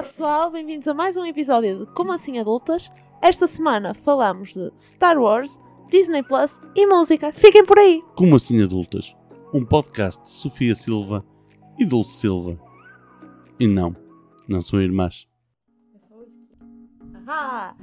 Olá 0.00 0.08
pessoal, 0.08 0.50
bem-vindos 0.50 0.88
a 0.88 0.94
mais 0.94 1.18
um 1.18 1.26
episódio 1.26 1.80
de 1.80 1.92
Como 1.92 2.10
Assim 2.10 2.38
Adultas. 2.38 2.90
Esta 3.20 3.46
semana 3.46 3.92
falamos 3.92 4.54
de 4.54 4.72
Star 4.74 5.18
Wars, 5.18 5.60
Disney 5.90 6.22
Plus 6.22 6.58
e 6.74 6.86
música. 6.86 7.30
Fiquem 7.34 7.66
por 7.66 7.78
aí! 7.78 8.02
Como 8.16 8.34
assim 8.34 8.62
adultas? 8.62 9.14
Um 9.52 9.62
podcast 9.62 10.22
de 10.22 10.30
Sofia 10.30 10.74
Silva 10.74 11.22
e 11.78 11.84
Dulce 11.84 12.12
Silva. 12.12 12.58
E 13.58 13.68
não, 13.68 13.94
não 14.48 14.62
são 14.62 14.80
irmãs. 14.80 15.28
Ahá. 17.26 17.76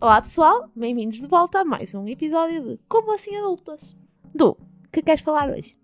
Olá 0.00 0.20
pessoal, 0.20 0.68
bem-vindos 0.74 1.18
de 1.18 1.28
volta 1.28 1.60
a 1.60 1.64
mais 1.64 1.94
um 1.94 2.08
episódio 2.08 2.60
de 2.70 2.80
Como 2.88 3.14
Assim 3.14 3.36
Adultas. 3.36 3.96
Du, 4.34 4.56
que 4.92 5.00
queres 5.00 5.22
falar 5.22 5.48
hoje? 5.48 5.78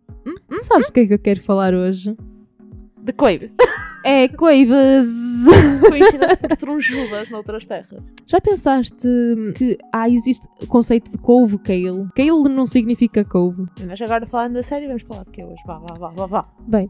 Sabes 0.65 0.89
o 0.89 0.93
que 0.93 1.01
é 1.01 1.07
que 1.07 1.15
eu 1.15 1.21
quero 1.21 1.41
falar 1.45 1.73
hoje? 1.73 2.17
De 2.99 3.13
coibes. 3.13 3.53
É 4.09 4.29
coibas! 4.29 5.05
Conhecidas 5.89 6.37
por 6.39 6.57
trunjudas 6.57 7.29
noutras 7.29 7.67
terras. 7.67 8.05
Já 8.25 8.41
pensaste 8.41 9.09
que 9.57 9.77
há, 9.93 10.09
existe 10.09 10.47
o 10.63 10.67
conceito 10.69 11.11
de 11.11 11.19
couve 11.19 11.59
kale? 11.59 12.07
Kale 12.15 12.49
não 12.49 12.67
significa 12.67 13.25
couve. 13.25 13.65
Mas 13.85 14.01
agora 14.01 14.25
falando 14.25 14.59
a 14.59 14.63
sério, 14.63 14.87
vamos 14.87 15.03
falar 15.03 15.25
de 15.25 15.33
que 15.33 15.43
hoje? 15.43 15.61
Vá, 15.67 15.81
vá, 15.81 15.97
vá, 15.99 16.11
vá, 16.11 16.27
vá. 16.27 16.49
Bem, 16.69 16.89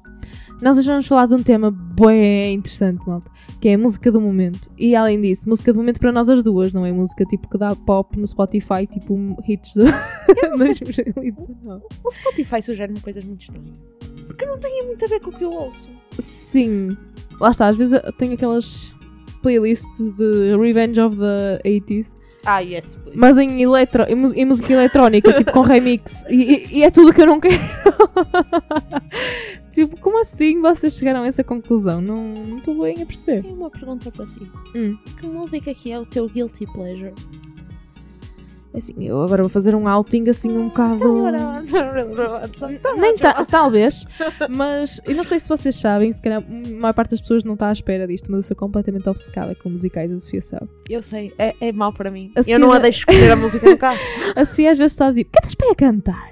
nós 0.60 0.76
hoje 0.76 0.88
vamos 0.90 1.06
falar 1.06 1.24
de 1.24 1.32
um 1.32 1.42
tema 1.42 1.70
bem 1.70 2.56
interessante, 2.56 3.00
malta, 3.08 3.30
que 3.62 3.70
é 3.70 3.74
a 3.76 3.78
música 3.78 4.12
do 4.12 4.20
momento. 4.20 4.70
E 4.76 4.94
além 4.94 5.18
disso, 5.18 5.48
música 5.48 5.72
do 5.72 5.78
momento 5.78 5.98
para 5.98 6.12
nós 6.12 6.28
as 6.28 6.44
duas, 6.44 6.70
não 6.70 6.84
é 6.84 6.92
música 6.92 7.24
tipo 7.24 7.48
que 7.48 7.56
dá 7.56 7.74
pop 7.74 8.18
no 8.20 8.26
Spotify, 8.26 8.86
tipo 8.86 9.16
hits 9.48 9.72
de 9.72 9.84
não 9.84 10.58
sei. 10.58 10.74
2019. 10.84 11.82
O 12.04 12.10
Spotify 12.10 12.60
sugere-me 12.62 13.00
coisas 13.00 13.24
muito 13.24 13.40
estranhas. 13.40 14.05
Porque 14.26 14.46
não 14.46 14.58
tem 14.58 14.84
muito 14.86 15.04
a 15.04 15.08
ver 15.08 15.20
com 15.20 15.30
o 15.30 15.36
que 15.36 15.44
eu 15.44 15.52
ouço. 15.52 15.88
Sim, 16.18 16.96
lá 17.40 17.50
está, 17.50 17.68
às 17.68 17.76
vezes 17.76 18.00
eu 18.04 18.12
tenho 18.12 18.34
aquelas 18.34 18.94
playlists 19.42 20.12
de 20.16 20.56
Revenge 20.56 21.00
of 21.00 21.16
the 21.16 21.60
80s 21.64 22.12
Ah, 22.44 22.60
yes, 22.60 22.96
please. 22.96 23.18
Mas 23.18 23.36
em, 23.36 23.62
eletro, 23.62 24.04
em, 24.04 24.40
em 24.40 24.44
música 24.44 24.72
eletrónica, 24.72 25.32
tipo 25.32 25.52
com 25.52 25.60
remix. 25.60 26.24
E, 26.30 26.78
e- 26.78 26.82
é 26.82 26.90
tudo 26.90 27.12
que 27.12 27.20
eu 27.22 27.26
não 27.26 27.40
quero. 27.40 27.54
tipo, 29.74 29.98
como 30.00 30.20
assim 30.20 30.60
vocês 30.60 30.94
chegaram 30.94 31.22
a 31.22 31.26
essa 31.26 31.44
conclusão? 31.44 32.00
Não 32.00 32.22
não 32.46 32.58
estou 32.58 32.82
bem 32.82 33.02
a 33.02 33.06
perceber. 33.06 33.42
Tenho 33.42 33.54
uma 33.54 33.70
pergunta 33.70 34.10
para 34.10 34.26
ti. 34.26 34.50
Hum. 34.74 34.96
Que 35.18 35.26
música 35.26 35.74
que 35.74 35.90
é 35.92 35.98
o 35.98 36.06
teu 36.06 36.28
guilty 36.28 36.66
pleasure? 36.72 37.12
Assim, 38.76 38.92
eu 39.00 39.22
agora 39.22 39.42
vou 39.42 39.48
fazer 39.48 39.74
um 39.74 39.88
outing 39.88 40.28
assim 40.28 40.50
um 40.50 40.68
bocado. 40.68 41.00
Nem 42.98 43.16
tá. 43.16 43.32
ta- 43.32 43.44
talvez, 43.46 44.04
mas 44.50 45.00
eu 45.06 45.14
não 45.16 45.24
sei 45.24 45.40
se 45.40 45.48
vocês 45.48 45.76
sabem, 45.76 46.12
se 46.12 46.20
calhar 46.20 46.42
a 46.42 46.70
maior 46.74 46.92
parte 46.92 47.12
das 47.12 47.20
pessoas 47.22 47.42
não 47.42 47.54
está 47.54 47.68
à 47.68 47.72
espera 47.72 48.06
disto, 48.06 48.30
mas 48.30 48.38
eu 48.44 48.48
sou 48.48 48.56
completamente 48.56 49.08
obcecada 49.08 49.54
com 49.54 49.70
musicais, 49.70 50.12
a 50.12 50.18
Sofia 50.18 50.42
sabe. 50.42 50.68
Eu 50.90 51.02
sei, 51.02 51.32
é, 51.38 51.54
é 51.60 51.72
mau 51.72 51.92
para 51.92 52.10
mim. 52.10 52.30
A 52.36 52.40
eu 52.46 52.58
não 52.58 52.68
a 52.68 52.72
Sofia- 52.76 52.82
deixo 52.82 52.98
escolher 53.00 53.32
a 53.32 53.36
música 53.36 53.70
no 53.70 53.78
carro. 53.78 53.98
A 54.36 54.44
Sofia 54.44 54.70
às 54.70 54.76
vezes 54.78 54.92
está 54.92 55.06
a 55.06 55.10
dizer: 55.10 55.24
que 55.24 55.30
estás 55.38 55.54
para 55.54 55.74
cantar? 55.74 56.30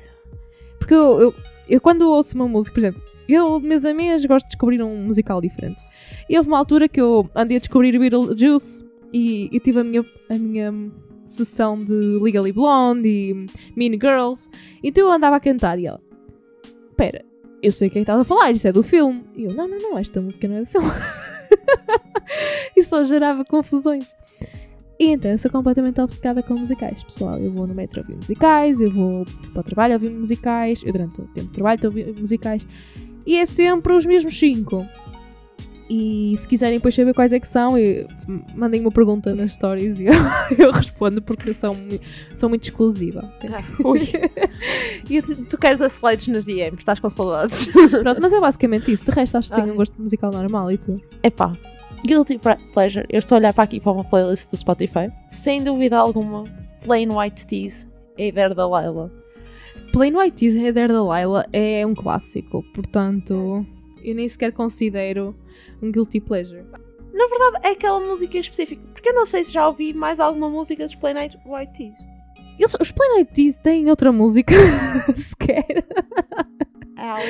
Porque 0.79 0.93
eu, 0.95 1.21
eu, 1.21 1.35
eu 1.69 1.81
quando 1.81 2.03
ouço 2.11 2.35
uma 2.35 2.47
música, 2.47 2.75
por 2.75 2.81
exemplo, 2.81 3.01
eu 3.27 3.59
de 3.59 3.67
mês 3.67 3.85
a 3.87 3.95
mês 3.95 4.25
gosto 4.27 4.45
de 4.45 4.51
descobrir 4.51 4.83
um 4.83 5.05
musical 5.05 5.41
diferente. 5.41 5.81
E 6.29 6.37
houve 6.37 6.49
uma 6.51 6.59
altura 6.59 6.89
que 6.89 7.01
eu 7.01 7.29
andei 7.35 7.57
a 7.57 7.61
descobrir 7.61 7.99
Beetlejuice 7.99 8.85
e, 9.13 9.49
e 9.51 9.61
tive 9.61 9.81
a 9.81 9.85
minha, 9.85 10.05
a 10.31 10.35
minha 10.35 10.75
sessão 11.27 11.83
de 11.83 11.93
Legally 11.93 12.53
Blonde 12.53 13.09
e 13.09 13.47
Mean 13.77 13.93
Girls. 13.93 14.49
Então 14.83 15.07
eu 15.07 15.13
andava 15.13 15.37
a 15.37 15.41
cantar 15.41 15.79
e 15.79 15.87
ela: 15.87 16.01
Espera, 16.91 17.25
eu 17.63 17.73
sei 17.73 17.89
o 17.89 17.91
que 17.91 17.99
é 17.99 18.01
que 18.01 18.03
estás 18.03 18.21
a 18.21 18.25
falar, 18.25 18.51
isso 18.53 18.69
é 18.69 18.73
do 18.73 18.83
filme. 18.83 19.25
E 19.35 19.45
eu: 19.45 19.55
Não, 19.55 19.67
não, 19.67 19.79
não, 19.79 19.99
esta 19.99 20.21
música 20.21 20.47
não 20.49 20.57
é 20.57 20.61
do 20.61 20.67
filme. 20.67 20.89
e 22.77 22.83
só 22.83 23.05
gerava 23.05 23.45
confusões. 23.45 24.07
E 24.99 25.11
então, 25.11 25.31
eu 25.31 25.39
sou 25.39 25.51
completamente 25.51 26.01
obcecada 26.01 26.43
com 26.43 26.55
musicais, 26.55 27.03
pessoal. 27.03 27.39
Eu 27.39 27.51
vou 27.51 27.67
no 27.67 27.75
metro 27.75 28.01
ouvir 28.01 28.15
musicais, 28.15 28.81
eu 28.81 28.91
vou 28.91 29.25
para 29.53 29.61
o 29.61 29.65
trabalho 29.65 29.95
ouvir 29.95 30.11
musicais, 30.11 30.83
eu 30.85 30.93
durante 30.93 31.21
o 31.21 31.25
tempo 31.29 31.49
de 31.49 31.53
trabalho 31.53 31.77
estou 31.77 31.89
a 31.89 31.95
ouvir 31.95 32.21
musicais. 32.21 32.65
E 33.27 33.37
é 33.37 33.47
sempre 33.47 33.93
os 33.93 34.07
mesmos 34.07 34.39
cinco. 34.39 34.87
E 35.89 36.35
se 36.39 36.49
quiserem 36.49 36.79
depois 36.79 36.95
saber 36.95 37.13
quais 37.13 37.33
é 37.33 37.39
que 37.39 37.47
são, 37.47 37.75
mandem 38.55 38.81
uma 38.81 38.91
pergunta 38.91 39.35
nas 39.35 39.53
stories 39.53 39.99
e 39.99 40.05
eu, 40.07 40.13
eu 40.67 40.73
respondo 40.73 41.21
porque 41.21 41.53
são, 41.53 41.77
sou 42.35 42.49
muito 42.49 42.65
exclusiva. 42.65 43.33
E 45.11 45.21
tu 45.21 45.59
queres 45.59 45.81
a 45.83 45.87
slides 45.89 46.29
nos 46.29 46.45
DMs, 46.47 46.79
estás 46.79 46.99
com 46.99 47.11
saudades. 47.11 47.67
Pronto, 47.67 48.21
mas 48.21 48.33
é 48.33 48.41
basicamente 48.41 48.91
isso. 48.91 49.05
De 49.05 49.11
resto, 49.11 49.37
acho 49.37 49.51
que 49.51 49.55
tenho 49.55 49.69
Ai. 49.69 49.73
um 49.73 49.77
gosto 49.77 50.01
musical 50.01 50.31
normal 50.31 50.73
e 50.73 50.79
tu. 50.79 50.99
Epá, 51.23 51.55
guilty 52.07 52.41
pleasure. 52.73 53.07
Eu 53.11 53.19
estou 53.19 53.37
a 53.37 53.39
olhar 53.39 53.53
para 53.53 53.65
aqui 53.65 53.81
para 53.81 53.93
uma 53.93 54.05
playlist 54.05 54.51
do 54.51 54.57
Spotify. 54.57 55.13
Sem 55.29 55.63
dúvida 55.63 55.99
alguma, 55.99 56.45
Plain 56.83 57.11
White 57.11 57.47
Tees, 57.47 57.87
Hey 58.17 58.33
There 58.33 58.55
Delilah. 58.55 59.11
Plain 59.95 60.17
White 60.17 60.37
Tees 60.37 60.57
Heather 60.57 60.89
Delilah 60.89 61.47
é 61.53 61.87
um 61.87 61.95
clássico, 61.95 62.65
portanto, 62.75 63.65
eu 64.03 64.15
nem 64.15 64.29
sequer 64.29 64.51
considero 64.53 65.37
um 65.83 65.91
guilty 65.93 66.21
pleasure. 66.21 66.65
Na 67.13 67.27
verdade, 67.29 67.67
é 67.67 67.71
aquela 67.71 68.01
música 68.01 68.37
em 68.37 68.41
específico. 68.41 68.83
Porque 68.93 69.09
eu 69.11 69.15
não 69.15 69.25
sei 69.27 69.45
se 69.45 69.53
já 69.53 69.67
ouvi 69.69 69.93
mais 69.95 70.19
alguma 70.19 70.49
música 70.51 70.85
dos 70.85 70.95
Plain 70.95 71.15
White 71.47 71.73
Tees. 71.77 71.95
Eles, 72.59 72.75
os 72.81 72.91
Plain 72.93 73.19
White 73.19 73.33
Tees 73.35 73.59
têm 73.59 73.89
outra 73.91 74.11
música 74.13 74.55
sequer. 75.17 75.87
Au. 76.97 77.21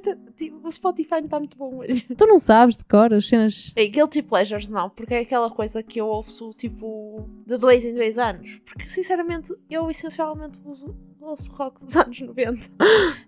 T- 0.00 0.16
tipo, 0.36 0.66
o 0.66 0.70
Spotify 0.70 1.14
não 1.16 1.24
está 1.24 1.38
muito 1.40 1.56
bom 1.58 1.78
hoje. 1.78 2.02
Tu 2.16 2.26
não 2.26 2.38
sabes 2.38 2.76
de 2.76 2.84
cor 2.84 3.12
as 3.12 3.26
cenas. 3.26 3.72
Ei, 3.74 3.88
Guilty 3.88 4.22
Pleasures 4.22 4.68
não, 4.68 4.88
porque 4.88 5.12
é 5.12 5.18
aquela 5.20 5.50
coisa 5.50 5.82
que 5.82 6.00
eu 6.00 6.06
ouço 6.06 6.52
tipo 6.56 7.28
de 7.44 7.56
dois 7.58 7.84
em 7.84 7.92
dois 7.92 8.16
anos. 8.16 8.60
Porque 8.64 8.88
sinceramente 8.88 9.52
eu 9.68 9.90
essencialmente 9.90 10.60
uso, 10.64 10.96
ouço 11.24 11.50
rock 11.54 11.84
dos 11.84 11.96
anos 11.96 12.20
90. 12.20 12.58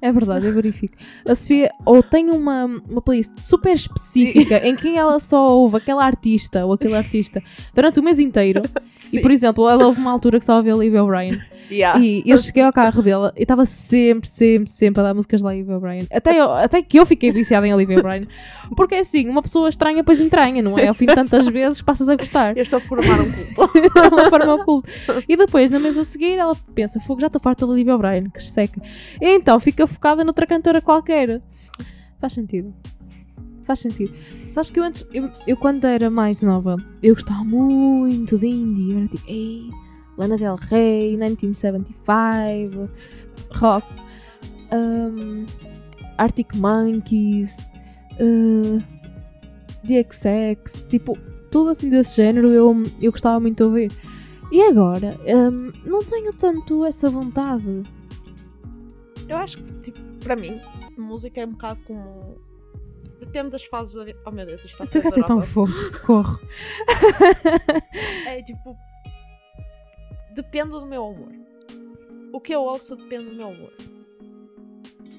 É 0.01 0.13
verdade, 0.13 0.47
eu 0.47 0.55
verifico. 0.55 0.95
A 1.29 1.35
Sofia 1.35 1.71
ou 1.85 2.03
tem 2.03 2.31
uma, 2.31 2.65
uma 2.89 3.01
playlist 3.03 3.33
super 3.39 3.73
específica 3.73 4.67
em 4.67 4.75
que 4.77 4.97
ela 4.97 5.19
só 5.21 5.55
ouve 5.57 5.77
aquela 5.77 6.05
artista 6.05 6.65
ou 6.67 6.73
aquele 6.73 6.95
artista 6.97 7.43
durante 7.75 8.01
o 8.01 8.03
mês 8.03 8.19
inteiro. 8.19 8.63
E 9.13 9.21
por 9.21 9.31
exemplo, 9.31 9.69
ela 9.69 9.87
houve 9.87 10.01
uma 10.01 10.11
altura 10.11 10.41
que 10.41 10.45
só 10.47 10.57
ouvia 10.57 10.75
Olivia 10.75 11.05
O'Brien. 11.05 11.39
Yeah. 11.71 12.01
E 12.01 12.25
eu 12.27 12.37
cheguei 12.37 12.65
ao 12.65 12.73
carro 12.73 13.01
dela 13.01 13.33
e 13.37 13.43
estava 13.43 13.65
sempre, 13.65 14.29
sempre, 14.29 14.69
sempre 14.69 15.01
a 15.01 15.05
dar 15.05 15.15
músicas 15.15 15.41
de 15.41 15.47
Olivia 15.47 15.77
O'Brien. 15.77 16.07
Até, 16.13 16.37
eu- 16.41 16.51
até 16.53 16.83
que 16.83 16.99
eu 16.99 17.07
fiquei 17.07 17.31
viciada 17.31 17.65
em 17.69 17.73
Olivia 17.73 17.97
O'Brien. 18.01 18.27
Porque 18.77 18.97
é 18.97 19.01
assim, 19.01 19.29
uma 19.29 19.41
pessoa 19.41 19.69
estranha, 19.69 20.03
pois 20.03 20.19
entranha, 20.21 20.61
não 20.63 20.77
é? 20.77 20.89
Ao 20.89 20.95
fim 20.95 21.07
de 21.07 21.15
tantas 21.15 21.47
vezes 21.47 21.81
passas 21.81 22.09
a 22.09 22.17
gostar. 22.17 22.57
Eu 22.57 22.65
estou 22.65 22.79
a 22.79 22.83
formar 22.83 23.21
um 23.21 23.31
culto. 23.55 23.73
de 23.81 24.09
uma 24.15 24.29
forma 24.31 24.55
oculta. 24.55 24.89
E 25.29 25.37
depois, 25.37 25.71
na 25.71 25.79
mesa 25.79 26.01
a 26.01 26.05
seguir, 26.05 26.33
ela 26.37 26.57
pensa: 26.75 26.99
Fogo, 26.99 27.21
já 27.21 27.29
estou 27.29 27.41
farta 27.41 27.65
de 27.65 27.71
Olivia 27.71 27.84
O'Brien, 27.91 28.31
que 28.31 28.43
seca. 28.43 28.81
E 29.21 29.37
então 29.37 29.59
fica 29.61 29.87
focada 29.87 30.25
noutra 30.25 30.47
cantora 30.47 30.81
qualquer. 30.81 31.43
Faz 32.21 32.33
sentido. 32.33 32.75
Faz 33.65 33.81
sentido. 33.81 34.13
Sabes 34.51 34.71
que 34.71 34.79
eu 34.79 34.85
antes, 34.85 35.07
eu, 35.13 35.31
eu 35.47 35.57
quando 35.57 35.85
era 35.85 36.09
mais 36.11 36.41
nova, 36.43 36.77
eu 37.03 37.15
gostava 37.15 37.45
muito 37.45 38.39
de 38.39 38.47
indie. 38.47 38.93
Eu 38.93 38.99
era 38.99 39.09
tipo, 39.09 39.25
ei, 39.29 39.71
Lana 40.17 40.37
Del 40.37 40.57
Rey, 40.57 41.17
1975, 41.17 42.89
rock, 43.51 43.87
um, 44.73 45.45
Arctic 46.19 46.55
Monkeys, 46.55 47.57
uh, 48.21 48.83
DXX, 49.83 50.87
tipo, 50.89 51.19
tudo 51.51 51.71
assim 51.71 51.89
desse 51.89 52.17
género 52.17 52.49
eu, 52.49 52.83
eu 53.01 53.11
gostava 53.11 53.41
muito 53.41 53.57
de 53.57 53.63
ouvir. 53.65 53.93
E 54.55 54.63
agora, 54.63 55.19
hum, 55.27 55.73
não 55.85 55.99
tenho 55.99 56.33
tanto 56.33 56.85
essa 56.85 57.11
vontade. 57.11 57.83
Eu 59.29 59.37
acho 59.37 59.59
que, 59.59 59.81
tipo, 59.81 59.99
para 60.23 60.37
mim, 60.37 60.61
música 60.97 61.41
é 61.41 61.45
um 61.45 61.51
bocado 61.51 61.81
como. 61.85 62.37
Depende 63.19 63.51
das 63.51 63.65
fases 63.65 63.95
da 63.95 64.05
vida. 64.05 64.21
Oh 64.25 64.31
meu 64.31 64.47
Deus, 64.47 64.61
isto 64.61 64.75
está 64.75 64.85
a 64.85 64.87
ser 64.87 65.03
gato 65.03 65.19
é 65.19 65.23
tão 65.25 65.43
fofo, 65.43 65.73
socorro. 65.87 66.39
É 68.29 68.41
tipo. 68.43 68.77
Depende 70.37 70.71
do 70.71 70.87
meu 70.87 71.05
humor. 71.05 71.33
O 72.33 72.41
que 72.41 72.55
eu 72.55 72.63
ouço 72.63 72.95
depende 72.95 73.31
do 73.31 73.35
meu 73.35 73.49
humor. 73.49 73.73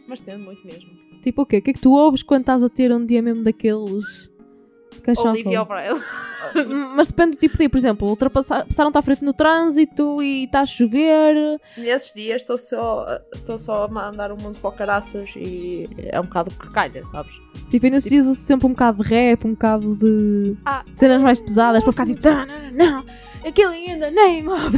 Mas 0.08 0.22
depende 0.22 0.46
muito 0.46 0.66
mesmo. 0.66 0.90
tipo 1.22 1.42
o 1.42 1.46
quê? 1.46 1.58
O 1.58 1.62
que 1.62 1.72
é 1.72 1.74
que 1.74 1.82
tu 1.82 1.92
ouves 1.92 2.24
quando 2.24 2.44
estás 2.44 2.64
a 2.64 2.70
ter 2.70 2.90
um 2.90 3.06
dia 3.06 3.22
mesmo 3.22 3.44
daqueles. 3.44 4.32
Caixão 5.06 5.32
Olivia 5.32 5.62
O'Brien. 5.62 6.02
Mas 6.96 7.08
depende 7.08 7.32
do 7.32 7.40
tipo 7.40 7.54
de 7.54 7.60
dia, 7.60 7.70
por 7.70 7.78
exemplo, 7.78 8.08
ultrapassar- 8.08 8.66
passaram-te 8.68 8.98
à 8.98 9.02
frente 9.02 9.24
no 9.26 9.34
trânsito 9.34 10.22
e 10.22 10.44
está 10.46 10.62
a 10.62 10.66
chover. 10.66 11.60
Nesses 11.76 12.14
dias 12.14 12.42
estou 12.42 12.58
só, 12.58 13.06
estou 13.34 13.58
só 13.58 13.86
a 13.86 13.88
mandar 13.88 14.32
o 14.32 14.38
mundo 14.42 14.58
para 14.60 14.70
o 14.70 14.74
caraças 14.74 15.32
e 15.36 15.90
é 15.98 16.20
um 16.20 16.24
bocado 16.24 16.52
que 16.52 16.70
calha, 16.72 17.04
sabes? 17.06 17.34
Tipo, 17.72 17.88
e 17.88 17.90
nesses 17.90 18.10
dias 18.10 18.28
ouço 18.28 18.42
sempre 18.42 18.68
um 18.68 18.72
bocado 18.72 19.04
de 19.04 19.10
rap, 19.10 19.46
um 19.46 19.52
bocado 19.52 19.96
de 19.96 20.56
Ah, 20.66 20.84
cenas 20.94 21.22
mais 21.22 21.40
pesadas 21.40 21.84
para 21.84 21.92
ficar 21.92 22.06
tipo, 22.06 22.22
não, 22.28 22.46
não, 22.46 23.04
não, 23.04 23.06
the 24.00 24.12
name 24.12 24.48
of. 24.50 24.72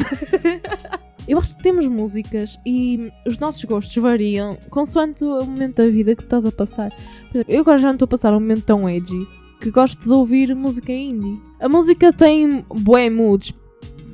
Eu 1.28 1.38
acho 1.40 1.58
que 1.58 1.64
temos 1.64 1.86
músicas 1.86 2.58
e 2.66 3.12
os 3.28 3.38
nossos 3.38 3.62
gostos 3.66 3.94
variam 3.98 4.58
consoante 4.70 5.26
o 5.26 5.44
momento 5.46 5.76
da 5.84 5.90
vida 5.90 6.16
que 6.16 6.24
estás 6.24 6.46
a 6.46 6.52
passar. 6.54 6.90
Por 7.30 7.38
exemplo, 7.40 7.54
eu 7.54 7.60
agora 7.62 7.78
já 7.80 7.88
não 7.88 7.96
estou 7.96 8.06
a 8.06 8.10
passar 8.10 8.32
um 8.32 8.40
momento 8.40 8.64
tão 8.64 8.90
edgy. 8.90 9.28
Que 9.60 9.72
gosto 9.72 10.02
de 10.04 10.10
ouvir 10.10 10.56
música 10.56 10.92
indie. 10.92 11.42
A 11.60 11.68
música 11.68 12.12
tem 12.14 12.66
bué 12.70 13.10
moods. 13.10 13.54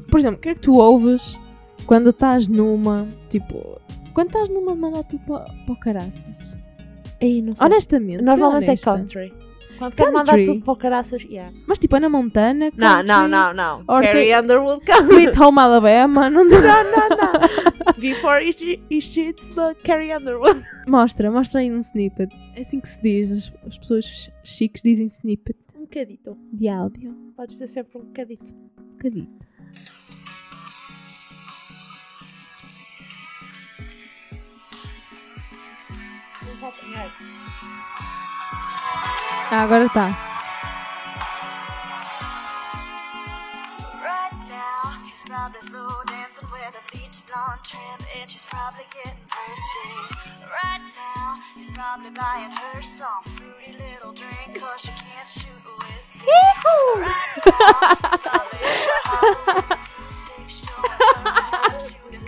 Por 0.09 0.19
exemplo, 0.19 0.37
o 0.37 0.39
que 0.41 0.49
é 0.49 0.53
que 0.55 0.61
tu 0.61 0.77
ouves 0.79 1.39
quando 1.85 2.09
estás 2.11 2.47
numa, 2.47 3.07
tipo, 3.29 3.79
quando 4.13 4.27
estás 4.27 4.49
numa 4.49 4.75
mandar 4.75 5.03
tudo 5.03 5.23
para, 5.25 5.39
para 5.65 5.73
o 5.73 5.79
caraças? 5.79 6.23
Aí, 7.21 7.41
não 7.41 7.55
sei. 7.55 7.65
Honestamente, 7.65 8.21
Normalmente 8.21 8.65
é 8.65 8.71
honesta. 8.71 8.93
country. 8.97 9.33
Quando 9.91 9.95
quero 9.95 10.13
mandar 10.13 10.43
tudo 10.43 10.61
para 10.61 10.73
o 10.73 10.75
caraças, 10.75 11.23
yeah. 11.23 11.51
Mas 11.67 11.79
tipo, 11.79 11.95
Ana 11.95 12.09
Montana, 12.09 12.71
Não, 12.75 12.87
country, 12.87 13.07
não, 13.07 13.27
não, 13.27 13.53
não. 13.53 13.79
Or 13.87 14.01
Carrie 14.01 14.25
tem- 14.25 14.39
Underwood 14.39 14.85
country. 14.85 15.05
Sweet 15.23 15.39
Home 15.39 15.59
Alabama, 15.59 16.29
não 16.31 16.47
dá. 16.47 16.61
Não, 16.61 16.83
não, 16.91 17.09
não. 17.09 17.93
Before 17.99 18.43
it, 18.45 18.63
it 18.91 19.01
shits 19.01 19.45
the 19.55 19.73
Carrie 19.83 20.13
Underwood. 20.15 20.63
Mostra, 20.87 21.29
mostra 21.31 21.59
aí 21.61 21.71
um 21.71 21.77
snippet. 21.79 22.33
É 22.55 22.61
assim 22.61 22.79
que 22.79 22.87
se 22.87 23.01
diz, 23.01 23.31
as, 23.31 23.53
as 23.67 23.77
pessoas 23.77 24.29
chiques 24.43 24.81
dizem 24.81 25.05
snippet 25.07 25.57
Um 25.75 25.81
bocadito. 25.81 26.37
de 26.51 26.67
áudio. 26.69 27.13
Podes 27.35 27.57
dizer 27.57 27.67
sempre 27.73 27.97
um 27.97 28.05
bocadito. 28.05 28.53
Um 28.53 28.91
bocadito. 28.93 29.43
Não 36.45 36.55
vou 36.59 36.69
apanhar. 36.69 37.11
Ah, 39.55 39.65
agora 39.65 39.87
dancing 39.93 40.17
with 62.07 62.25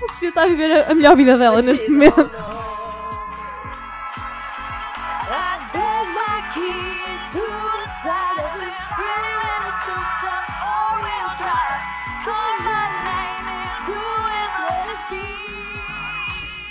Sofia 0.00 0.28
está 0.28 0.42
a 0.42 0.46
viver 0.48 0.72
a, 0.72 0.90
a 0.90 0.94
melhor 0.94 1.16
vida 1.16 1.38
dela 1.38 1.62
neste 1.62 1.90
momento. 1.90 2.49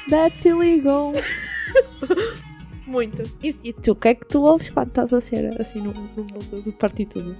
That's 0.10 0.46
illegal. 0.46 1.14
Muito. 2.88 3.24
E, 3.44 3.56
e 3.64 3.74
tu, 3.74 3.92
o 3.92 3.96
que 3.96 4.08
é 4.08 4.16
que 4.16 4.26
tu 4.26 4.42
ouves 4.42 4.70
quando 4.70 4.88
estás 4.88 5.14
a 5.14 5.22
ser 5.22 5.62
assim 5.62 5.80
no, 5.80 5.94
no 5.94 6.24
mundo 6.24 6.64
de 6.64 6.72
partir 6.72 7.06
tudo? 7.06 7.36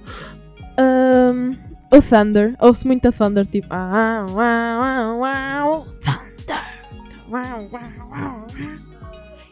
Um, 0.78 1.56
o 1.92 2.00
Thunder. 2.00 2.54
Ouço 2.60 2.86
muito 2.86 3.08
a 3.08 3.12
Thunder, 3.12 3.44
tipo. 3.44 3.66
Ah, 3.70 4.24
uau, 4.30 5.18
uau, 5.18 5.18
uau, 5.18 5.86
Thunder. 6.04 6.80
Uau, 7.28 7.68
uau, 7.72 8.10
uau. 8.10 8.46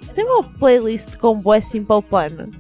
Eu 0.06 0.14
tenho 0.14 0.28
uma 0.28 0.44
playlist 0.44 1.16
com 1.16 1.40
Boé 1.40 1.60
Simple 1.60 2.02
Plan. 2.02 2.50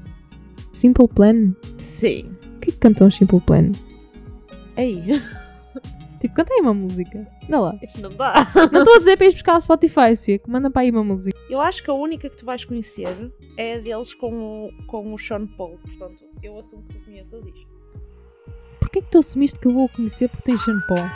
Simple 0.72 1.08
Plan? 1.08 1.54
Sim. 1.78 2.36
O 2.56 2.60
que 2.60 2.70
é 2.70 2.72
que 2.72 2.78
cantam 2.78 3.08
Simple 3.08 3.40
Plan? 3.40 3.70
Aí. 4.76 5.02
Tipo, 6.20 6.34
canta 6.34 6.52
aí 6.52 6.60
uma 6.60 6.74
música. 6.74 7.26
Dá 7.48 7.60
lá. 7.60 7.78
Isto 7.82 8.00
não 8.00 8.10
dá. 8.14 8.50
Não 8.72 8.80
estou 8.80 8.96
a 8.96 8.98
dizer 8.98 9.16
para 9.16 9.26
ir 9.26 9.32
buscar 9.32 9.56
o 9.56 9.60
Spotify, 9.60 10.16
Sofia. 10.16 10.38
que 10.38 10.50
Manda 10.50 10.70
para 10.70 10.82
aí 10.82 10.90
uma 10.90 11.04
música. 11.04 11.38
Eu 11.48 11.60
acho 11.60 11.82
que 11.82 11.90
a 11.90 11.94
única 11.94 12.28
que 12.28 12.36
tu 12.36 12.44
vais 12.44 12.64
conhecer 12.64 13.32
é 13.56 13.74
a 13.74 13.78
deles 13.78 14.12
com 14.14 14.66
o, 14.66 14.86
com 14.86 15.14
o 15.14 15.18
Sean 15.18 15.46
Paul. 15.46 15.78
Portanto, 15.78 16.24
eu 16.42 16.58
assumo 16.58 16.82
que 16.84 16.98
tu 16.98 17.04
conheças 17.04 17.46
isto. 17.46 17.68
Porquê 18.80 19.00
que 19.02 19.10
tu 19.10 19.18
assumiste 19.18 19.58
que 19.58 19.66
eu 19.68 19.72
vou 19.72 19.88
conhecer 19.88 20.28
porque 20.28 20.50
tem 20.50 20.58
Sean 20.58 20.80
Paul? 20.88 21.08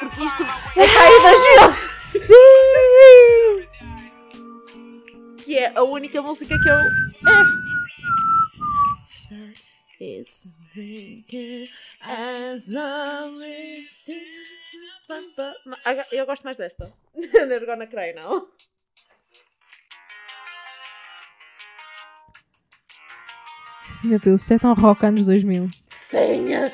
Porque 0.00 0.24
isto 0.24 0.42
é 0.42 0.86
cair 0.86 1.22
das 1.22 1.40
mil. 1.42 1.72
Sim! 2.26 3.68
Que 5.44 5.58
é 5.58 5.72
a 5.76 5.82
única 5.82 6.20
música 6.22 6.58
que 6.58 6.68
eu. 6.68 6.74
É. 6.74 7.62
It's 10.00 10.61
Eu 16.10 16.26
gosto 16.26 16.44
mais 16.44 16.56
desta. 16.56 16.92
They're 17.14 17.66
gonna 17.66 17.86
cry 17.86 18.14
now. 18.14 18.48
Meu 24.04 24.18
Deus, 24.18 24.40
isto 24.40 24.54
é 24.54 24.58
tão 24.58 24.74
rock 24.74 25.04
anos 25.06 25.26
2000. 25.26 25.68
Senha! 26.08 26.72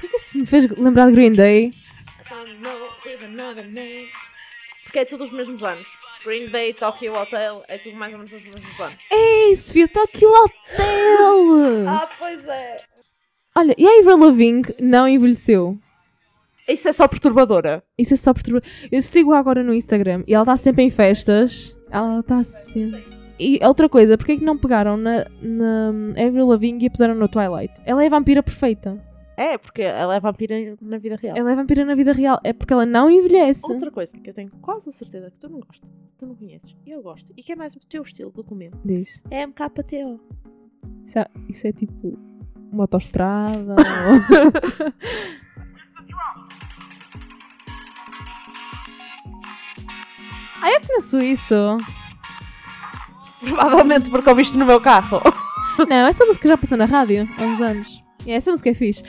Por 0.00 0.10
que 0.10 0.16
isso 0.16 0.38
me 0.38 0.46
fez 0.46 0.68
lembrar 0.78 1.06
de 1.06 1.12
Green 1.12 1.32
Day? 1.32 1.70
Porque 4.84 4.98
é 4.98 5.04
tudo 5.04 5.24
os 5.24 5.30
mesmos 5.30 5.62
anos. 5.62 5.88
Green 6.24 6.48
Day, 6.48 6.72
Tokyo 6.74 7.14
Hotel, 7.14 7.62
é 7.68 7.78
tudo 7.78 7.96
mais 7.96 8.12
ou 8.12 8.18
menos 8.18 8.32
os 8.32 8.42
mesmos 8.42 8.80
anos. 8.80 8.98
Ei, 9.10 9.54
Sofia, 9.56 9.84
está 9.84 10.02
aqui 10.02 10.26
o 10.26 10.30
hotel! 10.30 11.86
Ah, 11.88 12.08
pois 12.18 12.44
é! 12.44 12.84
Olha, 13.54 13.74
e 13.76 13.86
a 13.86 14.00
Avril 14.00 14.16
Lavigne 14.16 14.74
não 14.80 15.08
envelheceu? 15.08 15.78
Isso 16.68 16.88
é 16.88 16.92
só 16.92 17.08
perturbadora. 17.08 17.82
Isso 17.98 18.14
é 18.14 18.16
só 18.16 18.32
perturbador. 18.32 18.68
Eu 18.92 19.02
sigo 19.02 19.32
agora 19.32 19.62
no 19.62 19.74
Instagram 19.74 20.22
e 20.26 20.34
ela 20.34 20.44
está 20.44 20.56
sempre 20.56 20.84
em 20.84 20.90
festas. 20.90 21.74
Ela 21.90 22.20
está 22.20 22.44
sempre. 22.44 23.19
E 23.40 23.58
outra 23.64 23.88
coisa, 23.88 24.18
porquê 24.18 24.32
é 24.32 24.36
que 24.36 24.44
não 24.44 24.58
pegaram 24.58 24.98
na, 24.98 25.24
na 25.40 25.88
Avril 26.26 26.46
Lavigne 26.46 26.84
e 26.84 26.88
a 26.88 26.90
puseram 26.90 27.14
no 27.14 27.26
Twilight? 27.26 27.72
Ela 27.86 28.04
é 28.04 28.06
a 28.06 28.10
vampira 28.10 28.42
perfeita. 28.42 29.02
É, 29.34 29.56
porque 29.56 29.80
ela 29.80 30.14
é 30.14 30.20
vampira 30.20 30.76
na 30.82 30.98
vida 30.98 31.16
real. 31.16 31.34
Ela 31.34 31.52
é 31.52 31.56
vampira 31.56 31.82
na 31.86 31.94
vida 31.94 32.12
real. 32.12 32.38
É 32.44 32.52
porque 32.52 32.74
ela 32.74 32.84
não 32.84 33.10
envelhece. 33.10 33.62
Outra 33.64 33.90
coisa 33.90 34.12
que 34.18 34.28
eu 34.28 34.34
tenho 34.34 34.50
quase 34.60 34.90
a 34.90 34.92
certeza 34.92 35.30
que 35.30 35.38
tu 35.38 35.48
não 35.48 35.60
gostas, 35.60 35.90
tu 36.18 36.26
não 36.26 36.34
conheces, 36.34 36.76
e 36.84 36.90
eu 36.90 37.02
gosto, 37.02 37.32
e 37.34 37.42
que 37.42 37.52
é 37.52 37.56
mais 37.56 37.74
o 37.74 37.80
teu 37.88 38.02
estilo 38.02 38.30
de 38.30 38.42
comer, 38.42 38.72
Diz. 38.84 39.22
é 39.30 39.46
MKTO. 39.46 40.20
Isso 41.06 41.18
é, 41.18 41.26
isso 41.48 41.66
é 41.66 41.72
tipo 41.72 42.18
uma 42.70 42.84
autoestrada. 42.84 43.74
ou- 43.80 43.80
ah, 50.62 50.70
eu 50.72 50.80
conheço 50.86 51.18
isso. 51.18 51.54
Provavelmente 53.40 54.10
porque 54.10 54.28
ouviste 54.28 54.56
no 54.56 54.66
meu 54.66 54.80
carro. 54.80 55.20
Não, 55.88 56.06
essa 56.06 56.24
música 56.26 56.48
já 56.48 56.58
passou 56.58 56.76
na 56.76 56.84
rádio 56.84 57.28
há 57.38 57.44
uns 57.44 57.60
anos. 57.60 58.02
E 58.26 58.32
essa 58.32 58.50
música 58.50 58.70
é 58.70 58.74
fixe. 58.74 59.02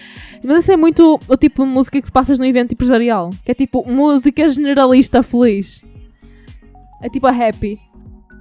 Mas 0.43 0.57
essa 0.63 0.73
é 0.73 0.77
muito 0.77 1.19
o 1.27 1.37
tipo 1.37 1.65
de 1.65 1.69
música 1.69 2.01
que 2.01 2.11
passas 2.11 2.39
no 2.39 2.45
evento 2.45 2.73
empresarial. 2.73 3.29
Que 3.43 3.51
é 3.51 3.53
tipo 3.53 3.85
música 3.87 4.47
generalista 4.47 5.21
feliz. 5.21 5.81
É 7.01 7.09
tipo 7.09 7.27
a 7.27 7.31
happy. 7.31 7.79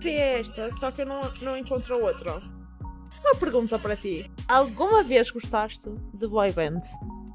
É 0.05 0.41
esta, 0.41 0.71
só 0.73 0.91
que 0.91 1.03
eu 1.03 1.07
não, 1.07 1.21
não 1.43 1.57
encontro 1.57 2.01
outra. 2.03 2.41
Uma 3.21 3.35
pergunta 3.35 3.79
para 3.79 3.97
ti. 3.97 4.31
Alguma 4.49 5.03
vez 5.03 5.31
gostaste 5.31 5.91
de 6.15 6.27
boy 6.27 6.53
bands? 6.53 6.91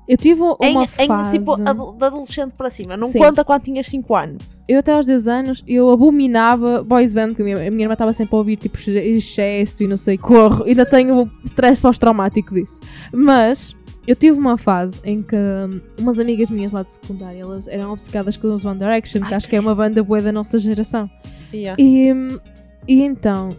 Eu 0.07 0.17
tive 0.17 0.41
uma 0.41 0.55
em, 0.61 0.77
em, 0.99 1.07
fase... 1.07 1.31
tipo, 1.37 1.53
ado- 1.67 1.93
de 1.97 2.05
adolescente 2.05 2.53
para 2.55 2.69
cima. 2.69 2.95
Não 2.95 3.09
Sim. 3.09 3.19
conta 3.19 3.43
quando 3.43 3.63
tinhas 3.63 3.87
5 3.87 4.15
anos. 4.15 4.43
Eu 4.67 4.79
até 4.79 4.91
aos 4.93 5.05
10 5.05 5.27
anos, 5.27 5.63
eu 5.67 5.89
abominava 5.89 6.83
boys 6.83 7.13
band, 7.13 7.33
que 7.33 7.41
a 7.41 7.45
minha, 7.45 7.57
a 7.67 7.71
minha 7.71 7.83
irmã 7.83 7.93
estava 7.93 8.13
sempre 8.13 8.35
a 8.35 8.37
ouvir 8.37 8.57
tipo 8.57 8.77
ex- 8.77 8.87
excesso 8.87 9.83
e 9.83 9.87
não 9.87 9.97
sei, 9.97 10.17
corro. 10.17 10.63
Ainda 10.63 10.85
tenho 10.85 11.29
stress 11.45 11.81
pós-traumático 11.81 12.53
disso. 12.53 12.79
Mas 13.11 13.75
eu 14.07 14.15
tive 14.15 14.37
uma 14.37 14.57
fase 14.57 14.99
em 15.03 15.23
que 15.23 15.35
hum, 15.35 15.81
umas 15.99 16.19
amigas 16.19 16.49
minhas 16.51 16.71
lá 16.71 16.83
de 16.83 16.93
secundária, 16.93 17.39
elas 17.41 17.67
eram 17.67 17.91
obcecadas 17.91 18.37
com 18.37 18.53
os 18.53 18.63
One 18.63 18.77
Direction, 18.79 19.21
que 19.21 19.27
Ai, 19.27 19.33
acho 19.35 19.49
que 19.49 19.55
é 19.55 19.59
uma 19.59 19.73
banda 19.73 20.03
boa 20.03 20.21
da 20.21 20.31
nossa 20.31 20.59
geração. 20.59 21.09
Yeah. 21.51 21.81
E, 21.81 22.13
hum, 22.13 22.37
e 22.87 23.01
então, 23.01 23.55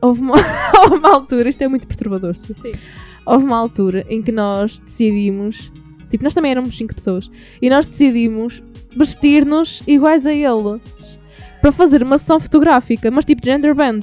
houve 0.00 0.20
uma, 0.20 0.34
houve 0.84 0.94
uma 0.96 1.10
altura, 1.14 1.48
isto 1.48 1.62
é 1.62 1.66
muito 1.68 1.86
perturbador, 1.88 2.36
se 2.36 2.54
Sim. 2.54 2.72
houve 3.26 3.44
uma 3.44 3.56
altura 3.56 4.04
em 4.08 4.22
que 4.22 4.30
nós 4.30 4.78
decidimos, 4.78 5.72
tipo, 6.10 6.24
nós 6.24 6.34
também 6.34 6.50
éramos 6.50 6.76
cinco 6.76 6.94
pessoas, 6.94 7.30
e 7.60 7.68
nós 7.70 7.86
decidimos 7.86 8.62
vestir-nos 8.96 9.82
iguais 9.86 10.26
a 10.26 10.32
ele 10.32 10.80
para 11.60 11.72
fazer 11.72 12.02
uma 12.02 12.18
sessão 12.18 12.38
fotográfica, 12.40 13.10
mas 13.10 13.24
tipo 13.24 13.44
gender 13.44 13.74
band. 13.74 14.00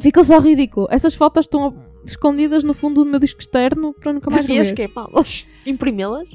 Ficou 0.00 0.24
só 0.24 0.38
ridículo. 0.38 0.86
Essas 0.90 1.14
fotos 1.14 1.44
estão 1.46 1.74
escondidas 2.06 2.64
no 2.64 2.72
fundo 2.74 3.04
do 3.04 3.10
meu 3.10 3.20
disco 3.20 3.40
externo 3.40 3.92
para 3.94 4.12
nunca 4.12 4.30
mais 4.30 4.44
Devias 4.46 4.68
ver. 4.68 4.74
queimá-las, 4.74 5.46
imprimi-las 5.66 6.28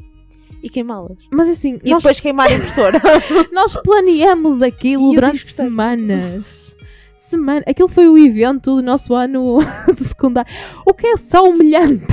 e 0.64 0.70
queimá-las. 0.70 1.18
Mas 1.32 1.50
assim, 1.50 1.80
E 1.84 1.90
nós, 1.92 2.02
depois 2.04 2.20
queimar 2.20 2.50
a 2.50 2.54
impressora. 2.54 3.02
nós 3.52 3.74
planeamos 3.84 4.62
aquilo 4.62 5.12
E 5.12 5.16
durante 5.16 5.52
semanas. 5.52 6.76
semana. 7.18 7.64
Aquilo 7.68 7.88
foi 7.88 8.08
o 8.08 8.18
evento 8.18 8.76
do 8.76 8.82
nosso 8.82 9.14
ano 9.14 9.58
de 9.96 10.04
secundário. 10.04 10.52
O 10.86 10.94
que 10.94 11.08
é 11.08 11.18
só 11.18 11.44
humilhante. 11.44 12.06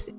Sim. 0.00 0.12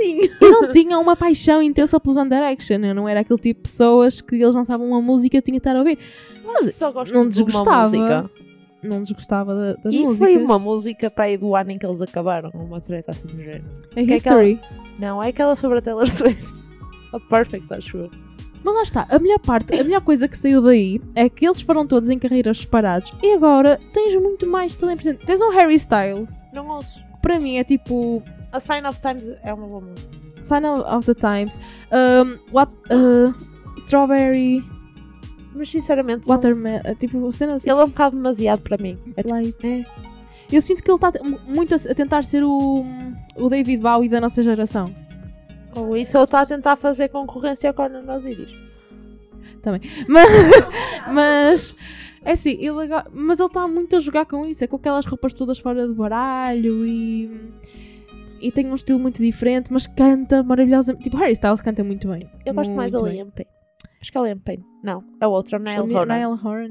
E 0.00 0.30
não 0.40 0.70
tinham 0.70 1.00
uma 1.00 1.14
paixão 1.16 1.62
intensa 1.62 1.98
pelos 2.00 2.16
One 2.16 2.30
Direction. 2.30 2.76
Eu 2.84 2.94
não 2.94 3.08
era 3.08 3.20
aquele 3.20 3.38
tipo 3.38 3.60
de 3.60 3.68
pessoas 3.68 4.20
que 4.20 4.36
eles 4.36 4.54
lançavam 4.54 4.86
uma 4.86 5.00
música 5.02 5.36
e 5.36 5.38
eu 5.38 5.42
tinha 5.42 5.54
que 5.54 5.58
estar 5.58 5.76
a 5.76 5.78
ouvir. 5.80 5.98
Mas 6.44 6.74
só 6.74 6.90
gosto 6.90 7.12
não 7.12 7.28
de 7.28 7.42
desgostava. 7.44 7.82
música. 7.82 8.30
Não 8.82 9.02
desgostava 9.02 9.54
da- 9.54 9.74
das 9.74 9.94
E 9.94 9.98
músicas. 9.98 10.18
foi 10.18 10.36
uma 10.38 10.58
música 10.58 11.10
para 11.10 11.24
aí 11.24 11.36
do 11.36 11.54
ano 11.54 11.70
em 11.72 11.78
que 11.78 11.84
eles 11.84 12.00
acabaram, 12.00 12.50
uma 12.54 12.80
treta 12.80 13.10
assim 13.10 13.28
do 13.28 13.36
género. 13.36 13.64
A 13.90 13.94
que 13.94 14.12
é 14.12 14.16
History. 14.16 14.60
Não, 14.98 15.22
é 15.22 15.28
aquela 15.28 15.54
sobre 15.54 15.78
a 15.78 15.82
Taylor 15.82 16.06
Swift. 16.10 16.42
A 17.12 17.20
Perfect, 17.20 17.72
acho 17.74 17.96
eu. 17.98 18.10
Mas 18.64 18.74
lá 18.74 18.82
está, 18.82 19.06
a 19.08 19.18
melhor 19.18 19.38
parte, 19.38 19.78
a 19.78 19.82
melhor 19.84 20.00
coisa 20.02 20.28
que 20.28 20.36
saiu 20.36 20.60
daí 20.62 21.00
é 21.14 21.28
que 21.30 21.46
eles 21.46 21.60
foram 21.62 21.86
todos 21.86 22.08
em 22.10 22.18
carreiras 22.18 22.58
separados 22.60 23.10
e 23.22 23.32
agora 23.32 23.78
tens 23.92 24.14
muito 24.20 24.46
mais 24.46 24.74
talento. 24.74 25.00
Exemplo, 25.00 25.26
tens 25.26 25.40
um 25.40 25.50
Harry 25.50 25.74
Styles, 25.76 26.28
Não 26.52 26.66
ouço. 26.68 26.98
que 27.14 27.20
para 27.22 27.38
mim 27.40 27.56
é 27.56 27.64
tipo 27.64 28.22
A 28.52 28.60
Sign 28.60 28.86
of 28.86 29.00
Times 29.00 29.22
é 29.42 29.52
uma 29.54 29.66
boa 29.66 29.80
música. 29.80 30.08
Sign 30.42 30.66
of 30.66 31.06
the 31.06 31.14
Times, 31.14 31.56
um, 31.92 32.38
what, 32.52 32.72
uh, 32.90 33.34
Strawberry, 33.78 34.64
Mas 35.54 35.70
sinceramente, 35.70 36.26
não- 36.28 36.34
Watermelon, 36.34 36.80
uh, 36.90 36.94
tipo, 36.96 37.32
cena 37.32 37.54
assim. 37.54 37.70
ele 37.70 37.80
é 37.80 37.84
um 37.84 37.88
bocado 37.88 38.16
demasiado 38.16 38.62
para 38.62 38.76
mim. 38.78 38.98
Light. 39.28 39.54
é. 39.64 39.84
Eu 40.50 40.60
sinto 40.60 40.82
que 40.82 40.90
ele 40.90 40.96
está 40.96 41.12
muito 41.46 41.74
a, 41.74 41.78
a 41.90 41.94
tentar 41.94 42.24
ser 42.24 42.42
o, 42.42 42.84
o 43.36 43.48
David 43.48 43.80
Bowie 43.80 44.08
da 44.08 44.20
nossa 44.20 44.42
geração. 44.42 44.92
ou 45.76 45.96
isso 45.96 46.18
ou 46.18 46.24
está 46.24 46.40
a 46.40 46.46
tentar 46.46 46.74
fazer 46.76 47.08
concorrência 47.08 47.70
ao 47.70 47.74
Conan 47.74 48.02
Osiris. 48.12 48.50
Mas, 50.08 50.30
mas 51.12 51.76
é 52.24 52.32
assim, 52.32 52.50
ele 52.52 52.82
agora, 52.82 53.06
mas 53.12 53.38
ele 53.38 53.46
está 53.46 53.68
muito 53.68 53.94
a 53.96 54.00
jogar 54.00 54.24
com 54.26 54.44
isso, 54.46 54.64
é 54.64 54.66
com 54.66 54.76
aquelas 54.76 55.04
roupas 55.04 55.32
todas 55.34 55.58
fora 55.58 55.86
do 55.86 55.94
baralho 55.94 56.84
e, 56.86 57.30
e 58.40 58.50
tem 58.50 58.66
um 58.70 58.74
estilo 58.74 58.98
muito 58.98 59.22
diferente, 59.22 59.72
mas 59.72 59.86
canta 59.86 60.42
maravilhosamente. 60.42 61.04
Tipo, 61.04 61.16
Harry 61.18 61.32
Styles 61.32 61.60
canta 61.60 61.84
muito 61.84 62.08
bem. 62.08 62.28
Eu 62.44 62.54
gosto 62.54 62.74
mais 62.74 62.92
da 62.92 63.00
Muito. 63.00 63.12
Liam 63.14 63.30
Payne. 63.30 63.50
Acho 64.00 64.12
que 64.12 64.18
é 64.18 64.20
a 64.20 64.24
Liam 64.24 64.38
Payne. 64.38 64.64
Não, 64.82 65.04
é 65.20 65.26
o 65.26 65.30
outro, 65.30 65.56
é 65.56 65.58
Niall 65.58 65.90
Horan. 65.90 66.16
Niall 66.16 66.38
Horan. 66.42 66.68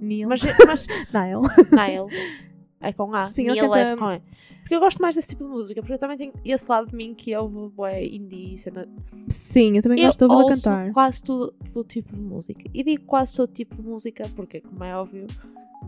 Neil. 0.00 0.28
Mas, 0.28 0.40
mas 0.66 0.86
Niall. 1.12 1.42
Niall 1.70 2.08
é 2.80 2.92
com 2.92 3.14
A. 3.14 3.28
Sim, 3.28 3.42
ele 3.42 3.60
Neil 3.60 3.74
é 3.74 3.96
com 3.96 4.10
E. 4.12 4.22
Porque 4.60 4.74
eu 4.74 4.80
gosto 4.80 5.02
mais 5.02 5.14
desse 5.16 5.28
tipo 5.28 5.44
de 5.44 5.50
música, 5.50 5.80
porque 5.80 5.94
eu 5.94 5.98
também 5.98 6.16
tenho 6.16 6.32
esse 6.44 6.70
lado 6.70 6.88
de 6.88 6.96
mim 6.96 7.12
que 7.14 7.34
ouve 7.36 7.74
bué 7.74 8.04
indie, 8.04 8.56
cena. 8.56 8.88
Sim, 9.28 9.76
eu 9.76 9.82
também 9.82 9.98
Eu 9.98 10.06
gosto 10.06 10.26
de 10.26 10.32
ouvi-la 10.32 10.54
cantar. 10.54 10.92
quase 10.92 11.22
todo 11.24 11.54
o 11.74 11.84
tipo 11.84 12.14
de 12.14 12.20
música. 12.20 12.62
E 12.72 12.84
digo 12.84 13.04
quase 13.04 13.36
todo 13.36 13.52
tipo 13.52 13.74
de 13.76 13.82
música 13.82 14.24
porque, 14.36 14.60
como 14.60 14.84
é 14.84 14.96
óbvio, 14.96 15.26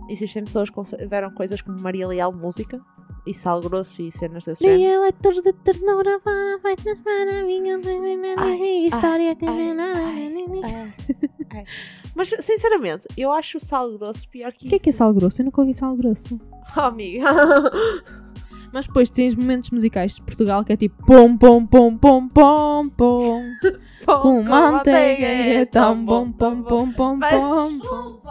existem 0.09 0.45
pessoas 0.45 0.69
que 0.69 0.75
consideram 0.75 1.31
coisas 1.31 1.61
como 1.63 1.79
Maria 1.81 2.09
Leal 2.09 2.33
música 2.33 2.81
e 3.25 3.33
Sal 3.33 3.61
Grosso 3.61 4.03
e 4.03 4.11
cenas 4.11 4.45
desse 4.45 4.65
género. 4.65 4.81
Dialetos 4.81 5.43
de 5.43 5.53
ternura 5.53 6.19
para 6.19 6.59
feitas 6.61 7.01
maravilhas 7.03 7.83
Ai, 8.37 8.87
História 8.87 9.37
que. 9.37 9.47
Mas, 12.15 12.29
sinceramente, 12.41 13.07
eu 13.17 13.31
acho 13.33 13.59
o 13.59 13.61
Sal 13.61 13.97
Grosso 13.97 14.29
pior 14.29 14.53
que 14.53 14.67
O 14.67 14.71
que 14.71 14.75
é 14.75 14.79
que 14.79 14.89
é 14.89 14.91
isso. 14.91 14.99
sal 14.99 15.15
grosso? 15.15 15.41
Eu 15.41 15.45
nunca 15.47 15.61
ouvi 15.61 15.73
sal 15.75 15.95
grosso. 15.97 16.41
Oh, 16.77 16.81
amiga. 16.81 17.27
Mas 18.73 18.87
depois 18.87 19.11
tens 19.11 19.35
momentos 19.35 19.71
musicais 19.71 20.15
de 20.15 20.23
Portugal 20.23 20.65
que 20.65 20.73
é 20.73 20.77
tipo 20.77 21.05
pom 21.05 21.37
pom 21.37 21.67
pom 21.67 21.99
pom 21.99 22.29
pom 22.29 22.89
pom 22.89 23.43
com 24.23 24.43
manteiga 24.43 25.27
é 25.27 25.67
tão 25.67 26.03
bom 26.03 26.33
pom 26.33 26.63
pom 26.63 26.91
pom 26.91 27.19
pom. 27.21 28.23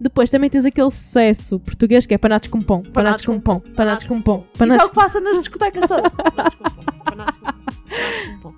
Depois 0.00 0.30
também 0.30 0.48
tens 0.48 0.64
aquele 0.64 0.90
sucesso 0.90 1.60
português 1.60 2.06
que 2.06 2.14
é 2.14 2.18
panados 2.18 2.48
com 2.48 2.60
pão, 2.62 2.82
panados 2.82 3.24
com 3.24 3.38
pão, 3.38 3.60
panados 3.60 4.06
com 4.06 4.20
pão, 4.20 4.46
Isso 4.54 4.64
é 4.64 4.84
o 4.84 4.88
que 4.88 4.94
passa 4.94 5.20
nas 5.20 5.38
discotecas 5.40 5.86
todas. 5.86 6.10
Panados 6.18 6.56
com 6.56 6.64
pão, 6.64 6.84
panados 7.04 7.36
com 7.36 8.38
pão. 8.40 8.54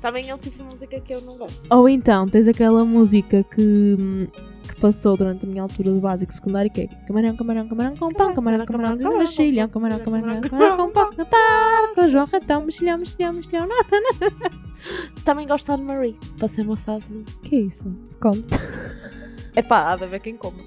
Também 0.00 0.30
é 0.30 0.34
um 0.34 0.38
tipo 0.38 0.56
de 0.58 0.64
música 0.64 1.00
que 1.00 1.14
eu 1.14 1.20
não 1.22 1.36
gosto. 1.36 1.60
Ou 1.70 1.88
então 1.88 2.28
tens 2.28 2.46
aquela 2.46 2.84
música 2.84 3.42
que, 3.42 3.96
hum, 3.98 4.26
que 4.64 4.80
passou 4.80 5.16
durante 5.16 5.44
a 5.44 5.48
minha 5.48 5.62
altura 5.62 5.92
do 5.92 6.00
básico 6.00 6.32
secundário 6.32 6.70
que 6.70 6.82
é 6.82 6.86
camarão, 7.06 7.36
camarão, 7.36 7.68
camarão 7.68 7.96
com 7.96 8.08
pão, 8.10 8.34
camarão, 8.34 8.64
camarão, 8.66 8.98
camarão, 8.98 9.18
mexilhão, 9.18 9.68
camarão, 9.68 9.98
camarão, 9.98 10.40
camarão 10.40 10.76
com 10.76 10.90
pão, 10.92 11.10
cantar, 11.14 11.94
com 11.94 12.08
João 12.08 12.26
Ratão, 12.26 12.64
mexilhão, 12.64 12.98
mexilhão, 12.98 13.32
mexilhão. 13.32 13.66
Não, 13.66 13.84
Também 15.24 15.46
gosto 15.46 15.76
de 15.76 15.82
Marie. 15.82 16.16
Passei 16.38 16.64
uma 16.64 16.76
fase. 16.76 17.24
que 17.42 17.56
é 17.56 17.60
isso? 17.60 17.94
Esconde. 18.08 18.48
É 19.54 19.62
pá, 19.62 19.92
há 19.92 19.96
de 19.96 20.04
haver 20.04 20.20
quem 20.20 20.36
coma. 20.36 20.58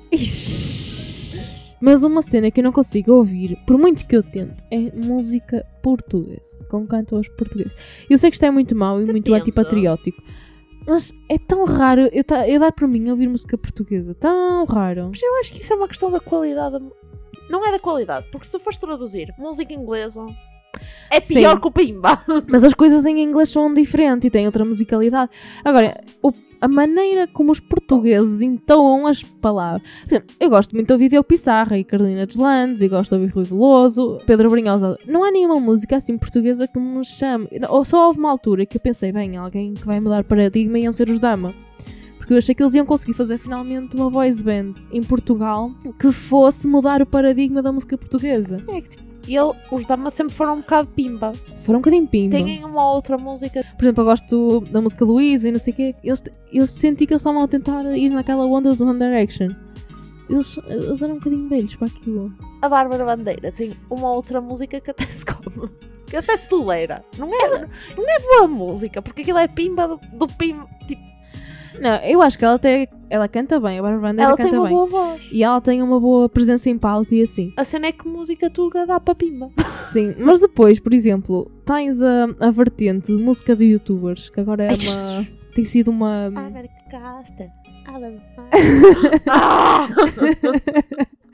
Mas 1.79 2.03
uma 2.03 2.23
cena 2.23 2.49
que 2.49 2.59
eu 2.59 2.63
não 2.63 2.71
consigo 2.71 3.13
ouvir, 3.13 3.57
por 3.67 3.77
muito 3.77 4.05
que 4.07 4.15
eu 4.15 4.23
tente, 4.23 4.63
é 4.71 4.91
música 4.95 5.63
portuguesa, 5.83 6.57
com 6.69 6.85
cantores 6.85 7.29
portugueses. 7.29 7.73
Eu 8.09 8.17
sei 8.17 8.31
que 8.31 8.35
isto 8.35 8.45
é 8.45 8.51
muito 8.51 8.75
mau 8.75 8.99
e 8.99 9.05
muito 9.05 9.31
antipatriótico, 9.33 10.21
mas 10.87 11.13
é 11.29 11.37
tão 11.37 11.65
raro 11.65 12.01
eu, 12.11 12.23
ta- 12.23 12.47
eu 12.47 12.59
dar 12.59 12.71
para 12.71 12.87
mim 12.87 13.09
ouvir 13.09 13.27
música 13.27 13.57
portuguesa, 13.57 14.13
tão 14.15 14.65
raro. 14.65 15.07
Mas 15.09 15.21
eu 15.21 15.35
acho 15.39 15.53
que 15.53 15.61
isso 15.61 15.73
é 15.73 15.75
uma 15.75 15.87
questão 15.87 16.09
da 16.09 16.19
qualidade. 16.19 16.77
Não 17.49 17.65
é 17.65 17.71
da 17.71 17.79
qualidade, 17.79 18.27
porque 18.31 18.47
se 18.47 18.57
fores 18.59 18.79
traduzir 18.79 19.33
música 19.37 19.73
inglesa, 19.73 20.25
é 21.11 21.19
Sim. 21.19 21.35
pior 21.35 21.59
que 21.59 21.67
o 21.67 21.71
Pimba. 21.71 22.21
Mas 22.47 22.63
as 22.63 22.73
coisas 22.73 23.05
em 23.05 23.21
inglês 23.21 23.49
são 23.49 23.73
diferentes 23.73 24.25
e 24.25 24.29
têm 24.29 24.45
outra 24.45 24.63
musicalidade. 24.65 25.31
Agora, 25.63 26.01
o- 26.21 26.31
a 26.59 26.67
maneira 26.67 27.27
como 27.27 27.51
os 27.51 27.59
portugueses 27.59 28.41
entoam 28.41 29.05
as 29.05 29.21
palavras. 29.21 29.81
Por 30.01 30.13
exemplo, 30.15 30.35
eu 30.39 30.49
gosto 30.49 30.73
muito 30.73 30.87
de 30.87 30.93
ouvir 30.93 31.09
Diogo 31.09 31.27
Pissarra 31.27 31.77
e 31.77 31.83
Carolina 31.83 32.25
Deslandes, 32.25 32.81
e 32.81 32.87
gosto 32.87 33.11
de 33.15 33.21
ouvir 33.21 33.33
Rui 33.33 33.43
Veloso, 33.43 34.19
Pedro 34.25 34.49
Brinhosa. 34.49 34.97
Não 35.05 35.23
há 35.23 35.31
nenhuma 35.31 35.59
música 35.59 35.97
assim 35.97 36.17
portuguesa 36.17 36.67
que 36.67 36.79
me 36.79 37.03
chame. 37.05 37.47
Ou 37.69 37.85
só 37.85 38.07
houve 38.07 38.17
uma 38.19 38.31
altura 38.31 38.65
que 38.65 38.77
eu 38.77 38.81
pensei, 38.81 39.11
bem, 39.11 39.37
alguém 39.37 39.75
que 39.75 39.85
vai 39.85 39.99
mudar 39.99 40.23
paradigma 40.23 40.79
iam 40.79 40.91
ser 40.91 41.09
os 41.09 41.19
Dama. 41.19 41.53
Porque 42.17 42.33
eu 42.33 42.39
achei 42.39 42.53
que 42.55 42.61
eles 42.61 42.73
iam 42.73 42.85
conseguir 42.85 43.13
fazer 43.13 43.37
finalmente 43.37 43.95
uma 43.95 44.09
voice 44.09 44.41
band 44.43 44.73
em 44.91 45.01
Portugal 45.01 45.71
que 45.99 46.11
fosse 46.11 46.67
mudar 46.67 47.01
o 47.01 47.05
paradigma 47.05 47.61
da 47.61 47.71
música 47.71 47.97
portuguesa. 47.97 48.61
É 48.67 48.81
que, 48.81 48.89
tipo, 48.89 49.03
e 49.27 49.35
ele, 49.35 49.53
os 49.71 49.85
Dama 49.85 50.09
sempre 50.09 50.33
foram 50.33 50.53
um 50.53 50.61
bocado 50.61 50.87
Pimba. 50.89 51.33
Foram 51.59 51.79
um 51.79 51.81
bocadinho 51.81 52.07
pimba. 52.07 52.37
Têm 52.37 52.63
uma 52.63 52.91
outra 52.91 53.17
música. 53.17 53.63
Por 53.75 53.83
exemplo, 53.83 54.01
eu 54.01 54.05
gosto 54.05 54.61
da 54.71 54.81
música 54.81 55.03
Luísa 55.03 55.49
e 55.49 55.51
não 55.51 55.59
sei 55.59 55.73
o 55.73 55.75
quê. 55.75 55.95
Eles, 56.03 56.23
eu 56.51 56.65
senti 56.65 57.05
que 57.05 57.13
eles 57.13 57.21
estavam 57.21 57.43
a 57.43 57.47
tentar 57.47 57.83
ir 57.97 58.09
naquela 58.09 58.45
onda 58.45 58.73
do 58.73 58.85
One 58.85 58.97
Direction. 58.97 59.49
Eles, 60.29 60.57
eles 60.67 61.01
eram 61.01 61.15
um 61.15 61.17
bocadinho 61.17 61.49
velhos 61.49 61.75
para 61.75 61.87
aquilo. 61.87 62.33
A 62.61 62.69
Bárbara 62.69 63.05
Bandeira 63.05 63.51
tem 63.51 63.75
uma 63.89 64.11
outra 64.11 64.39
música 64.39 64.79
que 64.79 64.91
até 64.91 65.05
se 65.05 65.25
come. 65.25 65.69
Que 66.07 66.15
até 66.15 66.37
se 66.37 66.47
tolera. 66.47 67.03
Não 67.17 67.27
é, 67.33 67.67
não 67.97 68.09
é 68.09 68.19
boa 68.19 68.47
música, 68.47 69.01
porque 69.01 69.23
aquilo 69.23 69.39
é 69.39 69.47
Pimba 69.47 69.89
do, 69.89 69.99
do 70.13 70.27
Pimba. 70.27 70.65
Tipo, 70.87 71.01
Não, 71.79 71.95
eu 72.03 72.21
acho 72.21 72.37
que 72.37 72.45
ela 72.45 72.55
até. 72.55 72.87
Ela 73.09 73.27
canta 73.27 73.59
bem, 73.59 73.79
a 73.79 73.81
Bárbara 73.81 74.01
Bandeira 74.01 74.29
ela 74.29 74.37
tem 74.37 74.45
canta 74.47 74.57
uma 74.57 74.67
bem. 74.67 74.75
boa 74.75 74.85
voz. 74.87 75.21
E 75.31 75.43
ela 75.43 75.61
tem 75.61 75.81
uma 75.81 75.99
boa 75.99 76.27
presença 76.27 76.69
em 76.69 76.77
palco 76.77 77.13
e 77.13 77.23
assim. 77.23 77.53
A 77.55 77.63
cena 77.63 77.87
é 77.87 77.91
que 77.91 78.07
música 78.07 78.49
turca 78.49 78.85
dá 78.85 78.99
para 78.99 79.15
Pimba. 79.15 79.49
Sim, 79.93 80.13
mas 80.17 80.39
depois, 80.39 80.79
por 80.79 80.93
exemplo, 80.93 81.49
tens 81.65 82.01
a, 82.01 82.27
a 82.39 82.51
vertente 82.51 83.07
de 83.07 83.23
música 83.23 83.55
de 83.55 83.65
youtubers, 83.65 84.29
que 84.29 84.39
agora 84.39 84.65
é 84.65 84.69
uma. 84.69 85.27
tem 85.55 85.63
sido 85.63 85.89
uma. 85.89 86.29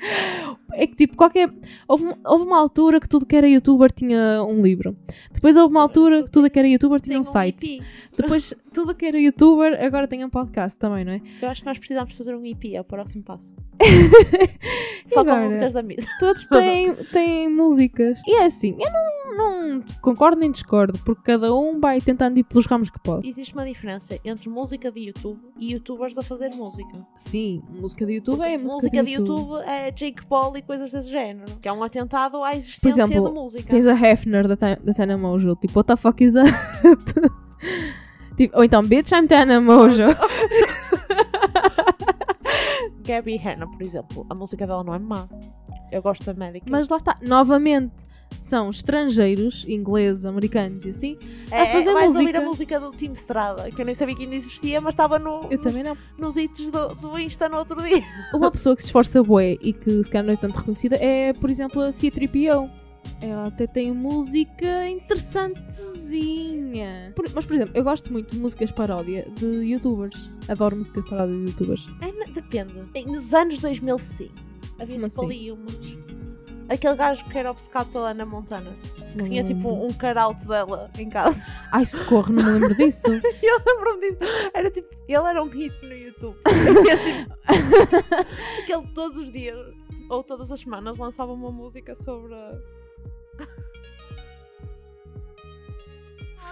É 0.73 0.87
que 0.87 0.95
tipo, 0.95 1.15
qualquer. 1.15 1.51
Houve, 1.87 2.13
houve 2.25 2.45
uma 2.45 2.59
altura 2.59 2.99
que 2.99 3.07
tudo 3.07 3.25
que 3.25 3.35
era 3.35 3.47
youtuber 3.47 3.91
tinha 3.91 4.43
um 4.43 4.61
livro. 4.61 4.95
Depois 5.31 5.55
houve 5.55 5.73
uma 5.73 5.81
altura 5.81 6.23
que 6.23 6.31
tudo 6.31 6.49
que 6.49 6.59
era 6.59 6.67
youtuber 6.67 6.99
tinha 6.99 7.19
um 7.19 7.23
site. 7.23 7.77
EP. 7.77 7.83
Depois 8.17 8.53
tudo 8.73 8.95
que 8.95 9.05
era 9.05 9.19
youtuber 9.19 9.77
agora 9.81 10.07
tem 10.07 10.25
um 10.25 10.29
podcast 10.29 10.77
também, 10.77 11.05
não 11.05 11.13
é? 11.13 11.21
Eu 11.41 11.49
acho 11.49 11.61
que 11.61 11.67
nós 11.67 11.77
precisamos 11.77 12.13
fazer 12.13 12.35
um 12.35 12.45
EP, 12.45 12.73
é 12.73 12.81
o 12.81 12.83
próximo 12.83 13.23
passo. 13.23 13.53
Só 15.07 15.19
agora? 15.21 15.41
com 15.41 15.45
músicas 15.45 15.73
da 15.73 15.83
mesa. 15.83 16.07
Todos 16.19 16.47
têm, 16.47 16.95
têm 17.13 17.49
músicas. 17.49 18.19
E 18.25 18.35
é 18.35 18.45
assim, 18.45 18.75
eu 18.79 18.91
não, 18.91 19.37
não 19.37 19.83
concordo 20.01 20.39
nem 20.39 20.51
discordo, 20.51 20.97
porque 20.99 21.21
cada 21.23 21.53
um 21.55 21.79
vai 21.79 22.01
tentando 22.01 22.39
ir 22.39 22.43
pelos 22.43 22.65
ramos 22.65 22.89
que 22.89 22.99
pode. 22.99 23.27
Existe 23.27 23.53
uma 23.53 23.65
diferença 23.65 24.19
entre 24.25 24.49
música 24.49 24.91
de 24.91 25.01
YouTube 25.01 25.39
e 25.59 25.73
youtubers 25.73 26.17
a 26.17 26.23
fazer 26.23 26.49
música. 26.49 27.05
Sim, 27.15 27.61
música 27.69 28.05
de 28.05 28.13
YouTube 28.13 28.41
é 28.41 28.57
música, 28.57 28.73
música 28.73 29.03
de 29.03 29.11
YouTube 29.11 29.61
é 29.65 29.91
Jake 29.91 30.25
Paul 30.25 30.57
e 30.57 30.61
coisas 30.63 30.91
desse 30.91 31.09
género. 31.09 31.55
Que 31.61 31.67
é 31.67 31.73
um 31.73 31.83
atentado 31.83 32.43
à 32.43 32.49
Por 32.49 32.57
existência 32.57 33.03
exemplo, 33.03 33.23
da 33.25 33.31
música. 33.31 33.69
Tens 33.69 33.87
a 33.87 33.93
Hefner 33.93 34.47
da, 34.47 34.55
da 34.55 34.93
Tana 34.93 35.17
Mojo, 35.17 35.55
tipo, 35.55 35.79
what 35.79 35.87
the 35.87 35.95
fuck 35.95 36.23
is 36.23 36.33
that? 36.33 36.49
tipo, 38.37 38.57
ou 38.57 38.63
então, 38.63 38.83
bitch, 38.83 39.11
I'm 39.11 39.27
Tana 39.27 39.59
Mojo. 39.61 40.03
Gabby 43.05 43.37
Hanna, 43.37 43.67
por 43.67 43.81
exemplo, 43.81 44.25
a 44.29 44.35
música 44.35 44.65
dela 44.65 44.83
não 44.83 44.95
é 44.95 44.99
má. 44.99 45.27
Eu 45.91 46.01
gosto 46.01 46.23
da 46.25 46.33
médica. 46.33 46.65
Mas 46.69 46.89
lá 46.89 46.97
está, 46.97 47.15
novamente, 47.21 47.93
são 48.41 48.69
estrangeiros, 48.69 49.65
ingleses, 49.67 50.25
americanos 50.25 50.85
e 50.85 50.89
assim. 50.89 51.17
É, 51.51 51.71
fazer 51.71 51.93
vais 51.93 52.07
música. 52.07 52.19
ouvir 52.25 52.35
a 52.35 52.41
música 52.41 52.79
do 52.79 52.91
Team 52.91 53.13
Strada, 53.13 53.71
que 53.71 53.81
eu 53.81 53.85
nem 53.85 53.95
sabia 53.95 54.15
que 54.15 54.23
ainda 54.23 54.35
existia, 54.35 54.79
mas 54.81 54.93
estava 54.93 55.17
no, 55.19 55.43
Eu 55.49 55.57
nos, 55.57 55.61
também 55.61 55.83
não. 55.83 55.97
nos 56.17 56.37
hits 56.37 56.69
do, 56.69 56.89
do 56.95 57.17
Insta 57.19 57.47
no 57.49 57.57
outro 57.57 57.81
dia. 57.83 58.01
Uma 58.33 58.51
pessoa 58.51 58.75
que 58.75 58.81
se 58.81 58.87
esforça 58.87 59.23
bué 59.23 59.57
e 59.61 59.73
que 59.73 60.03
se 60.03 60.09
calhar 60.09 60.25
não 60.25 60.33
é 60.33 60.37
tanto 60.37 60.57
reconhecida 60.57 60.95
é, 60.97 61.33
por 61.33 61.49
exemplo, 61.49 61.81
a 61.81 61.91
C-3PO. 61.91 62.69
Ela 63.19 63.47
até 63.47 63.67
tem 63.67 63.91
música 63.91 64.87
interessantezinha. 64.87 67.11
Por- 67.15 67.25
mas, 67.33 67.45
por 67.45 67.55
exemplo, 67.55 67.75
eu 67.75 67.83
gosto 67.83 68.11
muito 68.11 68.33
de 68.33 68.39
músicas 68.39 68.71
paródia 68.71 69.27
de 69.37 69.45
youtubers. 69.45 70.29
Adoro 70.47 70.77
músicas 70.77 71.03
paródia 71.09 71.35
de 71.35 71.41
youtubers. 71.51 71.85
É, 72.01 72.11
depende. 72.31 72.73
Nos 73.05 73.33
anos 73.33 73.59
2000, 73.59 73.97
sim. 73.97 74.29
Havia 74.79 74.95
tipo 74.95 75.07
assim? 75.07 75.25
ali 75.25 75.51
umas. 75.51 76.02
Aquele 76.73 76.95
gajo 76.95 77.23
que 77.25 77.37
era 77.37 77.51
obcecado 77.51 77.91
pela 77.91 78.09
Ana 78.11 78.25
Montana. 78.25 78.75
Que 79.11 79.23
tinha 79.23 79.43
tipo 79.43 79.69
lembro. 79.69 79.85
um 79.87 79.93
caralto 79.93 80.47
dela 80.47 80.89
em 80.97 81.09
casa. 81.09 81.45
Ai, 81.71 81.85
socorro, 81.85 82.33
não 82.33 82.43
me 82.43 82.51
lembro 82.53 82.75
disso. 82.75 83.03
Eu 83.43 83.61
lembro-me 83.65 84.11
disso. 84.15 84.31
Era 84.53 84.71
tipo. 84.71 84.87
Ele 85.07 85.27
era 85.27 85.43
um 85.43 85.49
hit 85.49 85.85
no 85.85 85.93
YouTube. 85.93 86.37
Havia, 86.45 86.97
tipo, 86.97 87.33
Aquele 88.63 88.87
todos 88.93 89.17
os 89.17 89.31
dias 89.31 89.57
ou 90.09 90.23
todas 90.23 90.51
as 90.51 90.59
semanas 90.59 90.97
lançava 90.97 91.31
uma 91.31 91.51
música 91.51 91.93
sobre. 91.95 92.33
a- 92.33 92.57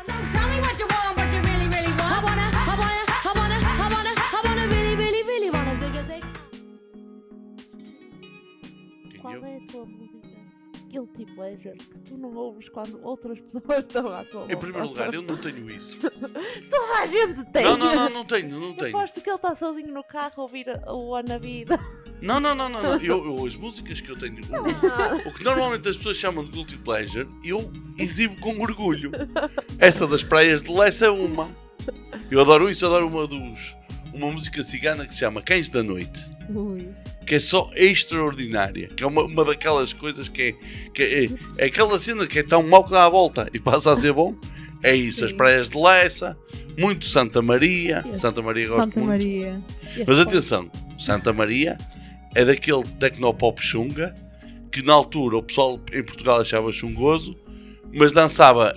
So 0.06 0.12
tell 0.32 0.48
me 0.50 0.60
what 0.62 0.80
you 0.80 0.88
want, 0.88 1.18
what 1.18 1.36
you 1.36 1.42
really, 1.44 1.68
really 1.68 1.92
want. 2.00 2.12
I 2.12 2.24
wanna, 2.24 2.42
I 2.42 2.76
wanna, 2.80 3.04
I 3.24 3.32
wanna, 3.38 3.56
I 3.56 3.88
wanna, 3.94 4.14
I 4.18 4.42
wanna 4.44 4.68
really, 4.68 4.96
really, 4.96 5.24
really 5.24 5.50
wanna 5.52 5.76
zig 5.76 5.96
a 5.96 6.04
zig. 6.04 6.24
Qual 9.22 9.34
eu? 9.36 9.46
é 9.46 9.58
a 9.58 9.60
tua 9.72 9.86
música? 9.86 10.32
Guilty 10.90 11.26
Pleasure 11.36 11.78
que 11.78 12.00
tu 12.00 12.18
não 12.18 12.34
ouves 12.36 12.68
quando 12.68 13.00
outras 13.02 13.40
pessoas 13.42 13.80
estão 13.80 14.08
à 14.14 14.26
tua 14.26 14.40
volta. 14.42 14.54
Em 14.54 14.58
primeiro 14.58 14.88
lugar, 14.90 15.14
eu 15.14 15.22
não 15.22 15.38
tenho 15.38 15.70
isso. 15.70 15.98
Toda 16.70 16.94
a 17.02 17.06
gente 17.06 17.46
tem! 17.52 17.64
Não, 17.64 17.78
não, 17.78 17.96
não, 17.96 18.10
não 18.10 18.26
tenho, 18.26 18.60
não 18.60 18.68
Eu 18.70 18.74
tenho. 18.76 18.98
aposto 18.98 19.22
que 19.22 19.30
ele 19.30 19.36
está 19.38 19.56
sozinho 19.56 19.94
no 19.94 20.04
carro 20.04 20.34
a 20.38 20.42
ouvir 20.42 20.66
o 20.88 21.12
Wannabe. 21.12 21.64
da- 21.66 21.80
Não, 22.22 22.42
não, 22.42 22.54
não, 22.54 22.68
não, 22.68 22.82
não. 22.84 22.98
Eu, 23.02 23.24
eu- 23.26 23.46
as 23.46 23.56
músicas 23.56 24.02
que 24.02 24.10
eu 24.10 24.18
tenho. 24.18 24.36
O, 25.26 25.30
o 25.30 25.34
que 25.34 25.44
normalmente 25.46 25.88
as 25.88 25.96
pessoas 25.96 26.18
chamam 26.18 26.44
de 26.44 26.52
guilty 26.52 26.78
pleasure, 26.78 27.28
eu 27.44 27.72
exibo 27.98 28.36
com 28.42 28.60
orgulho. 28.60 29.12
Essa 29.80 30.06
das 30.06 30.24
praias 30.24 30.62
de 30.62 30.74
Lessa 30.74 31.06
é 31.06 31.10
uma. 31.10 31.50
Eu 32.30 32.42
adoro 32.42 32.70
isso, 32.70 32.86
adoro 32.86 33.08
uma 33.08 33.26
dos. 33.26 33.78
Uma 34.14 34.30
música 34.30 34.62
cigana 34.62 35.06
que 35.06 35.14
se 35.14 35.20
chama 35.20 35.42
Cães 35.42 35.70
da 35.70 35.82
Noite. 35.82 36.22
Ui. 36.50 36.90
Que 37.26 37.36
é 37.36 37.40
só 37.40 37.72
extraordinária. 37.76 38.88
Que 38.88 39.04
é 39.04 39.08
uma, 39.08 39.24
uma 39.24 39.46
daquelas 39.46 39.94
coisas 39.94 40.28
que 40.28 40.42
é. 40.42 40.52
Que 40.92 41.04
é, 41.04 41.64
é 41.64 41.66
aquela 41.66 42.00
cena 42.00 42.26
que 42.28 42.40
é 42.40 42.44
tão 42.44 42.64
mau 42.64 42.84
que 42.84 42.92
dá 42.92 43.06
a 43.06 43.10
volta 43.10 43.50
e 43.54 43.60
passa 43.60 43.92
a 43.92 43.98
ser 43.98 44.14
bom. 44.14 44.36
É 44.84 44.96
isso, 44.96 45.24
as 45.24 45.32
Sim. 45.32 45.38
praias 45.38 45.70
de 45.70 45.80
Lessa, 45.80 46.38
muito 46.78 47.06
Santa 47.06 47.42
Maria. 47.42 48.04
Yes. 48.08 48.20
Santa 48.20 48.42
Maria 48.42 48.68
gosto 48.68 48.84
Santa 48.86 49.00
muito. 49.00 49.10
Maria. 49.10 49.62
Mas 50.08 50.18
atenção, 50.18 50.72
Santa 50.98 51.32
Maria 51.32 51.78
é 52.34 52.44
daquele 52.44 52.84
tecnopop 53.00 53.62
chunga 53.62 54.16
que 54.72 54.82
na 54.82 54.94
altura 54.94 55.38
o 55.38 55.44
pessoal 55.44 55.80
em 55.94 56.02
Portugal 56.02 56.40
achava 56.40 56.72
chungoso, 56.72 57.38
mas 57.94 58.12
dançava 58.12 58.74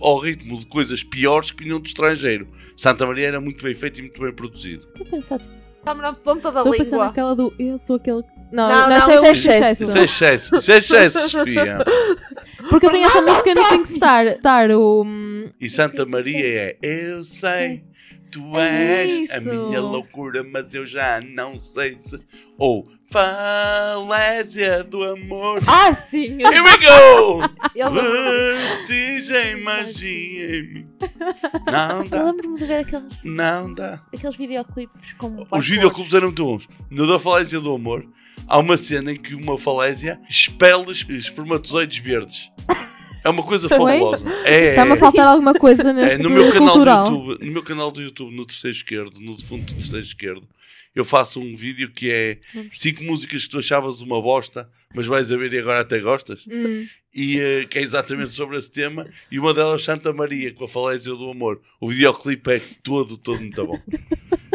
ao 0.00 0.18
ritmo 0.18 0.58
de 0.58 0.66
coisas 0.66 1.02
piores 1.02 1.50
que 1.50 1.64
vinham 1.64 1.80
do 1.80 1.86
estrangeiro. 1.86 2.46
Santa 2.76 3.06
Maria 3.06 3.28
era 3.28 3.40
muito 3.40 3.64
bem 3.64 3.74
feito 3.74 3.98
e 3.98 4.02
muito 4.02 4.20
bem 4.20 4.32
produzido. 4.32 4.86
Estou 4.88 5.06
a 5.06 5.10
pensar, 5.10 5.38
tipo, 5.38 5.54
na 5.84 6.12
ponta 6.12 6.50
da 6.50 6.60
Estou 6.60 6.72
a 6.74 6.76
pensar 6.76 6.90
língua. 6.90 7.06
naquela 7.06 7.34
do 7.34 7.52
Eu 7.58 7.78
sou 7.78 7.96
aquele. 7.96 8.22
Não, 8.50 8.68
Não, 8.70 8.88
não, 8.88 8.88
não, 8.88 9.10
isso 9.10 9.20
o 9.22 9.26
é 9.26 9.30
excesso. 9.32 9.82
Isso 9.84 9.98
é 9.98 10.04
excesso, 10.04 10.56
isso 10.56 10.72
é 10.72 10.76
excesso, 10.78 11.28
Sofia. 11.30 11.78
Porque 12.70 12.86
eu 12.86 12.90
tenho 12.90 13.06
essa 13.06 13.20
música 13.22 13.54
no 13.54 13.68
Think 13.68 13.94
Star. 13.94 14.36
Star 14.38 14.70
o. 14.70 15.02
hum, 15.04 15.50
E 15.60 15.68
Santa 15.70 16.04
Maria 16.06 16.46
é 16.46 16.76
Eu 16.82 17.22
sei, 17.24 17.84
tu 18.30 18.58
É 18.58 19.04
és 19.04 19.30
a 19.30 19.38
isso. 19.38 19.48
minha 19.48 19.80
loucura, 19.80 20.42
mas 20.44 20.74
eu 20.74 20.84
já 20.86 21.20
não 21.20 21.56
sei 21.58 21.96
se. 21.96 22.18
Ou 22.56 22.86
Falésia 23.10 24.84
do 24.84 25.02
amor. 25.02 25.60
Ah, 25.66 25.94
sim! 25.94 26.38
Here 26.42 26.60
we 26.60 26.76
go! 26.78 27.48
Eu 27.74 27.90
Vertigem, 27.90 29.62
magia 29.62 30.56
em 30.56 30.62
mim. 30.74 30.88
Não 31.70 32.02
eu 32.02 32.08
dá, 32.08 32.22
lembro-me 32.24 32.58
de 32.58 32.66
ver 32.66 32.80
aqueles, 32.80 33.18
não 33.22 33.72
dá. 33.72 34.02
aqueles 34.12 34.36
videoclipes 34.36 35.12
com 35.12 35.44
Os 35.50 35.68
videoclubes 35.68 36.12
eram 36.14 36.26
muito 36.28 36.44
bons. 36.44 36.68
No 36.90 37.06
da 37.06 37.18
Falésia 37.18 37.60
do 37.60 37.72
Amor, 37.74 38.04
há 38.46 38.58
uma 38.58 38.76
cena 38.76 39.12
em 39.12 39.16
que 39.16 39.34
uma 39.34 39.56
falésia 39.58 40.18
expele 40.28 40.90
es- 40.90 41.06
espermatozoides 41.08 41.98
verdes. 41.98 42.50
É 43.22 43.28
uma 43.28 43.42
coisa 43.42 43.66
Oi? 43.66 43.70
fabulosa. 43.70 44.30
É, 44.44 44.70
Está-me 44.70 44.92
a 44.92 44.94
é, 44.94 44.98
faltar 44.98 45.26
alguma 45.26 45.54
coisa 45.54 45.92
neste 45.92 46.14
é, 46.14 46.18
no 46.18 46.30
meu 46.30 46.52
canal 46.52 46.72
cultural. 46.72 47.04
do 47.04 47.10
YouTube, 47.10 47.46
no 47.46 47.52
meu 47.52 47.62
canal 47.62 47.90
do 47.90 48.02
YouTube, 48.02 48.34
no 48.34 48.46
terceiro 48.46 48.76
esquerdo, 48.76 49.20
no 49.20 49.38
fundo 49.40 49.64
do 49.64 49.74
terceiro 49.74 50.04
esquerdo, 50.04 50.48
eu 50.94 51.04
faço 51.04 51.40
um 51.40 51.54
vídeo 51.54 51.90
que 51.90 52.10
é 52.10 52.38
5 52.72 53.04
músicas 53.04 53.44
que 53.44 53.50
tu 53.50 53.58
achavas 53.58 54.00
uma 54.00 54.20
bosta, 54.20 54.68
mas 54.94 55.06
vais 55.06 55.30
a 55.30 55.36
ver 55.36 55.52
e 55.52 55.58
agora 55.58 55.80
até 55.80 55.98
gostas. 56.00 56.44
Hum. 56.48 56.86
e 57.14 57.38
eh, 57.38 57.64
que 57.64 57.78
é 57.78 57.82
exatamente 57.82 58.32
sobre 58.32 58.56
esse 58.58 58.70
tema. 58.70 59.06
E 59.30 59.38
uma 59.38 59.54
delas, 59.54 59.82
Santa 59.82 60.12
Maria, 60.12 60.52
com 60.52 60.64
a 60.64 60.68
falésia 60.68 61.14
do 61.14 61.30
amor. 61.30 61.60
O 61.80 61.88
videoclipe 61.88 62.50
é 62.50 62.60
todo, 62.82 63.16
todo 63.16 63.40
muito 63.40 63.64
bom. 63.64 63.80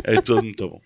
É 0.04 0.20
todo 0.20 0.44
muito 0.44 0.68
bom. 0.68 0.82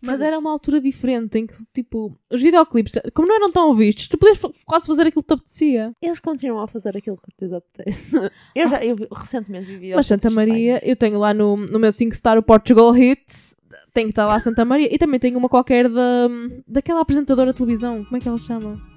Mas 0.00 0.20
era 0.20 0.38
uma 0.38 0.50
altura 0.50 0.80
diferente 0.80 1.38
em 1.38 1.46
que, 1.46 1.54
tipo, 1.74 2.16
os 2.30 2.40
videoclipes, 2.40 2.94
como 3.14 3.28
não 3.28 3.36
eram 3.36 3.52
tão 3.52 3.74
vistos, 3.74 4.08
tu 4.08 4.16
podias 4.16 4.40
quase 4.64 4.86
fazer 4.86 5.06
aquilo 5.06 5.22
que 5.22 5.28
te 5.28 5.34
apetecia. 5.34 5.92
Eles 6.00 6.18
continuam 6.18 6.62
a 6.62 6.68
fazer 6.68 6.96
aquilo 6.96 7.18
que 7.18 7.44
lhes 7.44 7.52
apetece. 7.52 8.16
Eu 8.54 8.68
já, 8.68 8.82
eu 8.82 8.96
recentemente 9.12 9.66
vi 9.66 9.72
videoclipes 9.72 9.96
Mas 9.96 10.06
Santa 10.06 10.30
Maria, 10.30 10.80
eu 10.84 10.96
tenho 10.96 11.18
lá 11.18 11.32
no, 11.32 11.56
no 11.56 11.78
meu 11.78 11.92
5 11.92 12.14
Star 12.14 12.38
o 12.38 12.42
Portugal 12.42 12.96
Hits, 12.96 13.56
tem 13.92 14.06
que 14.06 14.10
estar 14.10 14.26
lá 14.26 14.40
Santa 14.40 14.64
Maria. 14.64 14.92
E 14.92 14.98
também 14.98 15.20
tenho 15.20 15.38
uma 15.38 15.48
qualquer 15.48 15.88
da, 15.88 16.28
daquela 16.66 17.00
apresentadora 17.00 17.52
de 17.52 17.58
televisão, 17.58 18.04
como 18.04 18.16
é 18.16 18.20
que 18.20 18.28
ela 18.28 18.38
chama? 18.38 18.89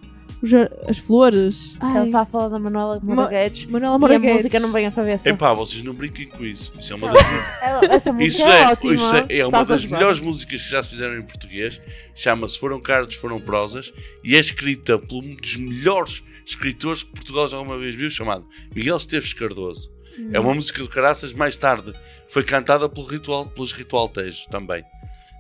As 0.88 0.98
flores. 0.98 1.76
Ai, 1.80 2.06
está 2.08 2.22
a 2.22 2.26
falar 2.26 2.50
da 2.50 2.60
Manuela 2.60 3.00
Ma- 3.04 3.16
Moraguetes. 3.16 3.66
Manuela 3.66 3.94
E 3.94 3.96
a 3.96 4.00
Moraguetes. 4.00 4.36
música 4.38 4.60
não 4.60 4.72
vem 4.72 4.86
à 4.88 4.92
cabeça. 4.92 5.30
Epá, 5.30 5.54
vocês 5.54 5.82
não 5.84 5.94
brinquem 5.94 6.28
com 6.28 6.44
isso. 6.44 6.74
Isso 6.78 6.92
é 6.92 6.96
uma 6.96 7.12
das, 7.12 7.26
Ela- 7.62 7.86
essa 7.94 8.12
música 8.14 8.28
isso 8.34 8.44
é, 8.48 8.62
é, 8.62 8.68
ótima. 8.68 8.94
isso 8.94 9.16
é, 9.16 9.38
é 9.38 9.46
uma 9.48 9.64
das 9.66 9.86
melhores 9.86 10.20
músicas 10.20 10.62
que 10.64 10.70
já 10.70 10.84
se 10.84 10.90
fizeram 10.90 11.18
em 11.18 11.22
português. 11.24 11.80
Chama-se 12.14 12.60
Foram 12.60 12.82
Cartas, 12.82 13.16
Foram 13.16 13.40
Prosas. 13.40 13.94
E 14.24 14.36
é 14.36 14.40
escrita 14.40 14.98
por 15.00 15.24
um 15.24 15.36
dos 15.36 15.56
melhores 15.56 16.24
escritores 16.46 17.04
que 17.04 17.12
Portugal 17.12 17.48
já 17.48 17.56
alguma 17.58 17.78
vez 17.78 17.96
viu, 17.96 18.10
chamado 18.10 18.46
Miguel 18.76 18.98
Esteves 18.98 19.34
Cardoso. 19.34 19.88
É 20.32 20.40
uma 20.40 20.54
música 20.54 20.84
de 20.84 20.90
caraças, 20.90 21.34
mais 21.34 21.58
tarde 21.58 21.92
foi 22.28 22.44
cantada 22.44 22.88
pelo 22.88 23.06
ritual, 23.08 23.48
pelos 23.48 23.72
Ritual 23.72 24.08
Tejo 24.10 24.48
também. 24.52 24.84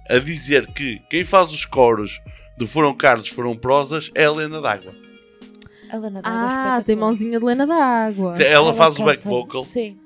A 0.09 0.19
dizer 0.19 0.67
que 0.67 0.99
quem 1.09 1.23
faz 1.23 1.51
os 1.51 1.65
coros 1.65 2.21
do 2.57 2.67
Foram 2.67 2.93
Cartas, 2.93 3.29
Foram 3.29 3.55
Prosas 3.55 4.11
é 4.13 4.23
a 4.23 4.25
Helena 4.25 4.61
D'Água. 4.61 4.93
A 5.91 5.97
Lana 5.97 6.21
D'Água 6.21 6.39
é 6.39 6.77
Ah, 6.77 6.83
tem 6.83 6.95
mãozinha 6.95 7.39
de 7.39 7.45
Lena 7.45 7.67
d'Água. 7.67 8.35
Ela 8.41 8.73
faz 8.73 8.97
o 8.97 9.03
back 9.05 9.23
vocal. 9.23 9.63
Sim. 9.63 9.97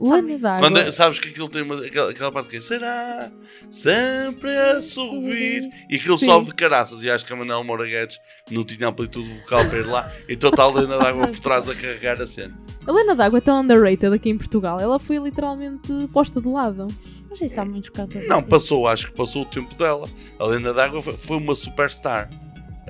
Lena 0.00 0.38
d'Água. 0.38 0.58
Quando, 0.60 0.78
é- 0.78 0.92
sabes 0.92 1.18
que 1.18 1.28
aquilo 1.28 1.48
tem 1.48 1.62
uma, 1.62 1.84
aquela, 1.84 2.10
aquela 2.10 2.32
parte 2.32 2.48
que 2.48 2.56
é 2.56 2.60
Será 2.60 3.30
sempre 3.70 4.56
a 4.56 4.80
subir 4.80 5.68
E 5.90 5.96
aquilo 5.96 6.16
Sim. 6.16 6.26
sobe 6.26 6.46
de 6.46 6.54
caraças 6.54 7.02
E 7.02 7.10
acho 7.10 7.24
que 7.26 7.32
a 7.32 7.36
Manuel 7.36 7.62
Moura 7.64 7.86
Guedes 7.86 8.18
não 8.50 8.64
tinha 8.64 8.88
amplitude 8.88 9.28
vocal 9.40 9.66
para 9.66 9.78
ir 9.78 9.86
lá 9.86 10.10
Então 10.28 10.50
está 10.50 10.64
a 10.64 10.68
Helena 10.70 10.98
D'Água 10.98 11.28
por 11.28 11.40
trás 11.40 11.68
a 11.68 11.74
carregar 11.74 12.20
a 12.20 12.26
cena 12.26 12.58
A 12.86 12.92
Lena 12.92 13.14
d'Água 13.14 13.38
é 13.38 13.40
tão 13.42 13.60
underrated 13.60 14.14
aqui 14.14 14.30
em 14.30 14.38
Portugal. 14.38 14.80
Ela 14.80 14.98
foi 14.98 15.18
literalmente 15.18 15.92
posta 16.12 16.40
de 16.40 16.48
lado. 16.48 16.88
Mas 17.28 17.40
isso 17.40 17.60
há 17.60 17.64
muitos 17.64 17.90
cantores. 17.90 18.26
Não, 18.28 18.38
assim. 18.40 18.48
passou, 18.48 18.88
acho 18.88 19.06
que 19.08 19.12
passou 19.16 19.42
o 19.42 19.44
tempo 19.44 19.74
dela. 19.76 20.08
A 20.38 20.44
Helena 20.46 20.72
D'Água 20.72 21.00
foi, 21.00 21.12
foi 21.12 21.36
uma 21.36 21.54
superstar. 21.54 22.28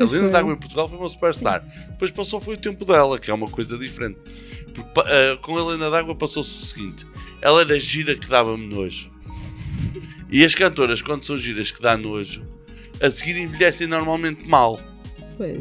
A 0.00 0.04
Helena. 0.04 0.28
D'Água 0.30 0.52
em 0.52 0.56
Portugal 0.56 0.88
foi 0.88 0.98
uma 0.98 1.08
superstar. 1.08 1.64
Depois 1.90 2.10
passou 2.10 2.40
foi 2.40 2.54
o 2.54 2.58
tempo 2.58 2.84
dela, 2.84 3.18
que 3.18 3.30
é 3.30 3.34
uma 3.34 3.48
coisa 3.48 3.76
diferente. 3.78 4.18
Porque, 4.74 5.00
ah, 5.00 5.36
com 5.42 5.56
a 5.58 5.60
Helena 5.62 5.90
D'Água 5.90 6.14
passou-se 6.14 6.54
o 6.56 6.60
seguinte: 6.60 7.06
ela 7.42 7.60
era 7.60 7.78
gira 7.78 8.14
que 8.14 8.26
dava-me 8.26 8.66
nojo. 8.66 9.10
E 10.30 10.44
as 10.44 10.54
cantoras, 10.54 11.02
quando 11.02 11.24
são 11.24 11.36
giras 11.36 11.70
que 11.70 11.82
dá 11.82 11.96
nojo, 11.96 12.42
a 13.00 13.10
seguir 13.10 13.36
envelhecem 13.36 13.86
normalmente 13.86 14.48
mal. 14.48 14.80
Pois. 15.36 15.60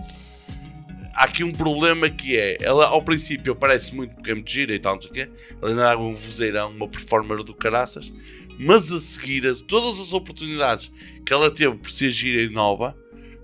Há 1.15 1.25
aqui 1.25 1.43
um 1.43 1.51
problema 1.51 2.09
que 2.09 2.37
é, 2.37 2.57
ela 2.61 2.85
ao 2.87 3.01
princípio 3.01 3.53
parece 3.55 3.93
muito 3.93 4.15
porque 4.15 4.31
é 4.31 4.33
muito 4.35 4.49
gira 4.49 4.73
e 4.73 4.79
tal, 4.79 4.95
não 4.95 5.01
sei 5.01 5.11
o 5.11 5.13
quê. 5.13 5.29
Ela 5.61 5.71
ainda 5.71 5.91
é 5.91 5.97
um 5.97 6.13
vozeirão, 6.15 6.69
uma 6.71 6.87
performer 6.87 7.43
do 7.43 7.53
caraças. 7.53 8.13
Mas 8.57 8.91
a 8.91 8.99
seguir, 8.99 9.45
as- 9.47 9.59
todas 9.59 9.99
as 9.99 10.13
oportunidades 10.13 10.91
que 11.25 11.33
ela 11.33 11.49
teve 11.51 11.75
por 11.75 11.89
ser 11.89 12.09
gira 12.09 12.41
e 12.43 12.49
nova, 12.49 12.95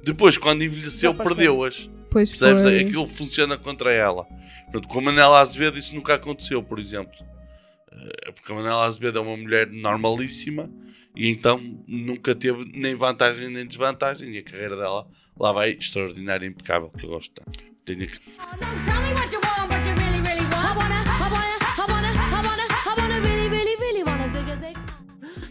depois 0.05 0.37
quando 0.37 0.63
envelheceu, 0.63 1.13
perdeu-as. 1.15 1.89
Pois 2.11 2.29
Percebes? 2.29 2.63
foi. 2.63 2.79
Aquilo 2.79 3.07
funciona 3.07 3.57
contra 3.57 3.91
ela. 3.91 4.23
Portanto, 4.65 4.87
com 4.87 4.99
a 4.99 5.01
Manela 5.01 5.39
Azevedo 5.39 5.77
isso 5.79 5.95
nunca 5.95 6.13
aconteceu, 6.13 6.61
por 6.61 6.79
exemplo. 6.79 7.15
Eh, 7.91 8.31
Porque 8.31 8.51
a 8.51 8.55
Manela 8.55 8.85
Azevedo 8.85 9.19
é 9.19 9.21
uma 9.21 9.35
mulher 9.35 9.67
normalíssima 9.67 10.69
e 11.15 11.27
então 11.29 11.59
nunca 11.87 12.35
teve 12.35 12.65
nem 12.73 12.93
vantagem 12.93 13.49
nem 13.49 13.65
desvantagem 13.65 14.35
e 14.35 14.37
a 14.37 14.43
carreira 14.43 14.75
dela 14.77 15.07
lá 15.39 15.51
vai 15.51 15.71
extraordinária 15.71 16.45
e 16.45 16.49
impecável, 16.49 16.89
que 16.89 17.05
eu 17.05 17.09
gosto 17.09 17.33
tanto. 17.33 17.59
Tenho 17.83 18.07
que... 18.07 18.19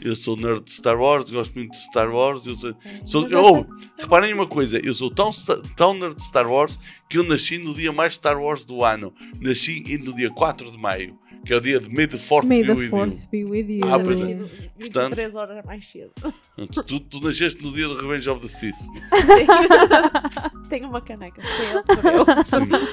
Eu 0.05 0.15
sou 0.15 0.37
nerd 0.37 0.63
de 0.65 0.71
Star 0.71 1.01
Wars, 1.01 1.31
gosto 1.31 1.55
muito 1.55 1.71
de 1.73 1.79
Star 1.79 2.11
Wars. 2.15 2.47
Eu 2.47 2.57
sou, 2.57 2.75
sou- 3.07 3.29
oh, 3.33 3.67
reparem 4.01 4.35
uma 4.35 4.47
coisa: 4.47 4.79
eu 4.85 4.93
sou 4.95 5.11
tão, 5.11 5.31
tão 5.77 5.95
nerd 5.95 6.15
de 6.17 6.23
Star 6.25 6.47
Wars 6.51 6.79
que 7.09 7.17
eu 7.19 7.25
nasci 7.25 7.57
no 7.59 7.73
dia 7.75 7.91
mais 7.93 8.15
Star 8.15 8.39
Wars 8.41 8.65
do 8.67 8.85
ano. 8.85 9.13
Nasci 9.41 9.83
no 10.05 10.15
dia 10.15 10.31
4 10.31 10.71
de 10.71 10.77
maio, 10.79 11.19
que 11.47 11.53
é 11.53 11.57
o 11.57 11.61
dia 11.61 11.81
de 11.81 11.89
May 11.89 12.07
the 12.07 12.19
4th 12.19 12.45
May 12.45 12.59
be 12.63 12.67
the 12.67 12.73
with 12.75 12.85
you. 12.85 12.91
fourth 12.91 13.31
be 13.31 13.45
with 13.45 13.67
you. 13.71 13.85
Ah, 13.87 13.99
pois 13.99 14.21
é. 14.21 14.39
23 14.79 15.35
horas 15.35 15.65
mais 15.65 15.91
cedo. 15.91 16.13
Portanto, 16.21 16.83
Tu, 16.85 17.01
tu 17.01 17.21
nasceste 17.21 17.63
no 17.63 17.73
dia 17.73 17.89
do 17.89 17.97
Revenge 17.97 18.29
of 18.29 18.47
the 18.47 18.49
Sith. 18.49 18.75
Tenho 20.69 20.89
uma 20.89 21.01
caneca. 21.01 21.41
Foi 21.43 21.67
ele 22.13 22.85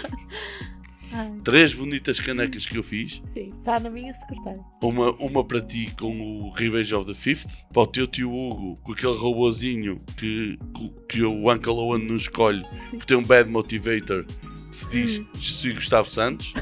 que. 1.11 1.15
Ai. 1.15 1.31
Três 1.43 1.73
bonitas 1.73 2.19
canecas 2.19 2.65
que 2.65 2.77
eu 2.77 2.83
fiz. 2.83 3.21
Sim, 3.33 3.49
está 3.59 3.79
na 3.79 3.89
minha 3.89 4.13
secretária. 4.13 4.61
Uma, 4.81 5.11
uma 5.13 5.43
para 5.43 5.61
ti 5.61 5.93
com 5.99 6.11
o 6.19 6.49
Revenge 6.51 6.93
of 6.95 7.05
the 7.07 7.13
Fifth, 7.17 7.47
para 7.73 7.81
o 7.83 7.87
teu 7.87 8.07
tio 8.07 8.31
Hugo 8.33 8.79
com 8.83 8.91
aquele 8.93 9.15
robozinho 9.17 10.01
que, 10.17 10.57
que 11.09 11.21
o 11.23 11.51
Uncle 11.51 11.73
Owen 11.73 12.05
nos 12.05 12.23
escolhe 12.23 12.63
porque 12.89 13.05
tem 13.05 13.17
um 13.17 13.23
bad 13.23 13.49
motivator 13.49 14.25
que 14.25 14.75
se 14.75 14.89
diz 14.89 15.17
Hum. 15.19 15.25
Jesus 15.39 15.75
Gustavo 15.75 16.09
Santos, 16.09 16.53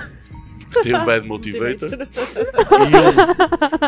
porque 0.61 0.81
tem 0.81 0.95
um 0.95 1.05
bad 1.05 1.25
motivator. 1.27 1.89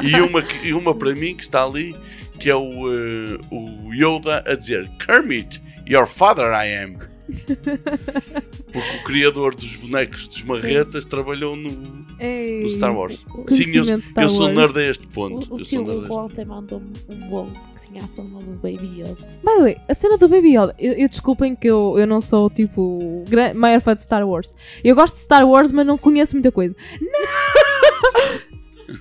E, 0.03 0.05
um- 0.15 0.19
e 0.19 0.21
uma, 0.21 0.41
que- 0.43 0.67
e 0.67 0.73
uma 0.73 0.93
para 0.95 1.13
mim 1.15 1.35
que 1.35 1.43
está 1.43 1.63
ali, 1.63 1.95
que 2.39 2.49
é 2.49 2.55
o, 2.55 2.91
eh, 2.93 3.39
o 3.51 3.93
Yoda 3.93 4.43
a 4.47 4.55
dizer 4.55 4.89
Kermit, 4.99 5.61
your 5.87 6.05
father 6.07 6.45
I 6.53 6.75
am. 6.83 6.97
Porque 8.71 8.97
o 8.97 9.03
criador 9.03 9.55
dos 9.55 9.75
bonecos 9.75 10.27
dos 10.27 10.43
marretas 10.43 11.05
trabalhou 11.05 11.55
no, 11.55 12.05
Ei, 12.19 12.61
no 12.63 12.69
Star 12.69 12.95
Wars. 12.95 13.25
o 13.29 13.45
Sim, 13.51 13.75
eu, 13.75 13.85
Star 14.01 14.23
eu 14.25 14.29
sou 14.29 14.45
Wars. 14.45 14.57
nerd 14.57 14.77
a 14.77 14.89
este 14.89 15.05
O, 15.05 15.09
ponto. 15.09 15.53
o 15.53 15.57
Eu 15.59 15.63
tio 15.63 15.85
sou 15.85 16.01
nerd 16.01 16.11
ontem 16.11 16.45
mandou-me 16.45 16.91
um 17.09 17.29
bolo 17.29 17.51
que 17.81 17.87
tinha 17.87 18.03
a 18.03 18.07
forma 18.09 18.39
do 18.41 18.51
Baby 18.53 19.01
Yoda. 19.01 19.15
By 19.43 19.55
the 19.55 19.61
way, 19.61 19.77
a 19.89 19.93
cena 19.93 20.17
do 20.17 20.27
Baby 20.29 20.55
Yoda, 20.57 20.75
eu, 20.79 20.93
eu 20.93 21.09
desculpem 21.09 21.55
que 21.55 21.67
eu, 21.67 21.95
eu 21.97 22.07
não 22.07 22.21
sou 22.21 22.49
tipo 22.49 23.23
gran- 23.27 23.53
maior 23.53 23.81
fã 23.81 23.95
de 23.95 24.03
Star 24.03 24.27
Wars. 24.27 24.53
Eu 24.83 24.95
gosto 24.95 25.15
de 25.15 25.21
Star 25.23 25.47
Wars, 25.47 25.71
mas 25.71 25.85
não 25.85 25.97
conheço 25.97 26.35
muita 26.35 26.51
coisa. 26.51 26.75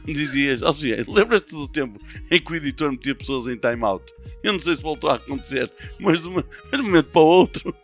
Dizias, 0.06 0.62
oh, 0.62 0.72
lembras-te 1.12 1.50
do 1.52 1.66
tempo 1.66 1.98
em 2.30 2.40
que 2.40 2.52
o 2.52 2.54
editor 2.54 2.92
metia 2.92 3.14
pessoas 3.14 3.46
em 3.48 3.56
time-out? 3.56 4.04
Eu 4.42 4.52
não 4.52 4.58
sei 4.60 4.76
se 4.76 4.82
voltou 4.82 5.10
a 5.10 5.14
acontecer, 5.16 5.70
mas 5.98 6.22
de, 6.22 6.28
uma, 6.28 6.42
de 6.42 6.80
um 6.80 6.84
momento 6.84 7.06
para 7.10 7.20
o 7.20 7.24
outro. 7.26 7.74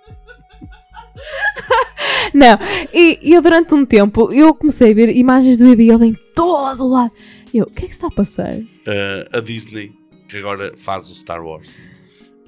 Não, 2.35 2.59
e, 2.93 3.19
e 3.23 3.33
eu 3.35 3.43
durante 3.43 3.75
um 3.75 3.85
tempo 3.85 4.33
eu 4.33 4.55
comecei 4.55 4.91
a 4.91 4.95
ver 4.95 5.17
imagens 5.17 5.59
do 5.59 5.67
Baby 5.67 5.93
Yoda 5.93 6.07
em 6.07 6.17
todo 6.35 6.85
o 6.85 6.89
lado. 6.89 7.13
Eu, 7.53 7.65
o 7.65 7.71
que 7.71 7.85
é 7.85 7.89
que 7.89 7.95
está 7.95 8.09
a 8.09 8.11
passar? 8.11 8.55
Uh, 8.55 9.27
a 9.33 9.41
Disney, 9.41 9.93
que 10.29 10.37
agora 10.37 10.73
faz 10.77 11.11
o 11.11 11.15
Star 11.15 11.45
Wars. 11.45 11.75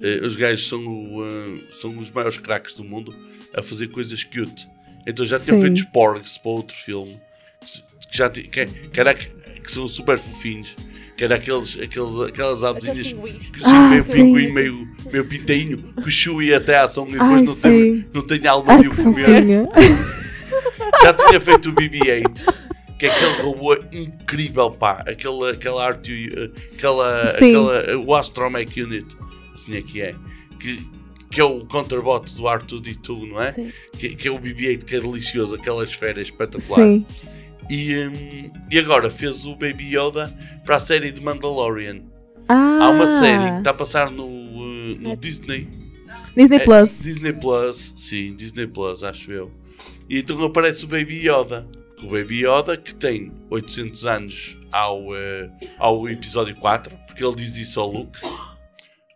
Uh, 0.01 0.25
os 0.25 0.37
gajos 0.37 0.69
são, 0.69 0.87
o, 0.87 1.27
uh, 1.27 1.73
são 1.73 1.97
os 1.97 2.11
maiores 2.11 2.39
craques 2.39 2.75
do 2.75 2.85
mundo 2.85 3.15
a 3.55 3.63
fazer 3.63 3.89
coisas 3.89 4.23
cute. 4.25 4.69
Então 5.07 5.25
já 5.25 5.41
tinham 5.41 5.61
feito 5.61 5.79
Sporgs 5.79 6.39
para 6.39 6.51
outro 6.51 6.77
filme. 6.77 7.19
Que, 7.61 8.17
já 8.17 8.29
que, 8.29 8.43
que, 8.43 9.01
era, 9.01 9.15
que 9.15 9.73
são 9.73 9.89
super 9.89 10.19
fofinhos. 10.19 10.77
Que 11.19 11.25
era 11.25 11.35
aqueles, 11.35 11.77
aqueles, 11.77 12.21
aquelas 12.29 12.63
abelhinhas 12.63 13.13
que 13.13 13.61
Ah, 13.65 13.89
meio 13.91 14.05
sim. 14.05 14.13
pinguim, 14.13 14.53
meio, 14.53 14.89
meio 15.11 15.25
pintainho, 15.25 15.79
que 16.01 16.09
o 16.09 16.11
Chewie 16.11 16.55
até 16.55 16.77
à 16.79 16.85
ação 16.85 17.09
e 17.09 17.13
depois 17.13 17.33
Ai, 17.33 17.43
não, 17.43 17.57
tem, 17.57 18.07
não 18.15 18.23
tem 18.23 18.47
alma 18.47 18.73
Ai, 18.75 18.83
de 18.83 18.89
o 18.89 18.95
comer. 18.95 19.29
Já 21.03 21.13
tinha 21.13 21.41
feito 21.41 21.71
o 21.71 21.73
BB-8, 21.73 22.55
que 23.01 23.07
é 23.07 23.11
aquele 23.11 23.43
robô 23.43 23.75
incrível, 23.93 24.71
pá. 24.71 25.05
Aquela, 25.09 25.51
aquela 25.51 25.87
arte, 25.87 26.33
eh, 26.37 26.51
aquela, 26.77 27.33
Sim. 27.37 27.49
aquela, 27.49 27.99
o 27.99 28.15
Astromech 28.15 28.81
Unit, 28.81 29.17
assim 29.55 29.77
é 29.77 29.83
que 29.83 30.01
é. 30.01 30.15
Que, 30.61 30.87
que 31.31 31.41
é 31.41 31.45
o 31.45 31.65
counterbot 31.67 32.33
do 32.37 32.45
R2D2, 32.45 33.29
não 33.29 33.43
é? 33.43 33.53
Sim. 33.53 33.73
Que, 33.99 34.11
que 34.15 34.29
é 34.29 34.31
o 34.31 34.39
BB-8, 34.39 34.85
que 34.85 34.95
é 34.97 35.01
delicioso, 35.01 35.55
aquela 35.57 35.83
esfera 35.85 36.21
espetacular. 36.23 36.81
Sim. 36.81 37.05
E, 37.71 37.99
hum, 37.99 38.51
e 38.71 38.79
agora 38.79 39.11
fez 39.11 39.45
o 39.45 39.55
Baby 39.55 39.97
Yoda 39.97 40.35
para 40.65 40.77
a 40.77 40.81
série 40.81 41.11
de 41.13 41.21
Mandalorian. 41.21 42.03
Ah, 42.49 42.79
Há 42.87 42.91
uma 42.91 43.07
série 43.07 43.53
que 43.53 43.59
está 43.59 43.71
a 43.71 43.75
passar 43.75 44.11
no, 44.11 44.25
eh, 44.27 44.97
no 45.01 45.17
Disney. 45.17 45.69
Disney 46.35 46.57
É, 46.57 46.65
Plus. 46.65 46.99
Disney 47.03 47.33
Plus, 47.33 47.93
sim, 47.97 48.35
Disney 48.35 48.67
Plus, 48.67 49.03
acho 49.03 49.31
eu. 49.33 49.51
E 50.09 50.19
então 50.21 50.43
aparece 50.45 50.85
o 50.85 50.89
Baby 50.89 51.29
Yoda. 51.29 51.69
O 52.03 52.07
Baby 52.09 52.47
Yoda 52.47 52.77
que 52.77 52.95
tem 52.95 53.33
800 53.51 54.07
anos 54.07 54.59
ao, 54.73 55.15
eh, 55.15 55.51
ao 55.79 56.09
episódio 56.09 56.55
4, 56.57 56.97
porque 57.07 57.23
ele 57.25 57.35
diz 57.37 57.57
isso 57.57 57.81
ao 57.81 57.91
Luke. 57.91 58.19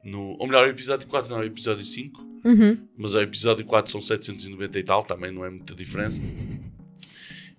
No, 0.05 0.37
ou 0.39 0.47
melhor, 0.47 0.67
o 0.67 0.71
episódio 0.71 1.07
4 1.09 1.31
não, 1.31 1.39
é 1.39 1.45
o 1.45 1.47
episódio 1.47 1.85
5. 1.85 2.21
Uhum. 2.45 2.77
Mas 2.99 3.15
o 3.15 3.21
episódio 3.21 3.65
4 3.65 3.93
são 3.93 4.01
790 4.01 4.79
e 4.79 4.83
tal, 4.83 5.05
também 5.05 5.31
não 5.31 5.45
é 5.45 5.51
muita 5.51 5.75
diferença. 5.75 6.21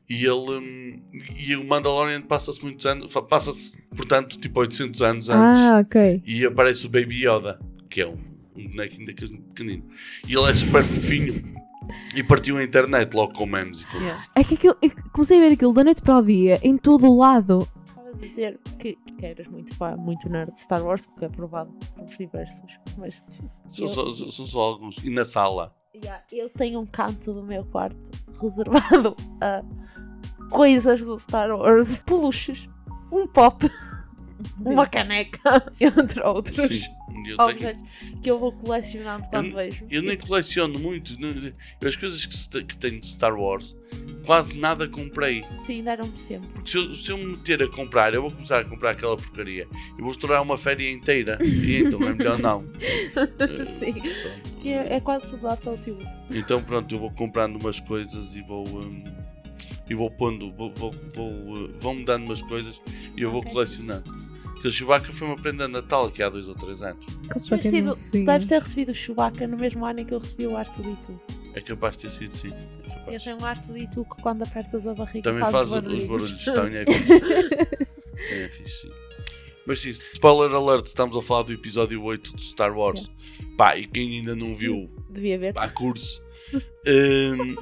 E 0.09 0.25
ele. 0.25 0.57
hum, 0.57 1.01
e 1.37 1.55
o 1.55 1.63
Mandalorian 1.63 2.21
passa-se 2.21 2.61
muitos 2.61 2.85
anos, 2.85 3.13
passa-se, 3.29 3.77
portanto, 3.95 4.37
tipo 4.39 4.59
800 4.59 5.01
anos 5.01 5.29
antes. 5.29 5.59
Ah, 5.59 5.79
ok. 5.79 6.21
E 6.25 6.45
aparece 6.45 6.85
o 6.85 6.89
Baby 6.89 7.25
Yoda, 7.25 7.59
que 7.89 8.01
é 8.01 8.07
um, 8.07 8.17
um 8.55 8.67
bonequinho 8.67 9.05
daquele 9.05 9.37
pequenino. 9.37 9.85
E 10.27 10.35
ele 10.35 10.49
é 10.49 10.53
super 10.53 10.83
fofinho. 10.83 11.63
E 12.15 12.23
partiu 12.23 12.57
a 12.57 12.63
internet 12.63 13.13
logo 13.13 13.33
com 13.33 13.45
memes 13.45 13.81
e 13.81 13.87
tudo. 13.87 14.03
Yeah. 14.03 14.23
É 14.35 14.43
que 14.43 14.53
aquilo, 14.53 14.75
eu 14.81 14.91
comecei 15.11 15.37
a 15.37 15.41
ver 15.41 15.53
aquilo 15.53 15.73
da 15.73 15.83
noite 15.83 16.01
para 16.01 16.17
o 16.17 16.21
dia, 16.21 16.59
em 16.63 16.77
todo 16.77 17.07
o 17.07 17.17
lado. 17.17 17.67
Estava 17.85 18.09
a 18.09 18.13
dizer 18.13 18.59
que, 18.79 18.95
que 18.95 19.25
eras 19.25 19.47
muito 19.47 19.75
fã, 19.75 19.95
muito 19.97 20.29
nerd 20.29 20.53
de 20.53 20.61
Star 20.61 20.83
Wars, 20.83 21.05
porque 21.05 21.25
é 21.25 21.29
provado 21.29 21.71
por 21.95 22.05
diversos. 22.05 22.71
Mas 22.97 23.21
São, 23.67 23.85
eu, 23.85 23.87
só, 23.87 24.29
são 24.29 24.45
só 24.45 24.59
alguns. 24.61 24.97
E 25.03 25.09
na 25.09 25.25
sala. 25.25 25.75
Yeah, 25.95 26.23
eu 26.31 26.49
tenho 26.49 26.79
um 26.79 26.85
canto 26.85 27.33
do 27.33 27.43
meu 27.43 27.63
quarto 27.65 28.11
reservado 28.41 29.15
a 29.41 29.63
coisas 30.49 31.01
do 31.06 31.17
Star 31.17 31.49
Wars, 31.51 31.97
peluches, 32.06 32.67
um 33.12 33.27
pop, 33.27 33.69
uma 34.63 34.86
caneca, 34.88 35.71
entre 35.79 36.21
outros 36.21 36.77
Sim. 36.79 36.89
Eu, 37.25 37.38
tenho, 37.38 37.49
objetos 37.51 37.84
que 38.21 38.32
eu 38.32 38.39
vou 38.39 38.51
colecionando 38.51 39.29
quando 39.29 39.47
Eu- 39.49 39.56
vejo. 39.56 39.86
eu 39.89 40.01
nem 40.01 40.17
coleciono 40.17 40.77
muito. 40.79 41.13
As 41.86 41.95
coisas 41.95 42.25
que, 42.25 42.63
que 42.63 42.75
tenho 42.75 42.99
de 42.99 43.06
Star 43.08 43.34
Wars, 43.39 43.75
quase 44.25 44.58
nada 44.60 44.89
comprei. 44.89 45.45
Sim, 45.58 45.84
deram-me 45.84 46.17
sempre. 46.17 46.49
Porque 46.49 46.69
se 46.71 46.77
eu, 46.77 46.95
se 46.95 47.12
eu 47.12 47.17
me 47.17 47.25
meter 47.27 47.62
a 47.63 47.67
comprar, 47.69 48.13
eu 48.13 48.23
vou 48.23 48.32
começar 48.32 48.60
a 48.60 48.65
comprar 48.65 48.91
aquela 48.91 49.15
porcaria. 49.15 49.67
E 49.97 50.01
vou 50.01 50.12
estourar 50.12 50.41
uma 50.41 50.58
féria 50.58 50.91
inteira. 50.91 51.38
E 51.41 51.84
então 51.84 52.01
é 52.03 52.13
melhor 52.13 52.39
não. 52.39 52.65
Eh, 53.15 53.65
Sim. 53.79 53.93
então, 53.99 54.71
é, 54.71 54.95
é 54.95 54.99
quase 54.99 55.29
tudo 55.29 55.45
lá 55.45 55.56
pelo 55.56 55.77
tio. 55.77 55.97
Então 56.32 56.62
pronto, 56.63 56.93
eu 56.93 56.99
vou 56.99 57.12
comprando 57.12 57.58
umas 57.62 57.79
coisas 57.79 58.36
e 58.36 58.41
vou. 58.41 58.67
hum, 58.67 59.03
e 59.93 59.95
vou 59.95 60.10
pondo, 60.12 60.49
vou, 60.51 60.73
vou, 60.75 60.91
vou, 61.13 61.29
uh, 61.32 61.69
vão 61.77 61.93
me 61.95 62.03
dando 62.03 62.25
umas 62.25 62.41
coisas 62.41 62.82
e 63.15 63.21
eu 63.21 63.29
vou 63.32 63.41
Ok. 63.41 63.51
colecionando. 63.53 64.03
Porque 64.53 64.67
o 64.67 64.71
Chewbacca 64.71 65.12
foi 65.13 65.27
uma 65.27 65.36
prenda 65.38 65.67
de 65.67 65.73
Natal 65.73 66.06
aqui 66.06 66.23
há 66.23 66.29
dois 66.29 66.47
ou 66.47 66.56
três 66.56 66.82
anos. 66.82 67.06
Deves 68.12 68.47
ter 68.47 68.62
recebido 68.62 68.91
o 68.91 68.95
Chewbacca 68.95 69.47
no 69.47 69.58
mesmo 69.58 69.86
ano 69.86 69.99
em 69.99 70.06
que 70.06 70.13
eu 70.13 70.19
recebi 70.19 70.47
o 70.47 70.56
Artudito. 70.58 71.19
É 71.53 71.62
capaz 71.62 71.95
de 71.97 72.03
ter 72.03 72.12
sido 72.12 72.36
sim. 72.36 72.51
É 72.51 72.58
Eu 72.58 72.89
capaz. 72.95 73.23
tenho 73.23 73.38
um 73.41 73.45
Artudito 73.45 74.06
que 74.06 74.21
quando 74.21 74.41
apertas 74.43 74.88
a 74.88 74.93
barriga 74.93 75.23
Também 75.23 75.41
faz, 75.41 75.51
faz 75.51 75.69
os 75.69 76.06
barulhos, 76.06 76.45
também 76.45 76.77
é 76.77 76.86
fixe. 76.86 77.13
É 78.34 78.49
fixe, 78.49 78.82
sim. 78.82 78.91
Mas 79.65 79.79
sim, 79.79 79.89
spoiler 79.89 80.53
alert, 80.56 80.86
estamos 80.88 81.15
a 81.15 81.21
falar 81.21 81.43
do 81.43 81.53
episódio 81.53 82.01
8 82.01 82.34
do 82.34 82.41
Star 82.41 82.75
Wars. 82.77 83.10
Pá, 83.58 83.77
e 83.77 83.86
quem 83.86 84.17
ainda 84.17 84.36
não 84.36 84.53
viu, 84.56 84.89
Devia 85.10 85.38
ver. 85.38 85.53
a 85.58 85.69
curso. 85.69 86.21
Hum, 86.86 87.56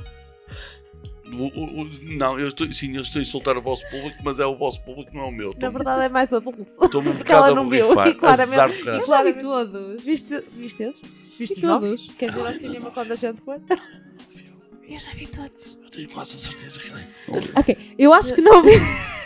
o- 1.34 1.60
o- 1.60 1.82
o- 1.84 1.90
não, 2.04 2.40
eu 2.40 2.48
estou, 2.50 2.72
sim, 2.72 2.96
eu 2.96 3.02
estou 3.02 3.20
a 3.20 3.24
insultar 3.24 3.58
o 3.58 3.62
vosso 3.62 3.84
público, 3.90 4.18
mas 4.24 4.40
é 4.40 4.46
o 4.46 4.56
vosso 4.56 4.82
público, 4.84 5.12
não 5.16 5.24
é 5.24 5.26
o 5.28 5.32
meu. 5.32 5.48
Na 5.50 5.54
Estou-me- 5.54 5.74
verdade 5.76 6.04
é 6.06 6.10
mais 6.10 6.32
adulto. 6.34 6.66
Estou-me 6.82 7.10
um 7.10 7.14
bocado 7.18 7.60
a 7.60 7.64
borrifar. 7.64 8.08
E 8.10 8.14
claramente- 8.16 8.54
Azar 8.60 8.70
do 8.72 8.76
Eu 8.80 8.84
caralho. 8.86 9.00
já 9.06 9.24
vi 9.24 9.34
Claramente. 9.34 9.42
todos. 9.42 10.04
Viste, 10.04 10.44
viste 10.56 10.84
esses? 10.84 11.02
Viste 11.40 11.62
todos. 11.62 12.08
Queres 12.18 12.36
ir 12.36 12.40
ao 12.46 12.54
cinema 12.54 12.92
quando 12.92 13.12
a 13.12 13.16
gente 13.16 13.42
for? 13.42 13.60
Eu 14.92 15.00
já 15.00 15.10
vi 15.16 15.28
todos. 15.28 15.78
Eu 15.84 15.90
tenho 15.90 16.10
quase 16.10 16.36
a 16.36 16.40
certeza 16.40 16.80
que 16.80 16.92
nem. 16.94 17.06
Ok, 17.56 17.78
eu 17.98 18.14
acho 18.14 18.34
que 18.36 18.42
não 18.42 18.62
vi. 18.64 18.72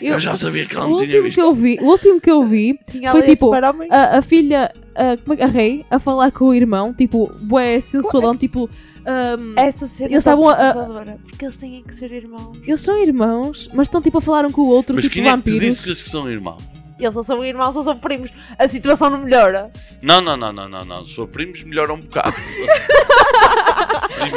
Eu, 0.00 0.18
já 0.18 0.34
sabia 0.34 0.64
que 0.64 0.74
ela 0.74 0.86
o 0.86 0.90
não 0.92 0.96
tinha 0.96 1.08
último 1.08 1.24
visto. 1.24 1.34
que 1.34 1.42
eu 1.42 1.54
vi, 1.54 1.78
o 1.82 1.84
último 1.90 2.18
que 2.18 2.30
eu 2.30 2.42
vi 2.46 2.80
Tinha 2.90 3.10
Foi 3.10 3.20
ali 3.20 3.34
tipo, 3.34 3.54
esse 3.54 3.54
super-homem. 3.60 3.88
a, 3.92 4.16
a 4.18 4.22
filha, 4.22 4.72
a, 4.94 5.16
como 5.18 5.34
é 5.34 5.36
que- 5.36 5.42
a 5.42 5.46
Rei, 5.46 5.84
a 5.90 5.98
falar 5.98 6.32
com 6.32 6.46
o 6.46 6.54
irmão, 6.54 6.94
tipo, 6.94 7.30
bué 7.42 7.78
sensualão, 7.82 8.34
tipo, 8.34 8.70
ahm, 9.04 9.52
Essa 9.58 9.86
cena 9.86 10.08
Eles 10.12 10.24
tão 10.24 10.32
estavam 10.32 10.48
a- 10.48 10.54
a- 10.54 10.72
perturbadora, 10.72 11.18
Porque 11.28 11.44
eles 11.44 11.56
têm 11.58 11.82
que 11.82 11.94
ser 11.94 12.10
irmãos. 12.10 12.56
eles 12.66 12.80
são 12.80 12.96
irmãos, 13.02 13.68
mas 13.74 13.88
estão 13.88 14.00
tipo 14.00 14.16
a 14.16 14.20
falar 14.22 14.46
um 14.46 14.50
com 14.50 14.62
o 14.62 14.66
outro, 14.68 14.94
Mas 14.94 15.04
tipo 15.04 15.12
quem 15.12 15.24
é 15.24 15.26
que 15.26 15.30
te 15.30 15.36
vampiros. 15.36 15.60
disse 15.60 15.82
que 15.82 15.88
eles 15.90 16.02
que 16.02 16.08
são 16.08 16.30
irmãos? 16.30 16.62
Eles 17.00 17.16
ou 17.16 17.24
são 17.24 17.44
irmãos 17.44 17.74
ou 17.76 17.82
são 17.82 17.96
primos. 17.98 18.30
A 18.58 18.68
situação 18.68 19.08
não 19.10 19.18
melhora. 19.18 19.70
Não, 20.02 20.20
não, 20.20 20.36
não, 20.36 20.52
não, 20.52 20.68
não, 20.68 20.84
não. 20.84 21.04
Se 21.04 21.14
for 21.14 21.26
primos, 21.28 21.62
melhora 21.64 21.92
um 21.92 22.00
bocado. 22.00 22.34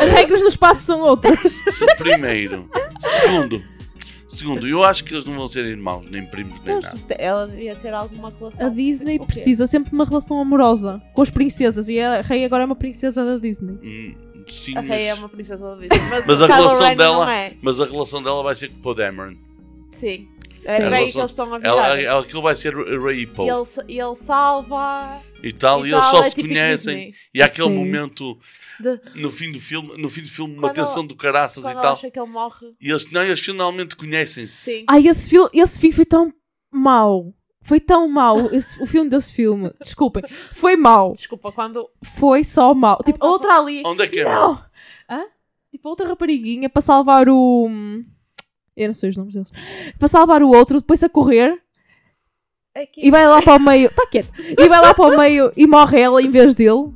As 0.02 0.10
regras 0.12 0.42
no 0.42 0.48
espaço 0.48 0.82
são 0.82 1.02
outras. 1.02 1.40
Se 1.72 1.86
primeiro. 1.98 2.70
Segundo. 3.00 3.62
Segundo, 4.28 4.68
eu 4.68 4.84
acho 4.84 5.04
que 5.04 5.14
eles 5.14 5.26
não 5.26 5.36
vão 5.36 5.48
ser 5.48 5.64
irmãos, 5.64 6.08
nem 6.10 6.26
primos, 6.26 6.60
nem 6.62 6.80
nada. 6.80 6.98
Ela 7.20 7.48
devia 7.48 7.76
ter 7.76 7.94
alguma 7.94 8.32
relação. 8.32 8.66
A 8.66 8.70
Disney 8.70 9.18
O 9.18 9.20
quê? 9.20 9.26
precisa 9.34 9.68
sempre 9.68 9.92
de 9.92 9.96
uma 9.96 10.06
relação 10.06 10.40
amorosa 10.42 11.00
com 11.14 11.22
as 11.22 11.30
princesas 11.30 11.88
e 11.88 12.00
a 12.00 12.22
Rei 12.22 12.44
agora 12.44 12.64
é 12.64 12.66
uma 12.66 12.76
princesa 12.76 13.24
da 13.24 13.38
Disney. 13.38 13.78
Hum, 13.84 14.16
sim, 14.48 14.76
A 14.76 14.82
Rei 14.82 15.04
é 15.06 15.12
mas, 15.12 15.20
uma 15.20 15.30
princesa 15.30 15.64
da 15.64 15.76
Disney. 15.76 16.00
Mas, 16.10 16.26
mas 16.26 16.42
a 16.42 16.48
relação 16.48 16.96
dela- 16.96 17.26
Não 17.26 17.32
é. 17.32 17.54
mas 17.62 17.80
a 17.80 17.86
relação 17.86 18.24
dela 18.24 18.42
vai 18.42 18.56
ser 18.56 18.70
com 18.70 18.90
o 18.90 18.94
Dameron. 18.96 19.36
Sim. 19.92 20.28
Sim. 20.64 20.70
É 20.70 20.88
A 20.88 20.90
bem 20.90 21.10
que 21.12 21.18
eles 21.18 21.32
estão 21.32 21.54
a 21.54 21.58
virar. 21.58 22.00
ela, 22.02 22.22
aquilo 22.22 22.42
vai 22.42 22.56
ser 22.56 22.74
Ray 22.76 23.20
e 23.20 23.22
E 23.24 23.50
ele, 23.50 24.00
ele 24.02 24.16
salva. 24.16 25.22
e 25.44 25.52
tal, 25.54 25.86
e, 25.86 25.92
tal, 25.92 26.00
eles 26.00 26.06
só 26.06 26.20
é 26.22 26.24
se 26.24 26.30
típico 26.36 26.48
conhecem. 26.50 26.96
Disney. 26.96 27.14
E 27.34 27.42
há 27.42 27.46
aquele 27.46 27.68
Sim. 27.68 27.76
momento 27.76 28.38
De- 28.80 29.00
no 29.16 29.30
fim 29.30 29.52
do 29.52 29.60
filme, 29.60 29.98
no 29.98 30.10
fim 30.10 30.22
do 30.22 30.28
filme, 30.30 30.54
uma 30.54 30.70
Quando 30.70 30.76
tensão 30.76 31.06
do 31.06 31.16
caraças 31.16 31.64
e 31.66 31.74
tal. 31.74 31.94
acha 31.94 32.10
que 32.10 32.20
ele 32.20 32.30
morre. 32.30 32.74
E 32.82 32.90
eles, 32.90 33.10
não, 33.12 33.22
eles 33.24 33.40
finalmente 33.42 33.96
conhecem-se. 33.96 34.54
Sim. 34.56 34.86
Ai, 34.88 35.08
esse, 35.08 35.30
fil 35.30 35.50
esse 35.54 35.80
fim 35.80 35.92
foi 35.92 36.06
tão 36.06 36.34
mau. 36.72 37.34
Foi 37.66 37.80
tão 37.80 38.10
mau 38.10 38.38
esse- 38.54 38.82
o 38.82 38.86
filme 38.88 39.10
desse 39.10 39.32
filme. 39.34 39.72
Desculpem. 39.82 40.24
Foi 40.54 40.76
mau. 40.76 41.14
Desculpa, 41.14 41.52
quando. 41.52 41.90
Foi 42.18 42.44
só 42.44 42.74
mau. 42.74 43.00
Tipo, 43.06 43.24
a 43.24 43.30
outra 43.30 43.58
ali. 43.58 43.84
Onde 43.86 44.04
é 44.04 44.08
que 44.08 44.20
é? 44.22 44.26
Não! 44.26 44.54
Hã? 45.10 45.24
Tipo, 45.72 45.90
outra 45.90 46.08
rapariguinha 46.08 46.70
para 46.70 46.82
salvar 46.82 47.28
o. 47.30 47.70
Eu 48.76 48.88
não 48.88 48.94
sei 48.96 49.10
os 49.10 49.18
nomes 49.18 49.34
deles. 49.34 49.50
Para 50.00 50.08
salvar 50.08 50.42
o 50.42 50.50
outro, 50.50 50.80
depois 50.80 51.04
a 51.04 51.10
correr 51.10 51.60
É 52.76 52.86
que... 52.86 53.06
e 53.06 53.12
vai 53.12 53.28
lá 53.28 53.42
para 53.42 53.56
o 53.56 53.60
meio. 53.64 53.92
Tá 53.94 54.08
quieto. 54.08 54.32
E 54.40 54.68
vai 54.68 54.82
lá 54.82 54.94
para 54.94 55.14
o 55.14 55.18
meio 55.18 55.52
e 55.56 55.68
morre 55.68 56.00
ela 56.02 56.22
em 56.22 56.30
vez 56.30 56.56
dele. 56.56 56.92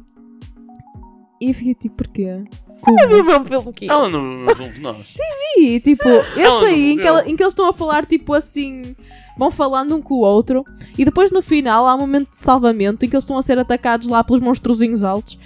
E 1.39 1.49
eu 1.49 1.53
fiquei 1.53 1.75
tipo, 1.75 1.95
porquê? 1.97 2.43
Como? 2.81 2.99
Eu 2.99 3.07
vi 3.09 3.15
o 3.15 3.23
mesmo 3.25 3.45
filme 3.45 3.73
que 3.73 3.85
eu. 3.85 3.91
Ela 3.91 4.09
não 4.09 4.21
não 4.23 4.55
viu 4.55 4.71
que 4.73 4.79
nós. 4.79 5.15
E 5.57 5.79
tipo, 5.79 6.07
esse 6.07 6.39
Ela 6.41 6.61
não 6.61 6.67
aí 6.67 6.91
em 6.93 6.97
que, 6.97 7.07
ela- 7.07 7.27
em 7.29 7.35
que 7.35 7.43
eles 7.43 7.53
estão 7.53 7.67
a 7.69 7.73
falar 7.73 8.05
tipo 8.05 8.33
assim. 8.33 8.95
Vão 9.37 9.51
falando 9.51 9.95
um 9.95 10.01
com 10.01 10.15
o 10.15 10.19
outro. 10.21 10.63
E 10.97 11.05
depois 11.05 11.29
no 11.31 11.43
final 11.43 11.87
há 11.87 11.93
um 11.93 11.99
momento 11.99 12.31
de 12.31 12.37
salvamento 12.37 13.05
em 13.05 13.09
que 13.09 13.15
eles 13.15 13.23
estão 13.23 13.37
a 13.37 13.43
ser 13.43 13.59
atacados 13.59 14.07
lá 14.07 14.23
pelos 14.23 14.41
monstruzinhos 14.41 15.03
altos. 15.03 15.37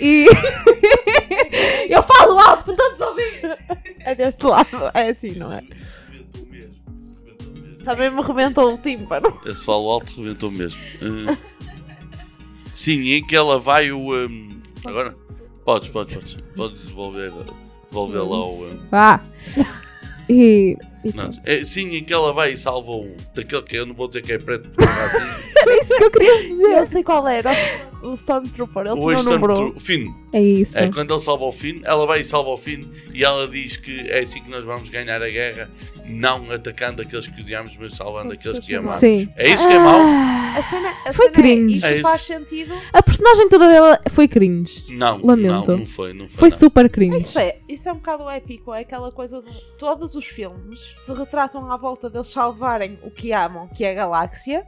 E. 0.00 0.26
eu 1.88 2.02
falo 2.02 2.38
alto 2.38 2.64
para 2.64 2.74
todos 2.76 3.00
ouvirem. 3.00 3.56
É 4.00 4.14
deste 4.14 4.44
lado. 4.46 4.68
É 4.94 5.10
assim, 5.10 5.30
não 5.36 5.52
é? 5.52 5.62
Também 7.84 8.10
me 8.10 8.22
rebentou 8.22 8.74
o 8.74 8.78
tímpano. 8.78 9.38
Esse 9.44 9.64
falo 9.64 9.90
alto 9.90 10.14
rebentou 10.20 10.50
mesmo. 10.50 10.80
Eh, 11.02 11.36
sim, 12.74 13.12
em 13.12 13.26
que 13.26 13.36
ela 13.36 13.58
vai 13.58 13.92
o. 13.92 14.14
ehm, 14.16 14.58
agora? 14.86 15.14
Podes, 15.64 15.88
podes, 15.90 16.14
podes. 16.16 16.38
Podes 16.56 16.80
devolver, 16.86 17.30
devolver 17.90 18.22
lá 18.22 18.46
o. 18.46 18.66
ehm, 18.68 18.78
Ah! 18.92 19.20
E. 20.30 20.78
não, 21.14 21.30
é, 21.44 21.62
sim, 21.66 21.94
em 21.96 22.02
que 22.04 22.12
ela 22.14 22.32
vai 22.32 22.52
e 22.52 22.56
salva 22.56 22.90
um. 22.92 23.14
Daquele 23.34 23.62
que 23.62 23.76
eu 23.76 23.84
não 23.84 23.94
vou 23.94 24.08
dizer 24.08 24.22
que 24.22 24.32
é 24.32 24.38
preto 24.38 24.70
porque 24.70 24.82
é 24.82 24.86
racismo. 24.92 25.28
Era 25.58 25.80
isso 25.82 25.96
que 25.96 26.04
eu 26.04 26.10
queria 26.10 26.42
Eu 26.42 26.48
dizer. 26.48 26.86
sei 26.86 27.04
qual 27.04 27.28
era. 27.28 27.50
O 28.04 28.14
Stormtrooper. 28.14 28.82
Ele 28.86 28.90
o 28.90 28.94
tinha 28.94 29.18
um 29.18 29.22
número. 29.22 29.52
Stormtrooper. 29.52 29.80
Finn. 29.80 30.12
É 30.32 30.40
isso. 30.42 30.76
É 30.78 30.90
quando 30.90 31.12
ele 31.12 31.20
salva 31.20 31.44
o 31.44 31.52
Finn, 31.52 31.80
ela 31.84 32.06
vai 32.06 32.20
e 32.20 32.24
salva 32.24 32.50
o 32.50 32.56
Finn 32.56 32.84
e 33.12 33.24
ela 33.24 33.46
diz 33.48 33.76
que 33.76 34.00
é 34.08 34.20
assim 34.20 34.42
que 34.42 34.50
nós 34.50 34.64
vamos 34.64 34.88
ganhar 34.88 35.22
a 35.22 35.28
guerra, 35.30 35.70
não 36.08 36.50
atacando 36.50 37.00
aqueles 37.02 37.26
que 37.28 37.40
odiamos, 37.40 37.76
mas 37.78 37.94
salvando 37.94 38.32
aqueles 38.32 38.58
que 38.58 38.74
amamos. 38.74 38.98
Sim. 39.00 39.28
É 39.36 39.48
isso 39.50 39.66
que 39.66 39.74
é 39.74 39.78
mau? 39.78 40.00
Ah, 40.00 40.54
A 40.58 40.62
cena, 40.64 40.88
a 41.06 41.12
Foi 41.12 41.26
cena 41.26 41.30
cringe. 41.36 41.74
É, 41.74 41.76
isso 41.76 41.86
É 41.86 41.92
isso. 41.94 42.02
faz 42.02 42.22
sentido. 42.22 42.74
a 42.92 43.02
personagem 43.02 43.48
toda 43.48 43.68
dela 43.68 44.00
foi 44.10 44.26
cringe. 44.28 44.84
Não, 44.88 45.24
Lamento. 45.24 45.70
não, 45.70 45.78
não 45.78 45.86
foi, 45.86 46.12
não 46.12 46.28
foi. 46.28 46.38
Foi 46.38 46.50
não. 46.50 46.58
super 46.58 46.90
cringe. 46.90 47.18
Isso 47.18 47.38
é, 47.38 47.56
isso 47.68 47.88
é 47.88 47.92
um 47.92 47.96
bocado 47.96 48.28
épico. 48.28 48.74
É 48.74 48.80
aquela 48.80 49.10
coisa 49.12 49.40
de 49.40 49.54
todos 49.78 50.14
os 50.14 50.26
filmes 50.26 50.80
se 50.98 51.12
retratam 51.14 51.70
à 51.70 51.76
volta 51.76 52.10
deles 52.10 52.28
salvarem 52.28 52.98
o 53.02 53.10
que 53.10 53.32
amam, 53.32 53.68
que 53.68 53.84
é 53.84 53.92
a 53.92 53.94
galáxia. 53.94 54.64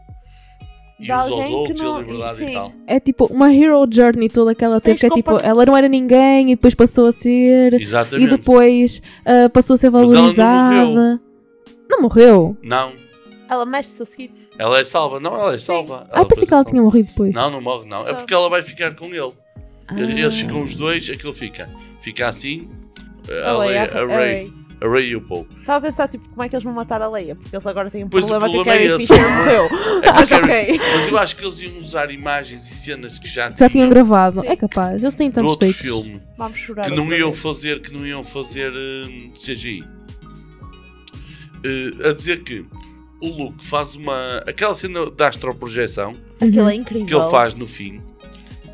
E 0.99 1.05
que 1.07 1.13
outros, 1.13 1.81
e 1.81 1.83
a 1.83 1.85
não- 1.87 2.01
liberdade 2.01 2.37
sim. 2.39 2.51
e 2.51 2.53
tal. 2.53 2.73
É 2.87 2.99
tipo 3.01 3.27
uma 3.27 3.53
hero 3.55 3.87
journey 3.91 4.29
toda 4.31 4.55
que 4.55 4.65
ela 4.65 4.81
teve, 4.81 4.99
que 4.99 5.07
é 5.07 5.11
tipo, 5.11 5.39
ela 5.41 5.67
não 5.67 5.77
era 5.77 5.89
ninguém 5.89 6.53
e 6.53 6.57
depois 6.57 6.75
passou 6.75 7.07
a 7.07 7.13
ser. 7.13 7.75
E 7.75 7.83
Exatamente. 7.83 8.31
depois 8.31 9.03
ah, 9.27 9.49
passou 9.51 9.75
a 9.75 9.77
ser 9.77 9.89
ela 9.89 10.01
não 10.01 10.07
valorizada. 10.09 11.21
Não 11.89 12.01
morreu? 12.03 12.57
Não, 12.63 12.93
Ela 13.49 13.65
mexe-se 13.67 14.03
a 14.03 14.07
seguir. 14.07 14.31
ela 14.59 14.79
é 14.81 14.85
salva. 14.85 15.21
Não, 15.21 15.35
ela 15.39 15.55
é 15.55 15.59
salva. 15.59 16.07
Ah, 16.11 16.25
pensei 16.25 16.45
depois 16.45 16.49
que 16.49 16.55
ela 16.55 16.63
é 16.63 16.65
tinha 16.65 16.83
morrido 16.83 17.09
depois. 17.11 17.33
Não, 17.33 17.51
não 17.51 17.61
morre, 17.61 17.87
não. 17.89 18.09
É 18.09 18.15
porque 18.15 18.33
ela 18.35 18.49
vai 18.49 18.63
ficar 18.63 18.95
com 18.95 19.07
ele. 19.07 19.33
Ah. 19.89 20.01
Eles 20.01 20.37
ficam 20.41 20.63
os 20.63 20.75
dois, 20.75 21.09
aquilo 21.11 21.33
fica. 21.33 21.69
Fica 22.01 22.27
assim. 22.29 22.69
A, 23.45 23.51
A 23.51 23.59
Leia, 23.59 23.91
Leia, 23.93 24.03
a 24.03 24.07
Ray, 24.07 24.53
a 24.87 24.91
Ray 24.93 25.09
e 25.11 25.17
o 25.17 25.21
Poe. 25.21 25.47
Estava 25.61 25.79
a 25.79 25.81
pensar, 25.81 26.09
tipo, 26.09 26.29
como 26.29 26.43
é 26.43 26.49
que 26.49 26.55
eles 26.57 26.65
vão 26.65 26.73
matar 26.73 27.03
a 27.03 27.09
Leia? 27.09 27.35
Porque 27.37 27.55
eles 27.55 27.67
agora 27.67 27.91
têm 27.91 28.05
um 28.05 28.09
Pois 28.09 28.25
o 28.25 28.29
problema 28.29 28.49
que 28.51 28.57
a 28.59 28.63
problema 28.65 28.81
é 28.81 28.89
Carrie 28.89 29.03
esse. 29.03 29.13
Fisher 29.13 29.37
morreu. 29.37 29.69
É 30.03 30.13
que 30.13 30.13
Mas 30.21 30.33
a 30.33 30.41
Carrie- 30.41 30.63
ok. 30.73 30.81
Mas 30.95 31.09
eu 31.09 31.19
acho 31.19 31.37
que 31.37 31.45
eles 31.45 31.61
iam 31.63 31.79
usar 31.79 32.11
imagens 32.11 32.71
e 32.71 32.75
cenas 32.75 33.19
que 33.19 33.29
já, 33.29 33.53
Já 33.57 33.69
tinham 33.69 33.89
gravado. 33.89 34.41
Sim. 34.41 34.47
É 34.49 34.57
capaz, 34.57 35.03
eles 35.03 35.15
têm 35.15 35.31
tantos 35.31 35.51
outro 35.51 35.73
filme 35.73 36.21
Vamos 36.39 36.59
chorar. 36.59 36.83
que 36.83 36.91
não 36.91 37.13
iam 37.13 37.31
vez. 37.31 37.43
fazer 37.43 37.81
que 37.81 37.93
não 37.93 38.07
iam 38.07 38.23
fazer 38.25 38.73
hum, 38.73 39.31
CGI 39.35 39.85
Eh, 41.65 42.09
a 42.11 42.13
dizer 42.13 42.43
que 42.43 42.65
o 43.21 43.29
Luke 43.29 43.65
faz 43.65 43.97
uma 43.97 44.39
aquela 44.47 44.75
cena 44.75 45.11
da 45.11 45.29
astroprojeção 45.29 46.15
Aquilo 46.41 46.63
Uhum. 46.65 46.69
é 46.71 46.75
incrível. 46.75 47.07
que 47.07 47.15
ele 47.15 47.31
faz 47.31 47.55
no 47.55 47.67
fim 47.67 48.01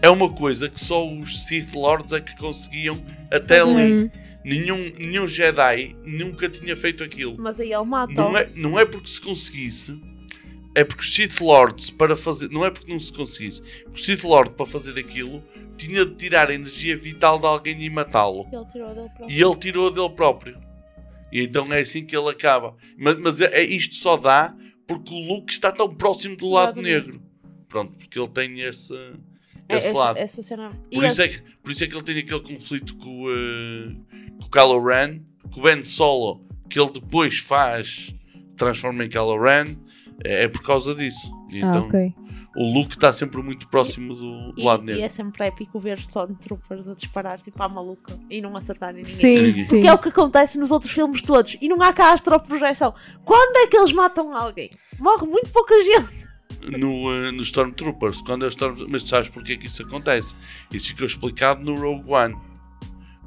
é 0.02 0.10
uma 0.10 0.28
coisa 0.28 0.68
que 0.68 0.80
só 0.84 1.08
os 1.08 1.44
Sith 1.44 1.74
Lords 1.76 2.12
é 2.12 2.20
que 2.20 2.36
conseguiam 2.36 3.00
até 3.30 3.60
ali 3.60 3.92
Uhum. 4.02 4.10
Nenhum, 4.44 4.90
nenhum 4.98 5.26
Jedi 5.28 5.96
nunca 6.04 6.48
tinha 6.48 6.76
feito 6.76 7.02
aquilo 7.04 7.36
Mas 7.38 7.58
aí 7.60 7.72
ele 7.72 7.84
mata. 7.84 8.12
não 8.12 8.36
é, 8.36 8.48
não 8.54 8.78
é 8.78 8.84
porque 8.84 9.08
se 9.08 9.20
conseguisse 9.20 10.00
é 10.74 10.84
porque 10.84 11.02
os 11.02 11.14
Sith 11.14 11.38
Lords 11.40 11.90
para 11.90 12.16
fazer 12.16 12.48
não 12.50 12.64
é 12.64 12.70
porque 12.70 12.90
não 12.92 12.98
se 12.98 13.12
conseguisse 13.12 13.60
porque 13.84 14.00
o 14.00 14.04
Sith 14.04 14.24
Lord 14.24 14.50
para 14.52 14.64
fazer 14.66 14.98
aquilo 14.98 15.42
tinha 15.76 16.04
de 16.06 16.14
tirar 16.14 16.50
a 16.50 16.54
energia 16.54 16.96
vital 16.96 17.38
de 17.38 17.46
alguém 17.46 17.82
e 17.82 17.90
matá-lo 17.90 18.46
Ele 18.52 18.64
tirou 18.66 18.94
dele 18.94 19.08
próprio. 19.16 19.30
e 19.30 19.42
ele 19.42 19.56
tirou 19.56 19.90
dele 19.90 20.10
próprio. 20.10 20.58
E 21.32 21.42
então 21.42 21.72
é 21.72 21.80
assim 21.80 22.04
que 22.04 22.14
ele 22.16 22.28
acaba. 22.28 22.76
Mas, 22.96 23.18
mas 23.18 23.40
é, 23.40 23.46
é- 23.46 23.64
isto 23.64 23.94
só 23.94 24.16
dá 24.18 24.54
porque 24.86 25.14
o 25.14 25.18
Luke 25.26 25.50
está 25.52 25.72
tão 25.72 25.94
próximo 25.94 26.36
do 26.36 26.50
lado, 26.50 26.66
lado 26.76 26.82
negro. 26.82 27.22
Pronto, 27.70 27.94
porque 27.96 28.18
ele 28.18 28.28
tem 28.28 28.60
esse, 28.60 28.92
É, 28.94 29.12
esse 29.76 29.88
essa, 29.88 29.98
lado. 29.98 30.18
essa 30.18 30.42
cena. 30.42 30.70
Por 30.92 31.04
E 31.04 31.06
isso, 31.06 31.22
é 31.22 31.28
que, 31.28 31.40
por 31.62 31.72
isso 31.72 31.84
é 31.84 31.86
que 31.86 31.94
ele 31.94 32.02
tem 32.04 32.18
aquele 32.18 32.40
conflito 32.40 32.96
com, 32.96 33.22
o, 33.24 33.30
eh, 33.30 33.94
com 34.40 34.46
o 34.46 34.50
Kylo 34.50 34.84
Ren, 34.84 35.20
com 35.52 35.60
o 35.60 35.62
Ben 35.62 35.82
Solo, 35.82 36.44
que 36.68 36.78
ele 36.80 36.90
depois 36.90 37.38
faz, 37.38 38.14
transforma 38.56 39.04
em 39.04 39.08
Kylo 39.08 39.40
Ren, 39.40 39.76
é, 40.24 40.44
é 40.44 40.48
por 40.48 40.62
causa 40.62 40.94
disso. 40.94 41.30
E 41.50 41.62
Ah, 41.62 41.66
então 41.68 41.86
ok. 41.86 42.14
o 42.56 42.72
Luke 42.72 42.94
está 42.94 43.12
sempre 43.12 43.42
muito 43.42 43.68
próximo 43.68 44.14
do, 44.14 44.52
do 44.52 44.60
E, 44.60 44.64
lado 44.64 44.82
e 44.84 44.86
negro. 44.86 45.02
é 45.02 45.08
sempre 45.08 45.44
épico 45.46 45.78
ver 45.78 45.98
Stormtroopers 45.98 46.88
a 46.88 46.94
disparar 46.94 47.38
tipo 47.40 47.62
à 47.62 47.68
maluca 47.68 48.18
e 48.30 48.40
não 48.40 48.56
acertarem 48.56 49.02
ninguém. 49.02 49.14
Sim, 49.16 49.38
Ninguém. 49.38 49.52
sim. 49.64 49.68
Porque 49.68 49.86
é 49.86 49.92
o 49.92 49.98
que 49.98 50.08
acontece 50.08 50.58
nos 50.58 50.70
outros 50.70 50.90
filmes 50.92 51.22
todos. 51.22 51.56
E 51.60 51.68
não 51.68 51.82
há 51.82 51.92
cá 51.92 52.12
astroprojeção. 52.12 52.94
Quando 53.24 53.56
é 53.58 53.66
que 53.66 53.76
eles 53.76 53.92
matam 53.92 54.34
alguém? 54.34 54.70
Morre 54.98 55.26
muito 55.26 55.50
pouca 55.50 55.74
gente. 55.82 56.21
No, 56.60 57.12
eh, 57.12 57.32
no 57.32 57.42
Stormtroopers, 57.42 58.22
quando 58.22 58.44
eles 58.44 58.54
Storm... 58.54 58.76
mas 58.88 59.02
tu 59.02 59.10
sabes 59.10 59.28
porque 59.28 59.54
é 59.54 59.56
que 59.56 59.66
isso 59.66 59.82
acontece? 59.82 60.34
Isso 60.72 60.88
ficou 60.88 61.06
explicado 61.06 61.64
no 61.64 61.74
Rogue 61.74 62.10
One. 62.10 62.36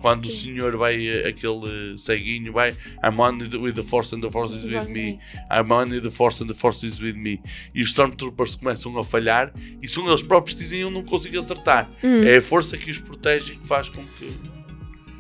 Quando 0.02 0.26
o 0.26 0.30
Sim. 0.30 0.54
senhor 0.54 0.76
vai, 0.78 1.08
eh, 1.08 1.28
aquele 1.28 1.94
eh, 1.94 1.98
ceguinho, 1.98 2.54
vai 2.54 2.72
I'm 3.04 3.20
on 3.20 3.38
with 3.60 3.74
the 3.74 3.84
Force 3.84 4.16
and 4.16 4.22
the 4.22 4.30
Force 4.30 4.56
is 4.56 4.64
with 4.64 4.88
me. 4.90 5.20
I'm 5.52 5.72
on 5.72 5.90
with 5.90 6.02
the 6.02 6.12
Force 6.12 6.44
and 6.44 6.48
the 6.48 6.54
Force 6.54 6.86
is 6.86 7.00
with 7.00 7.16
me. 7.16 7.42
E 7.74 7.82
os 7.82 7.90
Stormtroopers 7.90 8.56
começam 8.56 8.96
a 9.00 9.04
falhar 9.04 9.52
e 9.82 9.88
são 9.88 10.08
eles 10.08 10.22
próprios 10.22 10.58
que 10.58 10.64
dizem 10.64 10.82
eu 10.82 10.92
não 10.92 11.04
consigo 11.04 11.40
acertar. 11.40 11.90
Hum. 12.04 12.24
É 12.24 12.38
a 12.38 12.42
força 12.42 12.78
que 12.78 12.92
os 12.92 13.00
protege 13.00 13.54
e 13.54 13.56
que 13.56 13.66
faz 13.66 13.90
com 13.90 14.06
que 14.06 14.28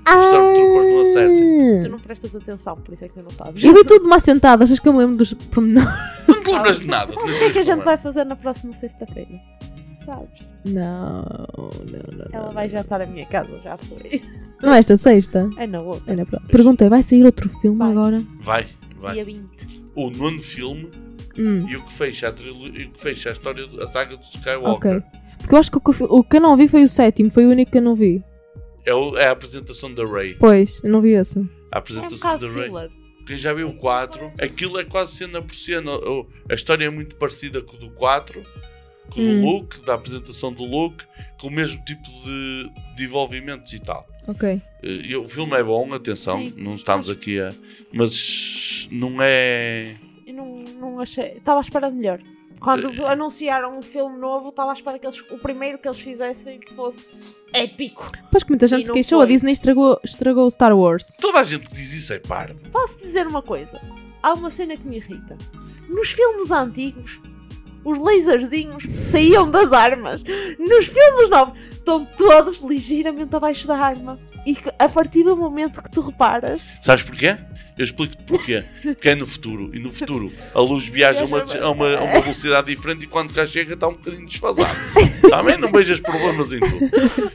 os 0.08 0.26
Stormtroopers 0.26 0.88
não 0.94 1.02
acertem. 1.02 1.82
Tu 1.84 1.89
não 1.89 2.00
prestas 2.00 2.36
atenção, 2.36 2.76
por 2.78 2.94
isso 2.94 3.06
é 3.06 3.08
que 3.08 3.13
tu 3.15 3.24
não 3.24 3.30
sabes. 3.32 3.63
Eu 3.63 3.74
vi 3.74 3.84
tudo 3.84 4.02
de 4.02 4.06
uma 4.08 4.20
sentada, 4.20 4.63
achas 4.63 4.80
que 4.80 4.88
eu 4.88 4.94
me 4.94 5.00
lembro 5.00 5.15
dos 5.18 5.34
pormenores? 5.34 5.89
Não 6.28 6.41
te 6.44 6.52
lembras 6.52 6.80
de 6.80 6.88
nada. 6.88 7.13
O 7.13 7.26
que 7.26 7.44
é 7.44 7.52
que 7.52 7.60
a 7.60 7.63
gente 7.63 7.84
vai 7.84 7.98
fazer 7.98 8.24
na 8.26 8.36
próxima 8.36 8.74
sexta-feira? 8.74 9.39
Sabes? 10.06 10.48
Não, 10.65 11.24
não, 11.24 12.18
não. 12.18 12.26
Ela 12.32 12.50
vai 12.52 12.70
jantar 12.70 13.02
à 13.02 13.06
minha 13.08 13.26
casa, 13.26 13.60
já 13.60 13.76
foi. 13.78 14.22
Não 14.62 14.72
é 14.74 14.80
esta 14.80 14.98
sexta? 14.98 15.50
É 15.58 15.65
na 15.68 15.82
outra. 15.82 16.13
É 16.13 16.15
na 16.15 16.26
próxima. 16.26 16.50
Perguntei, 16.52 16.89
vai 16.89 17.02
sair 17.04 17.26
outro 17.26 17.50
filme 17.60 17.78
Vai. 17.78 17.91
agora? 17.91 18.24
Vai, 18.41 18.68
vai. 19.00 19.13
Dia 19.15 19.26
20. 19.26 19.84
O 19.96 20.10
nono 20.12 20.39
filme 20.39 20.89
Hum, 21.38 21.65
e 21.68 21.76
o 21.76 21.84
que 21.84 21.91
fecha 21.91 22.30
a, 22.30 22.32
o 22.32 22.34
que 22.36 22.91
fecha 22.96 23.28
a 23.30 23.32
história, 23.34 23.68
do- 23.68 23.84
a 23.84 23.88
saga 23.88 24.15
do 24.15 24.24
Skywalker. 24.24 24.98
ok. 24.98 25.04
Porque 25.39 25.54
eu 25.54 25.60
acho 25.60 25.70
que 25.70 25.78
o 25.78 25.82
que, 25.82 26.04
o 26.04 26.24
que 26.24 26.38
eu 26.38 26.41
não 26.41 26.56
vi 26.56 26.68
foi 26.70 26.84
o 26.84 26.88
sétimo, 26.88 27.30
foi 27.30 27.46
o 27.46 27.50
único 27.50 27.72
que 27.72 27.78
eu 27.78 27.82
não 27.82 27.94
vi. 27.94 28.24
É, 28.86 28.93
o- 28.93 29.17
é 29.17 29.28
a 29.28 29.32
apresentação 29.32 29.93
da 29.93 30.06
Rey. 30.06 30.36
Pois, 30.39 30.80
eu 30.84 30.89
não 30.91 31.02
vi 31.02 31.12
esse. 31.13 31.39
A 31.39 31.41
É 31.41 31.43
um 31.43 31.48
apresentação 31.80 32.38
da 32.38 32.48
filler. 32.50 32.89
Quem 33.26 33.38
já 33.38 33.52
viu 33.54 33.69
o 33.69 33.74
4, 33.76 34.30
aquilo 34.39 34.80
é 34.80 34.84
quase 34.84 35.13
cena 35.15 35.41
por 35.41 35.56
cena. 35.56 35.91
O- 35.95 36.28
A 36.50 36.54
história 36.54 36.86
é 36.86 36.89
muito 36.89 37.15
parecida 37.15 37.62
com 37.62 37.76
o 37.76 37.80
do 37.80 37.89
4, 37.91 38.43
com 39.10 39.19
o 39.19 39.24
Hum. 39.24 39.41
do 39.41 39.45
Luke, 39.48 39.82
da 39.86 39.95
apresentação 39.95 40.54
do 40.54 40.63
Luke, 40.63 41.04
com 41.41 41.48
o 41.48 41.52
mesmo 41.52 41.84
tipo 41.86 42.04
de, 42.24 42.69
de 42.95 43.04
envolvimentos 43.06 43.74
e 43.74 43.80
tal. 43.80 44.06
Ok. 44.28 44.48
Eh, 44.50 44.62
e 44.84 45.15
o 45.15 45.28
filme 45.28 45.54
é 45.58 45.63
bom, 45.63 45.91
atenção, 45.93 46.45
Sim. 46.45 46.54
não 46.58 46.76
estamos 46.76 47.10
aqui 47.10 47.39
a. 47.39 47.52
Mas 47.91 48.88
não 48.91 49.17
é. 49.19 49.95
Eu 50.28 50.34
não, 50.36 50.63
não 50.80 51.00
achei. 51.00 51.34
Estava 51.38 51.60
à 51.60 51.62
espera 51.62 51.89
de 51.89 51.95
melhor. 51.98 52.19
Quando 52.65 53.06
anunciaram 53.06 53.78
um 53.78 53.82
filme 53.84 54.17
novo, 54.17 54.49
estava 54.49 54.71
à 54.71 54.73
espera 54.73 54.97
que 54.97 55.06
eles, 55.06 55.23
o 55.30 55.38
primeiro 55.38 55.78
que 55.78 55.88
eles 55.88 55.99
fizessem 55.99 56.60
fosse 56.75 57.08
épico. 57.54 58.08
Pois 58.32 58.41
que 58.41 58.49
muita 58.49 58.65
gente 58.65 58.88
se 58.88 58.91
queixou, 58.91 59.21
a. 59.21 59.25
Disney 59.28 59.51
estragou, 59.51 59.99
estragou 60.04 60.47
o 60.47 60.49
Star 60.49 60.75
Wars. 60.75 61.15
Toda 61.21 61.41
a 61.41 61.43
gente 61.43 61.69
que 61.69 61.75
diz 61.75 61.93
isso 61.93 62.12
é 62.12 62.17
parvo. 62.17 62.60
Posso 62.71 62.97
dizer 62.97 63.28
uma 63.28 63.43
coisa? 63.43 63.80
Há 64.23 64.34
uma 64.34 64.49
cena 64.49 64.75
que 64.75 64.88
me 64.88 64.97
irrita. 64.97 65.38
Nos 65.88 66.10
filmes 66.10 66.49
antigos, 66.49 67.19
os 67.84 67.99
laserzinhos 67.99 68.84
saíam 69.12 69.51
das 69.51 69.71
armas. 69.71 70.23
Nos 70.58 70.88
filmes 70.88 71.30
novos, 71.30 71.56
estão 71.69 72.04
todos 72.17 72.62
ligeiramente 72.62 73.36
abaixo 73.36 73.67
da 73.67 73.78
arma. 73.78 74.19
E 74.43 74.56
que, 74.56 74.71
a 74.80 74.89
partir 74.89 75.23
do 75.23 75.38
momento 75.38 75.84
que 75.84 75.91
tu 75.91 76.01
reparas, 76.01 76.63
Sabes 76.82 77.04
porquê? 77.04 77.38
Eu 77.77 77.83
explico-te 77.83 78.23
porquê. 78.23 78.63
Porque 78.81 79.09
é 79.09 79.15
no 79.15 79.27
futuro. 79.27 79.69
E 79.73 79.79
no 79.79 79.91
futuro 79.91 80.31
a 80.53 80.59
luz 80.61 80.88
viaja 80.88 81.21
a 81.21 81.25
uma, 81.25 81.39
a 81.39 81.69
uma, 81.71 81.95
a 81.97 82.03
uma 82.03 82.21
velocidade 82.21 82.67
diferente 82.67 83.03
e 83.03 83.07
quando 83.07 83.33
cá 83.33 83.45
chega 83.45 83.73
está 83.73 83.88
um 83.88 83.93
bocadinho 83.93 84.25
desfasado. 84.25 84.77
Também 85.29 85.57
não 85.57 85.71
vejas 85.71 85.99
problemas 85.99 86.53
em 86.53 86.59
tudo. 86.61 86.89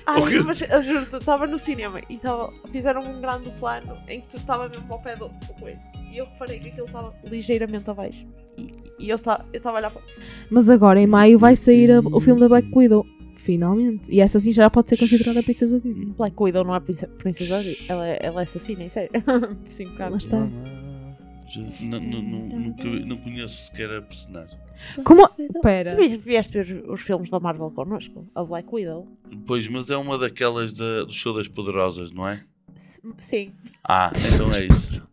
Ai, 0.07 0.20
O 0.20 0.26
quê? 0.26 0.40
mas 0.40 0.62
eu 0.62 0.83
juro, 0.83 1.07
eu 1.12 1.18
estava 1.18 1.46
no 1.46 1.59
cinema 1.59 2.00
e 2.09 2.16
tava, 2.16 2.50
fizeram 2.72 3.03
um 3.03 3.20
grande 3.20 3.50
plano 3.59 3.98
em 4.09 4.22
que 4.22 4.29
tu 4.29 4.37
estava 4.38 4.68
mesmo 4.68 4.90
ao 4.90 5.00
pé 5.03 5.14
do, 5.16 5.29
do 5.29 5.55
coelho. 5.61 5.79
E 6.11 6.16
eu 6.18 6.24
reparei 6.24 6.59
que 6.59 6.68
aquilo 6.68 6.87
estava 6.87 7.14
ligeiramente 7.24 7.88
abaixo. 7.90 8.26
E, 8.57 8.72
e 8.98 9.09
eu 9.11 9.16
estava 9.16 9.44
a 9.64 9.72
olhar 9.72 9.90
para. 9.90 10.03
Mas 10.50 10.68
agora, 10.70 10.98
em 11.00 11.07
maio, 11.07 11.38
vai 11.38 11.55
sair 11.55 11.90
a- 11.92 12.00
o 12.00 12.20
filme 12.20 12.40
da 12.40 12.48
Black 12.48 12.66
Widow. 12.74 13.07
Finalmente. 13.42 14.03
E 14.12 14.20
essa 14.20 14.38
sim 14.38 14.53
já 14.53 14.68
pode 14.68 14.90
ser 14.90 14.98
considerada 14.98 15.40
a 15.40 15.42
princesa 15.42 15.81
Disney. 15.81 16.07
Black 16.16 16.37
Widow 16.38 16.62
não 16.64 16.74
é 16.74 16.81
prince- 16.81 17.07
princesa 17.07 17.62
Disney. 17.62 17.87
Ela 17.88 18.07
é, 18.09 18.18
ela 18.22 18.40
é 18.40 18.44
assassina, 18.44 18.83
em 18.85 18.88
sério. 18.88 19.11
Sim, 19.68 19.87
um 19.87 19.90
bocado. 19.92 20.11
Lá 20.12 20.18
está. 20.18 20.37
Não, 21.81 22.00
não, 22.00 22.22
não, 22.22 22.76
não 23.07 23.16
conheço 23.16 23.62
sequer 23.64 23.90
a 23.96 24.03
personagem. 24.03 24.57
Como. 25.05 25.26
Tu 25.29 25.61
Pera. 25.62 25.96
vi- 25.96 26.16
vieste 26.16 26.62
ver 26.62 26.85
os, 26.88 27.00
filmes 27.00 27.29
da 27.29 27.40
Marvel 27.40 27.70
connosco? 27.70 28.24
A 28.35 28.44
Black 28.44 28.68
Widow? 28.72 29.09
Pois, 29.46 29.66
mas 29.68 29.90
é 29.90 29.96
uma 29.96 30.16
daquelas 30.16 30.72
da- 30.72 31.05
do 31.05 31.12
show 31.12 31.35
das 31.35 31.48
poderosas, 31.48 32.12
não 32.12 32.29
é? 32.29 32.44
S- 32.76 33.00
Sim. 33.18 33.53
Ah, 33.83 34.12
então 34.35 34.53
é 34.55 34.66
isso. 34.66 35.03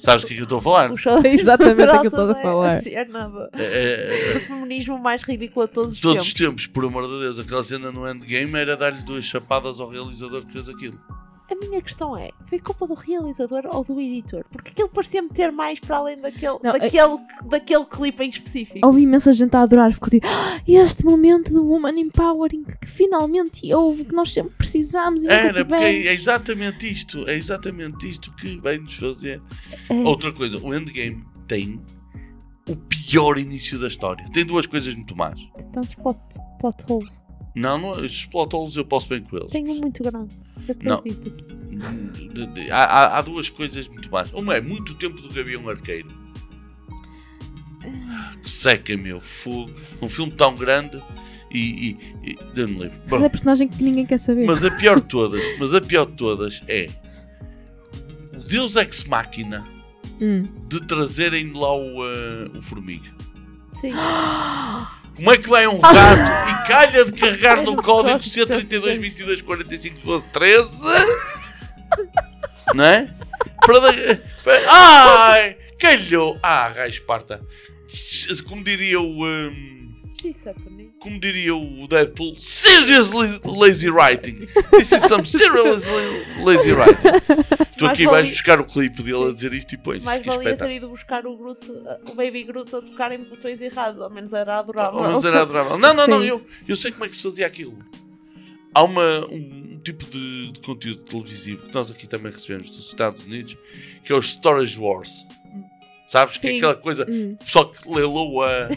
Sabes 0.00 0.24
o 0.24 0.26
que 0.26 0.32
é 0.32 0.36
que 0.36 0.42
eu 0.42 0.44
estou 0.44 0.58
a 0.58 0.62
falar? 0.62 0.90
O 0.92 0.96
Sei 0.96 1.32
exatamente 1.32 1.82
o 1.84 2.00
que 2.00 2.06
eu 2.06 2.10
estou 2.10 2.30
a 2.30 2.34
falar. 2.34 2.74
É 2.74 2.78
a 2.78 2.82
cena 2.82 3.28
do, 3.28 3.40
É- 3.52 3.62
é- 3.62 4.30
é- 4.30 4.34
do 4.34 4.40
feminismo 4.40 4.98
mais 4.98 5.22
ridículo 5.22 5.66
de 5.66 5.72
todos 5.72 5.92
os 5.94 6.00
todos 6.00 6.26
os 6.26 6.32
tempos. 6.32 6.64
tempos, 6.64 6.66
por 6.66 6.84
amor 6.84 7.04
de 7.06 7.20
Deus, 7.20 7.38
aquela 7.38 7.62
cena 7.62 7.92
no 7.92 8.08
endgame 8.08 8.54
era 8.58 8.76
dar-lhe 8.76 9.02
duas 9.02 9.24
chapadas 9.24 9.78
ao 9.80 9.88
realizador 9.88 10.44
que 10.46 10.52
fez 10.52 10.68
aquilo. 10.68 10.98
A 11.50 11.54
minha 11.66 11.82
questão 11.82 12.16
é, 12.16 12.30
foi 12.48 12.60
culpa 12.60 12.86
do 12.86 12.94
realizador 12.94 13.62
ou 13.72 13.82
do 13.82 14.00
editor? 14.00 14.44
Porque 14.52 14.70
aquilo 14.70 14.88
parecia-me 14.88 15.28
ter 15.30 15.50
mais 15.50 15.80
para 15.80 15.96
além 15.96 16.20
daquele, 16.20 16.58
Não, 16.62 16.70
é- 16.70 16.78
daquele, 16.78 17.18
daquele 17.48 17.84
clipe 17.86 18.22
em 18.24 18.28
específico. 18.30 18.86
Houve 18.86 19.02
imensa 19.02 19.32
gente 19.32 19.56
a 19.56 19.62
adorar. 19.62 19.92
Ficou 19.92 20.08
tipo, 20.10 20.26
"Ah, 20.28 20.60
este 20.66 21.04
momento 21.04 21.52
do 21.52 21.64
Woman 21.66 21.98
Empowering 21.98 22.64
que 22.80 22.86
finalmente 22.88 23.72
houve, 23.74 24.04
que 24.04 24.14
nós 24.14 24.32
sempre 24.32 24.54
precisámos 24.56 25.22
e 25.22 25.26
nunca 25.26 25.34
Era, 25.34 25.64
porque 25.64 25.74
é, 25.82 25.88
tivemos." 25.92 26.06
é 26.06 26.12
exatamente 26.12 26.90
isto, 26.90 27.28
é 27.28 27.34
exatamente 27.34 28.08
isto 28.08 28.32
que 28.36 28.56
vai 28.60 28.78
nos 28.78 28.94
fazer. 28.94 29.42
É. 29.88 29.94
Outra 30.04 30.32
coisa, 30.32 30.56
o 30.58 30.72
endgame 30.74 31.24
tem 31.48 31.80
o 32.68 32.76
pior 32.76 33.38
início 33.38 33.76
da 33.80 33.88
história. 33.88 34.24
Tem 34.32 34.44
duas 34.44 34.66
coisas 34.66 34.94
muito 34.94 35.16
más. 35.16 35.40
Tantos 35.72 35.94
plot, 35.96 36.18
plot 36.60 36.76
holes. 36.88 37.20
Não, 37.54 37.78
não 37.78 37.90
holes 37.90 38.76
eu 38.76 38.84
posso 38.84 39.08
bem 39.08 39.22
com 39.22 39.36
eles. 39.36 39.50
Tenho 39.50 39.74
muito 39.74 40.02
grande. 40.02 40.34
Não. 40.82 40.96
acredito. 40.96 41.30
De- 42.52 42.70
Há, 42.70 42.84
há- 42.84 43.18
há 43.18 43.22
duas 43.22 43.48
coisas 43.50 43.88
muito 43.88 44.10
más. 44.10 44.32
Uma 44.32 44.56
é 44.56 44.60
muito 44.60 44.94
tempo 44.94 45.20
do 45.20 45.28
Gavião 45.32 45.68
Arqueiro. 45.68 46.08
Que 48.42 48.50
seca, 48.50 48.96
meu 48.96 49.20
fogo. 49.20 49.72
Um 50.02 50.08
filme 50.08 50.32
tão 50.32 50.54
grande 50.54 51.02
e. 51.50 51.96
e, 52.22 52.30
e 52.32 52.38
Deus 52.54 52.70
me 52.70 52.78
livre. 52.84 52.98
Mas 53.08 53.22
é 53.22 53.28
personagem 53.28 53.68
que 53.68 53.82
ninguém 53.82 54.04
quer 54.06 54.18
saber. 54.18 54.46
mas 54.46 54.62
a 54.64 54.70
pior 54.70 55.00
de 55.00 55.06
todas, 55.08 55.42
mas 55.58 55.72
a 55.74 55.80
pior 55.80 56.06
de 56.06 56.12
todas 56.12 56.62
é 56.68 56.88
o 58.34 58.42
Deus 58.44 58.76
Ex 58.76 59.04
Machina 59.04 59.66
Hum. 60.20 60.46
de 60.68 60.80
trazerem 60.86 61.50
lá 61.54 61.74
o, 61.74 62.04
eh, 62.06 62.50
o 62.58 62.60
formiga. 62.60 63.10
Sim. 63.80 63.92
Como 65.16 65.32
é 65.32 65.36
que 65.38 65.48
vai 65.48 65.66
um 65.66 65.78
rato 65.80 66.30
e 66.50 66.66
calha 66.68 67.04
de 67.04 67.12
carregar 67.12 67.62
no 67.62 67.76
código 67.76 68.18
código 68.18 68.18
C32 68.20 68.98
22 68.98 69.42
45 69.42 69.98
12 70.04 70.24
13? 70.26 70.80
Não 72.74 72.84
é? 72.84 73.12
Para 73.64 73.80
para- 74.44 74.62
Ai! 74.68 75.56
Calhou! 75.78 76.38
Ah, 76.42 76.68
raio 76.68 76.90
esparta. 76.90 77.40
Como 78.48 78.62
diria 78.62 79.00
o. 79.00 79.24
hum, 79.26 79.89
She's 80.20 80.46
happening. 80.46 80.92
como 81.00 81.18
diria 81.18 81.56
o 81.56 81.88
Deadpool, 81.88 82.36
seriously 82.36 83.40
lazy 83.42 83.88
writing. 83.88 84.46
This 84.70 84.92
is 84.92 85.04
some 85.04 85.24
seriously 85.24 86.26
lazy 86.44 86.72
writing. 86.72 87.12
Tu 87.78 87.86
aqui 87.86 88.04
vais 88.06 88.28
buscar 88.28 88.60
o 88.60 88.64
clipe 88.64 89.02
dele 89.02 89.30
a 89.30 89.32
dizer 89.32 89.54
isto 89.54 89.74
e 89.74 89.78
pões. 89.78 90.02
Mais 90.02 90.24
valia 90.24 90.56
ter 90.56 90.70
ido 90.72 90.88
buscar 90.90 91.26
o 91.26 91.34
Groot, 91.36 91.70
o 92.10 92.14
Baby 92.14 92.44
Groot 92.44 92.76
a 92.76 92.82
tocar 92.82 93.12
em 93.12 93.24
botões 93.24 93.62
errados. 93.62 94.02
Ao 94.02 94.10
menos 94.10 94.32
era 94.34 94.58
adorável. 94.58 94.98
Ao 94.98 95.08
menos 95.08 95.24
era 95.24 95.40
adorável. 95.40 95.78
Não, 95.78 95.94
não, 95.94 96.06
não, 96.06 96.22
eu, 96.22 96.44
eu 96.68 96.76
sei 96.76 96.92
como 96.92 97.06
é 97.06 97.08
que 97.08 97.16
se 97.16 97.22
fazia 97.22 97.46
aquilo. 97.46 97.78
Há 98.74 98.84
uma, 98.84 99.26
um 99.26 99.80
tipo 99.82 100.04
de, 100.04 100.52
de 100.52 100.60
conteúdo 100.60 101.02
televisivo 101.02 101.66
que 101.66 101.74
nós 101.74 101.90
aqui 101.90 102.06
também 102.06 102.30
recebemos 102.30 102.70
dos 102.70 102.88
Estados 102.88 103.24
Unidos, 103.24 103.56
que 104.04 104.12
é 104.12 104.14
os 104.16 104.26
Storage 104.26 104.78
Wars. 104.78 105.24
Sabes? 106.10 106.38
Que 106.38 106.48
é 106.48 106.50
Sim. 106.50 106.56
aquela 106.56 106.74
coisa, 106.74 107.06
Hum. 107.08 107.36
pessoal 107.38 107.66
que 107.66 107.88
leilou 107.88 108.42
a, 108.42 108.68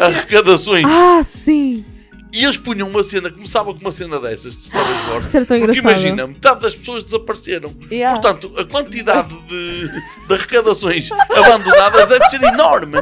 arrecadações. 0.00 0.86
Ah, 0.88 1.22
sim! 1.44 1.84
E 2.32 2.44
eles 2.44 2.56
punham 2.56 2.88
uma 2.88 3.02
cena, 3.02 3.30
começava 3.30 3.74
com 3.74 3.80
uma 3.80 3.92
cena 3.92 4.18
dessas 4.18 4.54
de 4.56 4.62
Storage 4.62 5.10
Wars. 5.10 5.26
Porque 5.32 5.54
engraçado. 5.54 5.74
imagina, 5.76 6.26
metade 6.26 6.60
das 6.62 6.74
pessoas 6.74 7.04
desapareceram. 7.04 7.74
Yeah. 7.90 8.18
Portanto, 8.18 8.54
a 8.58 8.64
quantidade 8.64 9.34
de, 9.48 9.88
de 10.28 10.34
arrecadações 10.34 11.10
abandonadas 11.30 12.08
deve 12.08 12.24
ser 12.30 12.42
enorme. 12.42 12.96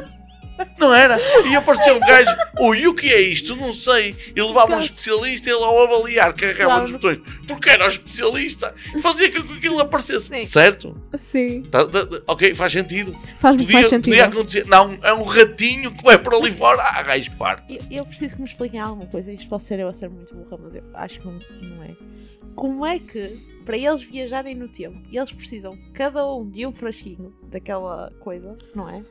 Não 0.79 0.95
era? 0.95 1.19
E 1.49 1.55
apareceu 1.57 1.97
um 1.97 2.01
gajo, 2.01 2.31
ui, 2.61 2.87
o 2.87 2.95
que 2.95 3.13
é 3.13 3.21
isto? 3.21 3.55
Não 3.57 3.73
sei. 3.73 4.15
E 4.35 4.41
levava 4.43 4.75
um 4.75 4.79
especialista 4.79 5.49
e 5.49 5.53
ele 5.53 5.63
ao 5.65 5.83
avaliar 5.85 6.35
carregava 6.35 6.71
Claro. 6.77 6.93
botões. 6.93 7.21
Porque 7.47 7.71
era 7.71 7.85
o 7.85 7.89
especialista. 7.89 8.75
e 8.95 9.01
Fazia 9.01 9.31
com 9.31 9.43
que 9.43 9.55
aquilo 9.59 9.79
aparecesse. 9.81 10.29
Sim. 10.29 10.45
Certo? 10.45 11.01
Sim. 11.19 11.63
Tá- 11.71 11.87
tá- 11.87 12.07
ok, 12.27 12.55
faz 12.55 12.73
sentido. 12.73 13.13
Faz 13.41 13.57
muito 13.57 13.67
Podia, 13.67 13.75
mais 13.81 13.89
sentido. 13.89 14.05
podia 14.13 14.25
acontecer. 14.27 14.67
Não, 14.67 14.99
é 15.03 15.13
um 15.15 15.23
ratinho 15.25 15.93
que 15.93 16.03
vai 16.05 16.19
para 16.19 16.37
ali 16.37 16.53
fora. 16.53 16.83
Ah, 16.83 17.03
gajo 17.03 17.31
parte. 17.33 17.75
Eu, 17.91 17.99
eu 17.99 18.07
preciso 18.07 18.35
que 18.37 18.43
me 18.43 18.49
expliquem 18.49 18.81
alguma 18.81 19.07
coisa. 19.07 19.33
Isto 19.33 19.49
pode 19.49 19.65
ser 19.65 19.79
eu 19.81 19.89
a 19.89 19.95
ser 19.95 20.09
muito 20.09 20.35
burra, 20.35 20.59
mas 20.63 20.75
eu 20.75 20.83
acho 20.95 21.21
que 21.21 21.27
não, 21.27 21.39
não 21.63 21.83
é. 21.83 21.91
Como 22.55 22.87
é 22.87 22.99
que, 22.99 23.39
para 23.67 23.77
eles 23.77 24.03
viajarem 24.03 24.55
no 24.55 24.67
tempo, 24.69 24.99
eles 25.13 25.31
precisam 25.33 25.77
cada 25.93 26.27
um 26.33 26.49
de 26.49 26.67
um 26.67 26.73
frasquinho 26.73 27.35
daquela 27.51 28.11
coisa, 28.21 28.57
não 28.75 28.89
é? 28.89 29.03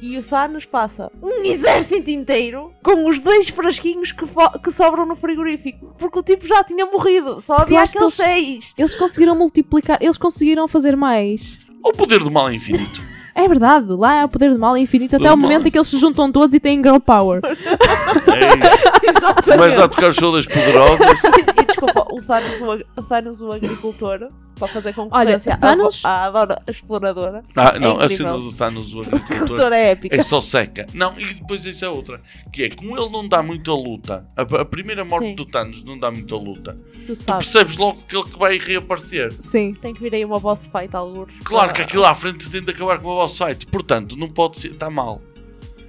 E 0.00 0.18
o 0.18 0.22
Thanos 0.22 0.66
passa 0.66 1.10
um 1.22 1.42
exército 1.42 2.10
inteiro 2.10 2.70
com 2.82 3.08
os 3.08 3.20
dois 3.20 3.48
frasquinhos 3.48 4.12
que, 4.12 4.24
que 4.62 4.70
sobram 4.70 5.06
no 5.06 5.16
frigorífico. 5.16 5.94
Porque 5.98 6.18
o 6.18 6.22
tipo 6.22 6.46
já 6.46 6.62
tinha 6.62 6.84
morrido. 6.86 7.40
Só 7.40 7.56
havia 7.56 7.78
Eu 7.78 7.82
acho 7.82 7.92
que 7.92 7.98
aqueles 7.98 8.14
seis. 8.14 8.74
Eles 8.76 8.94
conseguiram 8.94 9.34
multiplicar, 9.34 9.98
eles 10.00 10.18
conseguiram 10.18 10.68
fazer 10.68 10.96
mais. 10.96 11.58
O 11.82 11.92
poder 11.92 12.20
do 12.22 12.30
mal 12.30 12.48
é 12.48 12.54
infinito. 12.54 13.00
É 13.34 13.46
verdade, 13.46 13.86
lá 13.92 14.14
é 14.22 14.24
o 14.24 14.28
poder 14.30 14.50
do 14.50 14.58
mal 14.58 14.76
infinito 14.78 15.14
até 15.16 15.24
Do 15.26 15.34
o 15.34 15.36
mal. 15.36 15.38
momento 15.38 15.68
em 15.68 15.70
que 15.70 15.76
eles 15.76 15.88
se 15.88 15.98
juntam 15.98 16.32
todos 16.32 16.54
e 16.54 16.60
têm 16.60 16.82
girl 16.82 16.98
power. 16.98 17.42
É. 17.44 19.42
Começa 19.56 19.84
a 19.84 19.88
tocar 19.88 20.12
show 20.12 20.32
das 20.32 20.46
poderosas. 20.46 21.22
E, 21.24 21.60
e 21.60 21.64
desculpa, 21.66 22.06
o 22.10 22.20
Thanos, 22.22 22.60
o, 22.60 23.00
o 23.00 23.02
Thanos, 23.02 23.42
o 23.42 23.52
agricultor, 23.52 24.28
para 24.58 24.68
fazer 24.68 24.94
concorrência 24.94 25.54
à- 25.54 25.56
Thanos- 25.56 26.04
à, 26.04 26.30
Dora 26.30 26.62
Exploradora. 26.66 27.42
Ah, 27.54 27.78
não, 27.78 27.98
a 28.00 28.02
É 28.02 28.04
incrível. 28.06 28.16
cena 28.26 28.38
do 28.38 28.52
Thanos, 28.52 28.94
o 28.94 29.00
A 29.00 29.02
agricultor, 29.06 29.72
é 29.72 29.90
épica. 29.90 30.16
é 30.16 30.22
só 30.22 30.40
seca. 30.40 30.86
Não, 30.94 31.12
e 31.18 31.34
depois 31.34 31.64
isso 31.64 31.84
é 31.84 31.88
outra. 31.88 32.20
Que 32.52 32.64
é, 32.64 32.68
como 32.70 32.96
ele 32.98 33.10
não 33.10 33.28
dá 33.28 33.42
muita 33.42 33.72
luta, 33.72 34.26
a, 34.36 34.42
a 34.42 34.64
primeira 34.64 35.04
morte 35.04 35.28
Sim. 35.28 35.34
do 35.34 35.44
Thanos 35.46 35.84
não 35.84 35.98
dá 35.98 36.10
muita 36.10 36.34
luta, 36.36 36.78
Tu 37.04 37.06
tu 37.06 37.16
sabes. 37.16 37.44
percebes 37.50 37.76
logo 37.76 38.02
que 38.08 38.16
ele 38.16 38.24
que 38.24 38.38
vai 38.38 38.58
reaparecer. 38.58 39.32
Sim. 39.40 39.74
Tem 39.74 39.92
que 39.94 40.00
vir 40.02 40.14
aí 40.14 40.24
uma 40.24 40.40
boss 40.40 40.66
fight, 40.66 40.94
alguns. 40.96 41.28
Claro 41.44 41.72
que 41.72 41.82
aquilo 41.82 42.04
à 42.04 42.14
frente 42.14 42.48
tem 42.50 42.62
de 42.62 42.70
acabar 42.70 42.98
com 42.98 43.08
o 43.08 43.14
boss 43.16 43.36
fight, 43.38 43.66
portanto, 43.66 44.16
não 44.16 44.28
pode 44.28 44.58
ser, 44.58 44.72
está 44.72 44.88
mal. 44.90 45.20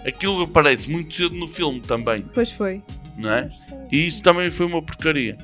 Aquilo 0.05 0.41
aparece 0.43 0.89
muito 0.89 1.13
cedo 1.13 1.35
no 1.35 1.47
filme 1.47 1.81
também, 1.81 2.23
Pois 2.33 2.51
foi. 2.51 2.81
não 3.17 3.31
é? 3.31 3.49
E 3.91 4.05
isso 4.07 4.21
também 4.23 4.49
foi 4.49 4.65
uma 4.65 4.81
porcaria. 4.81 5.37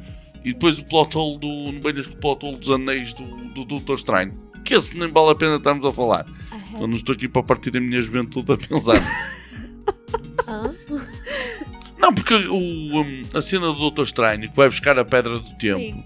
E 0.44 0.54
depois 0.54 0.78
o 0.78 0.86
plot 0.86 1.18
hole 1.18 1.40
do. 1.40 1.72
Não 1.72 1.82
venhas 1.82 2.08
com 2.08 2.14
o 2.14 2.18
plot 2.18 2.46
hole 2.46 2.58
dos 2.58 2.70
anéis 2.70 3.14
do, 3.14 3.24
do 3.54 3.66
Doutor 3.66 3.98
Estranho. 3.98 4.34
Que 4.64 4.76
esse 4.76 4.98
nem 4.98 5.08
vale 5.10 5.32
a 5.32 5.36
pena 5.36 5.56
estarmos 5.58 5.86
a 5.86 5.92
falar. 5.92 6.26
Eu 6.80 6.88
não 6.88 6.96
estou 6.96 7.14
aqui 7.14 7.28
para 7.28 7.44
partir 7.44 7.76
a 7.78 7.80
minha 7.80 8.02
juventude 8.02 8.52
a 8.52 8.58
pensar. 8.58 9.02
Não, 11.98 12.14
porque 12.14 12.34
o, 12.34 13.02
um, 13.02 13.22
a 13.34 13.42
cena 13.42 13.68
do 13.68 13.76
Doutor 13.76 14.04
Estranho 14.04 14.50
que 14.50 14.56
vai 14.56 14.68
buscar 14.68 14.98
a 15.00 15.06
pedra 15.06 15.40
do 15.40 15.56
tempo 15.56 15.80
Sim. 15.80 16.04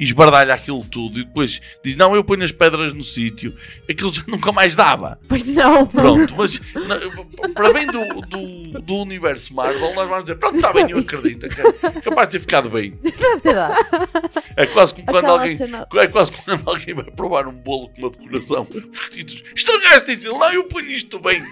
E 0.00 0.04
esbardalha 0.04 0.54
aquilo 0.54 0.82
tudo 0.84 1.20
e 1.20 1.24
depois 1.24 1.60
diz: 1.84 1.94
Não, 1.94 2.14
eu 2.16 2.24
ponho 2.24 2.42
as 2.42 2.50
pedras 2.50 2.92
no 2.94 3.04
sítio. 3.04 3.54
Aquilo 3.88 4.12
já 4.12 4.22
nunca 4.26 4.50
mais 4.50 4.74
dava. 4.74 5.18
Pois 5.28 5.46
não. 5.46 5.86
Pronto, 5.86 6.34
mas 6.36 6.60
na- 6.74 7.50
para 7.54 7.72
bem 7.72 7.86
do, 7.86 8.02
do, 8.22 8.80
do 8.80 8.94
universo 8.96 9.54
Marvel, 9.54 9.94
nós 9.94 10.08
vamos 10.08 10.24
dizer: 10.24 10.36
Pronto, 10.36 10.56
está 10.56 10.72
bem, 10.72 10.90
eu 10.90 10.98
acredito. 11.00 11.46
é 11.46 12.00
capaz 12.00 12.28
de 12.28 12.32
ter 12.32 12.40
ficado 12.40 12.70
bem. 12.70 12.98
É 14.56 14.66
quase 14.66 14.94
como 14.94 15.06
quando 15.06 15.26
alguém. 15.26 15.56
É 15.96 16.06
quase 16.08 16.32
quando 16.32 16.62
alguém 16.68 16.94
vai 16.94 17.04
provar 17.04 17.46
um 17.46 17.52
bolo 17.52 17.88
com 17.90 18.00
uma 18.02 18.10
decoração. 18.10 18.66
Diz, 19.12 19.42
Estragaste 19.54 20.12
isso, 20.12 20.26
não, 20.32 20.52
eu 20.52 20.64
ponho 20.64 20.86
isto 20.90 21.18
bem. 21.18 21.42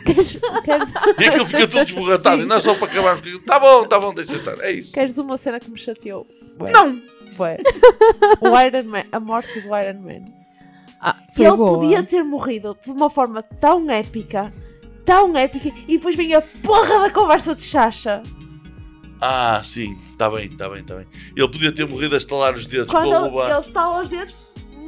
E 1.19 1.25
aquilo 1.27 1.47
fica 1.47 1.67
tudo 1.69 1.85
desborratado. 1.85 2.43
E 2.43 2.47
não 2.47 2.57
é 2.57 2.61
só 2.61 2.75
para 2.75 2.87
acabar. 2.87 3.17
Fica, 3.19 3.39
tá 3.45 3.59
bom, 3.61 3.85
tá 3.87 3.99
bom, 4.01 4.15
deixa 4.15 4.37
estar. 4.37 4.59
É 4.61 4.73
isso. 4.73 4.93
Queres 4.95 5.19
uma 5.19 5.37
cena 5.37 5.61
que 5.61 5.71
me 5.71 5.79
chateou? 5.79 6.27
Não! 6.73 7.01
Bué. 7.37 7.59
O 8.41 8.59
Iron 8.61 8.85
Man, 8.89 9.03
a 9.13 9.21
morte 9.21 9.61
do 9.61 9.69
Iron 9.77 10.01
Man. 10.01 10.25
Ah, 11.01 11.17
foi 11.35 11.47
Ele 11.47 11.57
boa. 11.57 11.79
podia 11.79 12.03
ter 12.03 12.23
morrido 12.25 12.77
de 12.83 12.91
uma 12.91 13.09
forma 13.09 13.43
tão 13.43 13.89
épica, 13.91 14.53
tão 15.05 15.37
épica, 15.37 15.69
e 15.87 15.97
depois 15.97 16.17
vem 16.17 16.35
a 16.35 16.43
porra 16.43 17.01
da 17.01 17.11
conversa 17.11 17.55
de 17.55 17.63
Chacha. 17.63 18.23
Ah, 19.21 19.61
sim, 19.65 19.97
está 20.13 20.31
bem, 20.31 20.47
está 20.47 20.69
bem, 20.69 20.81
está 20.81 20.95
bem. 20.97 21.07
Ele 21.37 21.49
podia 21.49 21.73
ter 21.73 21.89
morrido 21.89 22.15
a 22.15 22.19
estalar 22.19 22.55
os 22.55 22.67
dedos 22.67 22.93
Quando 22.93 23.31
com 23.31 23.43
ele, 23.43 23.53
ele 23.53 23.61
estala 23.61 24.03
os 24.03 24.11
dedos, 24.11 24.35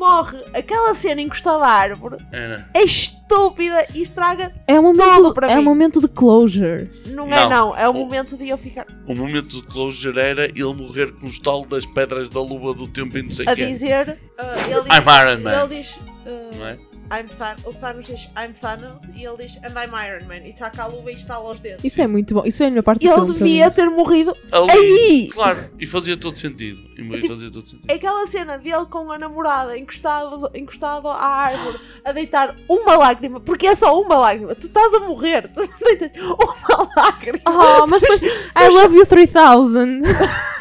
morre. 0.01 0.39
Aquela 0.53 0.95
cena 0.97 1.21
encostada 1.21 1.65
à 1.65 1.69
árvore 1.71 2.17
é 2.75 2.83
estúpida 2.83 3.87
e 3.95 4.03
estraga. 4.03 4.53
É 4.67 4.79
um 4.81 4.83
momento, 4.83 5.15
Tudo 5.17 5.35
para 5.35 5.53
é 5.53 5.55
um 5.55 5.59
mim. 5.59 5.65
momento 5.65 6.01
de 6.01 6.09
closure. 6.09 6.91
Não 7.07 7.27
é, 7.33 7.41
Não. 7.43 7.51
não. 7.51 7.77
É 7.77 7.87
o 7.89 7.93
O- 7.93 7.95
momento 7.95 8.37
de 8.37 8.49
eu 8.49 8.59
ficar 8.59 8.87
O 9.07 9.15
momento 9.15 9.49
de 9.61 9.63
closure 9.63 10.19
era 10.19 10.47
ele 10.47 10.75
morrer 10.75 11.13
com 11.13 11.27
o 11.27 11.29
estalo 11.29 11.65
das 11.67 11.87
pedras 11.87 12.29
da 12.31 12.41
luva 12.41 12.75
do 12.75 12.89
tempo 12.89 13.17
e 13.17 13.23
não 13.23 13.31
sei 13.31 13.47
a 13.47 13.53
o 13.53 13.55
quê. 13.55 13.67
dizer. 13.67 14.09
uh, 14.39 14.43
ele 14.71 14.83
diz, 14.83 14.99
I'm 14.99 15.21
Iron 15.23 15.43
Man. 15.43 15.63
Ele 15.65 15.77
diz. 15.77 15.97
uh, 15.97 16.57
Não 16.59 16.67
é? 16.67 16.77
I'm 17.13 17.27
Than 17.39 17.57
o 17.69 17.73
Thanos 17.75 18.07
diz 18.07 18.29
I'm 18.39 18.53
Thanos 18.61 19.03
e 19.15 19.25
ele 19.25 19.37
diz 19.39 19.57
And 19.59 19.75
I'm 19.79 19.91
Iron 20.07 20.27
Man 20.29 20.47
e 20.47 20.53
saca 20.53 20.85
a 20.85 20.87
luva 20.87 21.11
e 21.11 21.15
estala 21.15 21.51
os 21.53 21.61
dedos. 21.61 21.85
Isso 21.85 22.01
é 22.01 22.07
muito 22.07 22.35
bom. 22.35 22.43
Isso 22.47 22.63
é 22.63 22.67
a 22.67 22.71
melhor 22.71 22.83
parte 22.85 23.05
E 23.05 23.09
do 23.09 23.15
ele 23.15 23.21
filme. 23.23 23.35
para 23.39 23.45
devia 23.47 23.71
ter 23.71 23.91
morrido 23.91 24.37
Ali, 24.53 24.71
aí! 24.73 25.29
Claro, 25.33 25.71
e 25.79 25.87
fazia 25.87 26.17
todo 26.17 26.39
sentido. 26.39 26.81
E 26.97 27.03
tipo, 27.03 27.29
fazia 27.29 27.51
todo 27.51 27.67
sentido. 27.67 27.91
Aquela 27.93 28.27
cena 28.27 28.59
dele 28.59 28.87
com 28.89 29.11
a 29.11 29.19
namorada 29.19 29.77
encostado, 29.77 30.51
encostado 30.55 31.09
à 31.09 31.25
árvore 31.27 31.79
a 32.05 32.13
deitar 32.13 32.55
uma 32.69 32.97
lágrima, 32.97 33.41
porque 33.41 33.67
é 33.67 33.75
só 33.75 34.01
uma 34.01 34.17
lágrima. 34.17 34.55
Tu 34.55 34.67
estás 34.67 34.93
a 34.95 35.01
morrer, 35.01 35.49
tu 35.49 35.61
não 35.63 35.69
deitas 35.83 36.11
uma 36.23 36.91
lágrima. 36.97 37.39
Oh, 37.47 37.87
mas 37.89 38.03
depois 38.03 38.23
I 38.23 38.69
love 38.71 38.95
you 38.97 39.05
3000. 39.07 40.03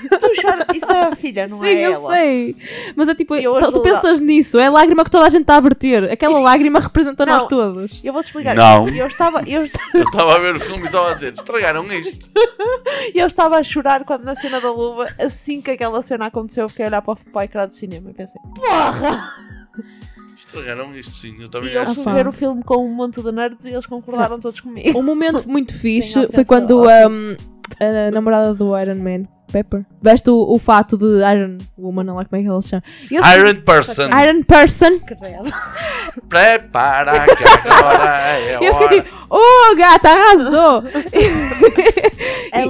Tu 0.10 0.42
choras. 0.42 0.66
Isso 0.74 0.92
é 0.92 1.02
a 1.04 1.16
filha, 1.16 1.48
não 1.48 1.60
Sim, 1.60 1.68
é 1.68 1.88
eu 1.88 1.94
ela. 1.94 2.14
sei. 2.14 2.56
Mas 2.96 3.10
é 3.10 3.16
tipo, 3.16 3.36
tu, 3.40 3.72
tu 3.74 3.82
pensas 3.82 4.22
nisso, 4.22 4.58
é 4.58 4.68
a 4.68 4.72
lágrima 4.72 5.04
que 5.04 5.12
toda 5.12 5.26
a 5.28 5.30
gente 5.30 5.42
está 5.42 5.58
a 5.58 5.62
verter. 5.62 6.06
Aquela 6.10 6.39
lágrima 6.40 6.80
representa 6.80 7.26
Não. 7.26 7.38
nós 7.38 7.46
todos. 7.48 8.02
Eu 8.04 8.14
vou-te 8.14 8.26
explicar. 8.28 8.56
Não. 8.56 8.88
Eu 8.90 9.08
estava, 9.08 9.42
eu, 9.48 9.62
esta- 9.64 9.80
Eu 9.94 10.04
estava 10.04 10.36
a 10.36 10.40
ver 10.40 10.56
o 10.56 10.60
filme 10.60 10.84
e 10.84 10.86
estava 10.86 11.12
a 11.12 11.14
dizer: 11.14 11.34
estragaram 11.34 11.86
isto. 11.94 12.30
eu 13.14 13.28
estava 13.28 13.58
a 13.58 13.64
chorar 13.64 14.04
quando 14.06 14.24
na 14.24 14.36
cena 14.36 14.60
da 14.60 14.72
luva, 14.72 15.08
assim 15.20 15.62
que 15.62 15.72
aquela 15.72 16.02
cena 16.02 16.26
aconteceu, 16.28 16.64
eu 16.66 16.70
fiquei 16.70 16.86
a 16.86 16.88
olhar 16.90 17.02
para 17.02 17.14
o, 17.14 17.16
para 17.16 17.40
o 17.40 17.42
ecrã 17.44 17.66
do 17.66 17.72
cinema 17.72 18.10
e 18.10 18.14
pensei, 18.14 18.42
porra! 18.56 19.34
Estragaram 20.38 20.96
isto, 20.98 21.14
sim. 21.14 21.36
Eu 21.40 21.46
E 21.46 21.50
também 21.50 21.74
eu 21.74 21.82
acho. 21.82 22.04
ver 22.12 22.28
o 22.28 22.32
filme 22.32 22.64
com 22.64 22.78
um 22.86 22.94
monte 22.94 23.22
de 23.22 23.32
nerds 23.32 23.66
e 23.66 23.72
eles 23.72 23.86
concordaram 23.86 24.40
todos 24.40 24.60
comigo. 24.60 24.98
Um 24.98 25.04
momento 25.04 25.46
muito 25.50 25.78
fixe 25.78 26.14
Sim, 26.14 26.28
foi 26.34 26.46
quando 26.46 26.82
um, 26.82 27.36
a 27.80 28.12
namorada 28.12 28.54
do 28.54 28.78
Iron 28.80 28.96
Man, 28.96 29.24
Pepper, 29.52 29.84
veste 30.02 30.30
o, 30.30 30.36
o 30.54 30.60
fato 30.60 30.98
de 30.98 31.06
Iron 31.06 31.58
Woman, 31.78 32.04
não 32.04 32.16
lá 32.16 32.26
como 32.26 32.40
é 32.40 32.44
que 32.44 32.50
ela 32.50 32.62
se 32.62 32.70
chama. 32.70 32.84
Eu- 33.10 33.24
Iron 33.26 33.62
Person, 33.62 34.10
Iron 34.22 34.44
Person. 34.44 35.00
Prepara 36.28 37.26
que 37.36 37.44
agora 37.44 38.30
é 38.30 38.60
E 38.62 38.66
eu 38.66 38.76
fiquei 38.76 39.02
tipo, 39.02 39.28
oh 39.30 39.76
gata, 39.76 40.10
arrasou! 40.10 40.84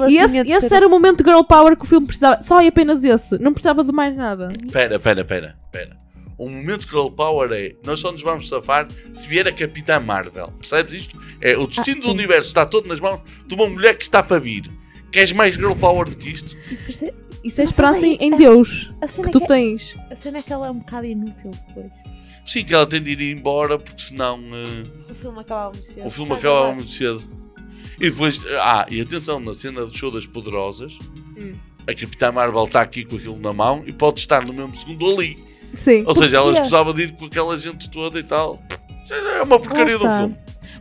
E 0.09 0.17
esse, 0.17 0.43
de 0.43 0.51
esse 0.51 0.73
era 0.73 0.85
o 0.85 0.89
momento 0.89 1.23
de 1.23 1.29
girl 1.29 1.43
power 1.43 1.75
que 1.75 1.83
o 1.83 1.87
filme 1.87 2.05
precisava. 2.05 2.41
Só 2.41 2.61
e 2.61 2.67
apenas 2.67 3.03
esse. 3.03 3.39
Não 3.39 3.53
precisava 3.53 3.83
de 3.83 3.91
mais 3.91 4.15
nada. 4.15 4.49
Pera, 4.71 4.99
pera, 4.99 5.23
pera, 5.23 5.55
pera. 5.71 5.97
O 6.37 6.47
momento 6.47 6.85
que 6.85 6.91
Girl 6.91 7.07
Power 7.09 7.49
é 7.51 7.73
nós 7.85 7.99
só 7.99 8.11
nos 8.11 8.21
vamos 8.21 8.47
safar 8.47 8.87
se 9.11 9.27
vier 9.27 9.47
a 9.47 9.51
Capitã 9.51 9.99
Marvel. 9.99 10.51
Percebes 10.59 10.93
isto? 10.93 11.17
É 11.41 11.57
o 11.57 11.65
destino 11.67 12.01
Ah, 12.01 12.05
do 12.07 12.11
universo 12.11 12.47
está 12.49 12.65
todo 12.65 12.87
nas 12.87 12.99
mãos 12.99 13.19
de 13.47 13.55
uma 13.55 13.67
mulher 13.67 13.95
que 13.97 14.03
está 14.03 14.21
para 14.23 14.39
vir. 14.39 14.69
Queres 15.11 15.31
mais 15.31 15.55
Girl 15.55 15.73
Power 15.73 16.07
do 16.09 16.15
que 16.15 16.29
isto? 16.29 16.55
Isso 17.43 17.61
é 17.61 17.63
esperança 17.63 18.05
em, 18.05 18.15
em 18.19 18.33
a- 18.33 18.37
Deus 18.37 18.91
A 19.01 19.07
cena, 19.07 19.29
que 19.29 19.29
é 19.29 19.39
tu 19.39 19.41
que, 19.41 19.47
tens. 19.47 19.95
a 20.11 20.15
cena 20.15 20.39
é 20.39 20.41
que 20.41 20.51
ela 20.51 20.67
é 20.67 20.71
um 20.71 20.79
bocado 20.79 21.05
inútil 21.05 21.51
depois. 21.67 21.91
Sim, 22.45 22.63
que 22.65 22.73
ela 22.73 22.85
tem 22.85 23.01
de 23.01 23.11
ir 23.11 23.21
embora 23.37 23.77
porque 23.79 24.01
senão 24.01 24.39
eh, 24.51 25.11
O 25.11 25.15
filme 25.15 25.39
acabava 25.39 25.71
muito 25.73 25.85
cedo. 25.93 26.05
o 26.05 26.09
filme 26.09 26.33
acaba 26.33 26.71
muito 26.73 26.89
cedo. 26.91 27.23
E 27.99 28.09
depois, 28.09 28.43
ah, 28.61 28.85
e 28.89 28.99
atenção, 29.01 29.39
na 29.39 29.53
cena 29.53 29.85
do 29.85 29.95
show 29.95 30.09
das 30.11 30.25
Poderosas, 30.25 30.97
Hum. 31.37 31.53
a 31.87 31.93
Capitã 31.93 32.31
Marvel 32.31 32.63
está 32.65 32.81
aqui 32.81 33.03
com 33.05 33.15
aquilo 33.17 33.39
na 33.39 33.53
mão 33.53 33.83
e 33.85 33.93
pode 33.93 34.19
estar 34.19 34.45
no 34.45 34.53
mesmo 34.53 34.75
segundo 34.75 35.09
ali. 35.09 35.37
Sim. 35.75 36.03
Ou 36.07 36.13
seja, 36.15 36.37
ela 36.37 36.51
escusava 36.53 36.93
de 36.93 37.03
ir 37.03 37.11
com 37.13 37.25
aquela 37.25 37.55
gente 37.57 37.89
toda 37.89 38.19
e 38.19 38.23
tal. 38.23 38.61
É 39.09 39.41
uma 39.43 39.59
porcaria 39.59 39.97
do 39.97 40.07
filme. 40.09 40.35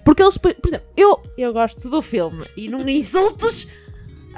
Porque 0.04 0.22
eles, 0.22 0.38
por 0.38 0.54
exemplo, 0.66 0.86
eu, 0.96 1.22
Eu 1.36 1.52
gosto 1.52 1.88
do 1.90 2.00
filme 2.02 2.44
e 2.56 2.68
não 2.68 2.88
insultes 2.88 3.68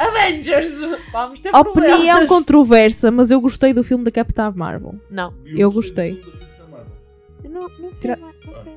Avengers. 0.01 0.73
Vamos 1.13 1.41
ter 1.41 1.51
opinião 1.55 1.73
problemas. 1.99 2.29
controversa, 2.29 3.11
mas 3.11 3.31
eu 3.31 3.41
gostei 3.41 3.73
do 3.73 3.85
filme 3.85 4.05
da 4.05 4.11
Capitã 4.11 4.53
Marvel. 4.57 4.95
Não. 5.11 5.33
Eu 5.45 5.71
gostei. 5.71 6.23
Não, 7.45 7.69
não 7.69 7.89
ok, 7.89 8.11
Ah. 8.13 8.33
ok. 8.47 8.73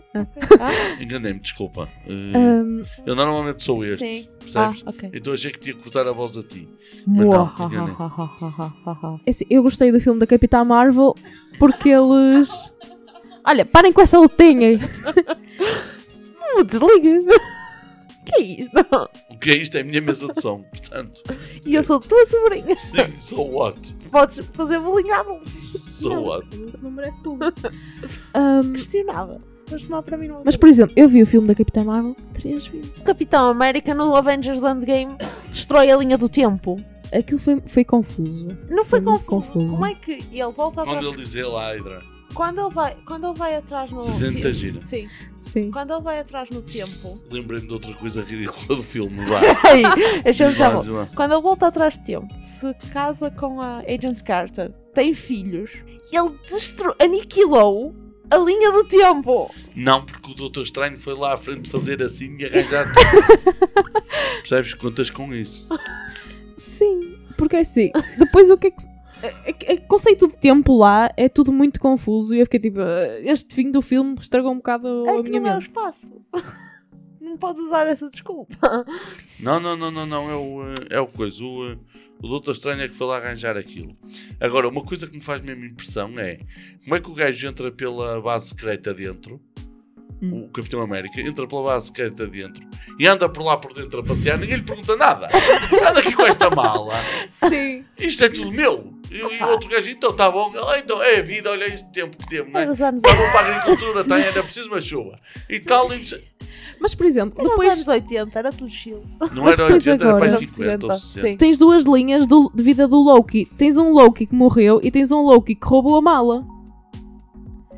Ah, 0.60 1.02
Enganei-me, 1.02 1.40
desculpa. 1.40 1.88
Eh, 2.08 2.38
Um, 2.38 2.84
Eu 3.06 3.16
normalmente 3.16 3.62
sou 3.64 3.84
este, 3.86 4.16
Sim. 4.16 4.28
Ah, 4.30 4.70
percebes? 4.70 4.84
ok. 4.88 5.10
Então 5.14 5.34
achei 5.34 5.52
que 5.52 5.60
tinha 5.60 5.76
que 5.76 5.82
cortar 5.82 6.08
a 6.08 6.12
voz 6.12 6.38
a 6.38 6.44
ti. 6.44 6.68
Mas 7.06 7.26
não, 7.26 7.52
é 9.26 9.30
assim, 9.30 9.46
eu 9.50 9.62
gostei 9.64 9.92
do 9.92 10.00
filme 10.02 10.20
da 10.20 10.28
Capitã 10.28 10.64
Marvel 10.64 11.14
porque 11.60 11.90
eles. 11.90 12.50
Olha, 13.46 13.66
parem 13.66 13.92
com 13.94 14.02
essa 14.02 14.18
lutinha. 14.18 14.80
Não 16.56 16.64
desligas. 16.66 17.26
que 18.26 18.36
é 18.36 18.42
isto? 18.42 19.10
O 19.44 19.46
que 19.46 19.52
é 19.52 19.58
isto? 19.58 19.78
É 19.78 19.82
a 19.82 19.84
minha 19.84 20.00
mesa 20.00 20.32
de 20.32 20.40
som, 20.42 20.62
portanto. 20.64 21.22
E 21.66 21.76
eu 21.76 21.84
sou 21.84 22.00
tua 22.00 22.26
sobrinha. 22.26 22.78
Sim, 22.78 23.18
so 23.18 23.42
what? 23.42 23.94
Podes 24.10 24.40
fazer 24.54 24.80
bullying 24.80 25.12
à. 25.12 25.26
So 25.90 26.14
what? 26.22 26.48
Isso 26.56 26.82
não 26.82 26.92
merece 26.92 27.22
tudo. 27.22 27.40
Um, 28.36 28.74
Questionável. 28.74 29.40
Mas 29.70 29.88
mal 29.88 30.02
para 30.04 30.18
mim 30.18 30.28
não 30.28 30.42
mas, 30.46 30.56
por 30.56 30.68
exemplo, 30.70 30.94
eu 30.96 31.08
vi 31.10 31.24
o 31.24 31.26
filme 31.26 31.48
da 31.48 31.56
Capitã 31.56 31.84
Marvel 31.84 32.16
três 32.34 32.68
vezes. 32.68 32.90
O 32.98 33.02
Capitão 33.04 33.46
América 33.48 33.94
no 33.94 34.16
Avengers 34.16 34.64
Endgame 34.64 35.18
destrói 35.50 35.92
a 35.92 35.98
linha 35.98 36.18
do 36.18 36.30
tempo. 36.30 36.82
Aquilo 37.12 37.40
foi, 37.40 37.62
foi 37.68 37.84
confuso. 37.84 38.48
Não 38.70 38.86
foi, 38.86 39.02
Foi 39.02 39.02
confuso. 39.02 39.26
confuso. 39.26 39.68
Como 39.72 39.86
é 39.86 39.94
que 39.96 40.12
ele 40.32 40.52
volta 40.52 40.82
atrás? 40.82 41.00
Quando 41.00 41.08
ele 41.14 41.18
diz 41.24 41.36
ele, 41.36 41.50
Hydra. 41.52 42.02
Quando 42.34 42.62
ele 42.62 42.70
vai, 42.74 42.98
quando 43.06 43.28
ele 43.28 43.38
vai 43.38 43.56
atrás 43.56 43.92
no 43.92 44.00
tempo- 44.00 44.52
gira. 44.52 44.82
Sim. 44.82 45.08
Sim. 45.40 45.72
Quando 45.72 45.94
ele 45.94 46.02
vai 46.02 46.20
atrás 46.20 46.50
no 46.50 46.62
tempo. 46.62 47.20
Lembrei-me 47.30 47.68
de 47.68 47.74
outra 47.74 47.94
coisa 47.94 48.22
ridícula 48.22 48.78
do 48.78 48.84
filme. 48.84 49.24
Vá. 49.26 49.40
Ai, 49.64 50.22
deixa 50.24 50.46
eu 50.46 50.50
Diz 50.50 50.60
lá, 50.60 50.70
dizer, 50.70 50.80
diz 50.82 50.90
lá. 50.90 51.10
Quando 51.16 51.34
ele 51.34 51.42
volta 51.42 51.68
atrás 51.68 51.98
de 51.98 52.06
tempo, 52.06 52.28
se 52.44 52.74
casa 52.92 53.30
com 53.30 53.62
a 53.62 53.80
Agent 53.80 54.22
Carter, 54.24 54.72
tem 54.94 55.14
filhos, 55.14 55.72
ele 56.12 56.30
destru... 56.50 56.96
aniquilou 57.00 57.94
a 58.32 58.38
linha 58.38 58.72
do 58.72 58.84
tempo. 58.86 59.54
Não, 59.76 60.04
porque 60.06 60.32
o 60.32 60.34
Doutor 60.34 60.64
Estranho 60.64 60.98
foi 60.98 61.14
lá 61.14 61.34
à 61.34 61.38
frente 61.38 61.70
fazer 61.70 62.02
assim 62.02 62.36
e 62.40 62.46
arranjar 62.46 62.86
tudo. 62.94 64.04
Percebes? 64.40 64.74
Contas 64.74 65.10
com 65.10 65.34
isso. 65.34 65.68
Sim. 66.58 67.18
Porque 67.38 67.58
é 67.58 67.60
assim, 67.62 67.92
depois 68.18 68.50
o 68.50 68.58
que 68.58 68.68
é 68.68 68.72
que. 68.72 68.93
É- 69.28 69.74
é- 69.74 69.74
O 69.76 69.88
conceito 69.88 70.28
de 70.28 70.36
tempo 70.36 70.78
lá 70.78 71.12
é 71.18 71.28
tudo 71.30 71.52
muito 71.52 71.80
confuso 71.80 72.34
e 72.36 72.40
eu 72.40 72.46
fiquei 72.46 72.60
tipo, 72.60 72.80
"Ah, 72.80 73.20
este 73.22 73.54
fim 73.54 73.72
do 73.72 73.82
filme 73.82 74.16
estragou 74.20 74.52
um 74.52 74.58
bocado 74.58 75.06
É 75.08 75.18
a 75.20 75.24
que 75.24 75.30
minha 75.30 75.42
não 75.42 75.48
é 75.50 75.52
o 75.52 75.56
mente. 75.58 75.68
espaço. 75.68 76.12
Não 77.22 77.38
podes 77.38 77.62
usar 77.62 77.88
essa 77.88 78.10
desculpa. 78.10 78.86
Não, 79.40 79.58
não, 79.60 79.78
não, 79.78 79.90
não, 79.90 80.06
não. 80.06 80.30
É 80.30 80.36
o, 80.36 80.62
é 80.90 81.00
o 81.00 81.08
coisa. 81.08 81.42
O, 81.44 81.72
o 82.22 82.28
Doutor 82.28 82.52
Estranho 82.52 82.82
é 82.82 82.88
que 82.90 82.94
foi 82.94 83.08
lá 83.08 83.16
arranjar 83.18 83.56
aquilo. 83.56 83.96
Agora, 84.42 84.68
uma 84.68 84.84
coisa 84.84 85.08
que 85.08 85.16
me 85.16 85.22
faz 85.24 85.42
mesmo 85.42 85.64
impressão 85.64 86.20
é 86.20 86.38
como 86.84 86.96
é 86.96 87.00
que 87.00 87.10
o 87.10 87.14
gajo 87.14 87.48
entra 87.48 87.72
pela 87.72 88.22
base 88.22 88.50
secreta 88.50 88.94
dentro. 88.94 89.40
Hum. 90.22 90.46
O 90.46 90.50
Capitão 90.50 90.82
América 90.82 91.20
entra 91.20 91.46
pela 91.48 91.64
base 91.64 91.88
secreta 91.88 92.26
dentro 92.28 92.64
e 92.98 93.06
anda 93.08 93.28
por 93.28 93.44
lá 93.44 93.58
por 93.58 93.74
dentro 93.74 94.00
a 94.00 94.04
passear, 94.04 94.38
ninguém 94.38 94.56
lhe 94.58 94.64
pergunta 94.64 94.96
nada. 94.96 95.28
Anda 95.90 96.00
aqui 96.00 96.14
com 96.14 96.26
esta 96.26 96.50
mala, 96.50 96.94
Sim. 97.50 97.84
isto 98.00 98.24
é 98.24 98.30
tudo 98.30 98.52
meu. 98.52 98.94
E, 99.12 99.18
e 99.18 99.44
o 99.44 99.48
outro 99.50 99.70
gajo, 99.70 99.90
então 99.90 100.12
está 100.12 100.32
bom, 100.32 100.52
Ele, 100.56 100.80
então 100.80 101.02
é 101.04 101.20
a 101.20 101.22
vida, 101.22 101.52
olha 101.52 101.66
este 101.66 101.92
tempo 101.92 102.18
que 102.18 102.28
temos, 102.28 102.54
É 102.56 102.60
é? 102.60 102.64
anos, 102.64 102.78
Está 103.04 103.14
bom 103.14 103.32
para 103.32 103.40
a 103.48 103.58
agricultura, 103.62 104.04
tá, 104.06 104.16
ainda 104.16 104.44
preciso 104.44 104.70
uma 104.70 104.80
chuva. 104.82 105.20
E 105.50 105.60
tal, 105.60 105.94
e 105.94 106.02
Mas, 106.80 106.96
por 106.96 107.06
exemplo, 107.06 107.42
dos 107.44 107.50
depois 107.52 107.74
anos 107.74 107.88
80, 107.88 108.40
era 108.40 108.52
tudo 108.52 108.70
chill. 108.72 109.04
não 109.34 109.44
Mas 109.44 109.60
era 109.60 109.68
depois 109.68 109.86
80, 109.88 109.90
era 109.92 109.98
para 110.18 110.26
agora, 110.28 110.32
50 110.32 110.86
ou 110.88 110.94
60. 110.94 111.28
Sim. 111.28 111.38
tens 111.38 111.58
duas 111.58 111.84
linhas 111.86 112.26
do- 112.26 112.52
de 112.56 112.64
vida 112.64 112.88
do 112.88 112.96
Loki. 112.98 113.46
Tens 113.58 113.78
um 113.78 113.92
Loki 113.92 114.26
que 114.26 114.34
morreu 114.36 114.80
e 114.82 114.90
tens 114.90 115.12
um 115.12 115.22
Loki 115.22 115.54
que 115.56 115.68
roubou 115.68 115.98
a 115.98 116.02
mala. 116.02 116.44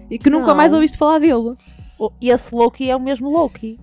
E 0.09 0.19
que 0.19 0.29
nunca 0.29 0.47
Não. 0.47 0.55
mais 0.55 0.71
ouviste 0.71 0.97
falar 0.97 1.19
dele. 1.19 1.55
E 2.21 2.29
esse 2.29 2.53
Loki 2.53 2.89
é 2.89 2.95
o 2.95 2.99
mesmo 2.99 3.29
Loki. 3.29 3.79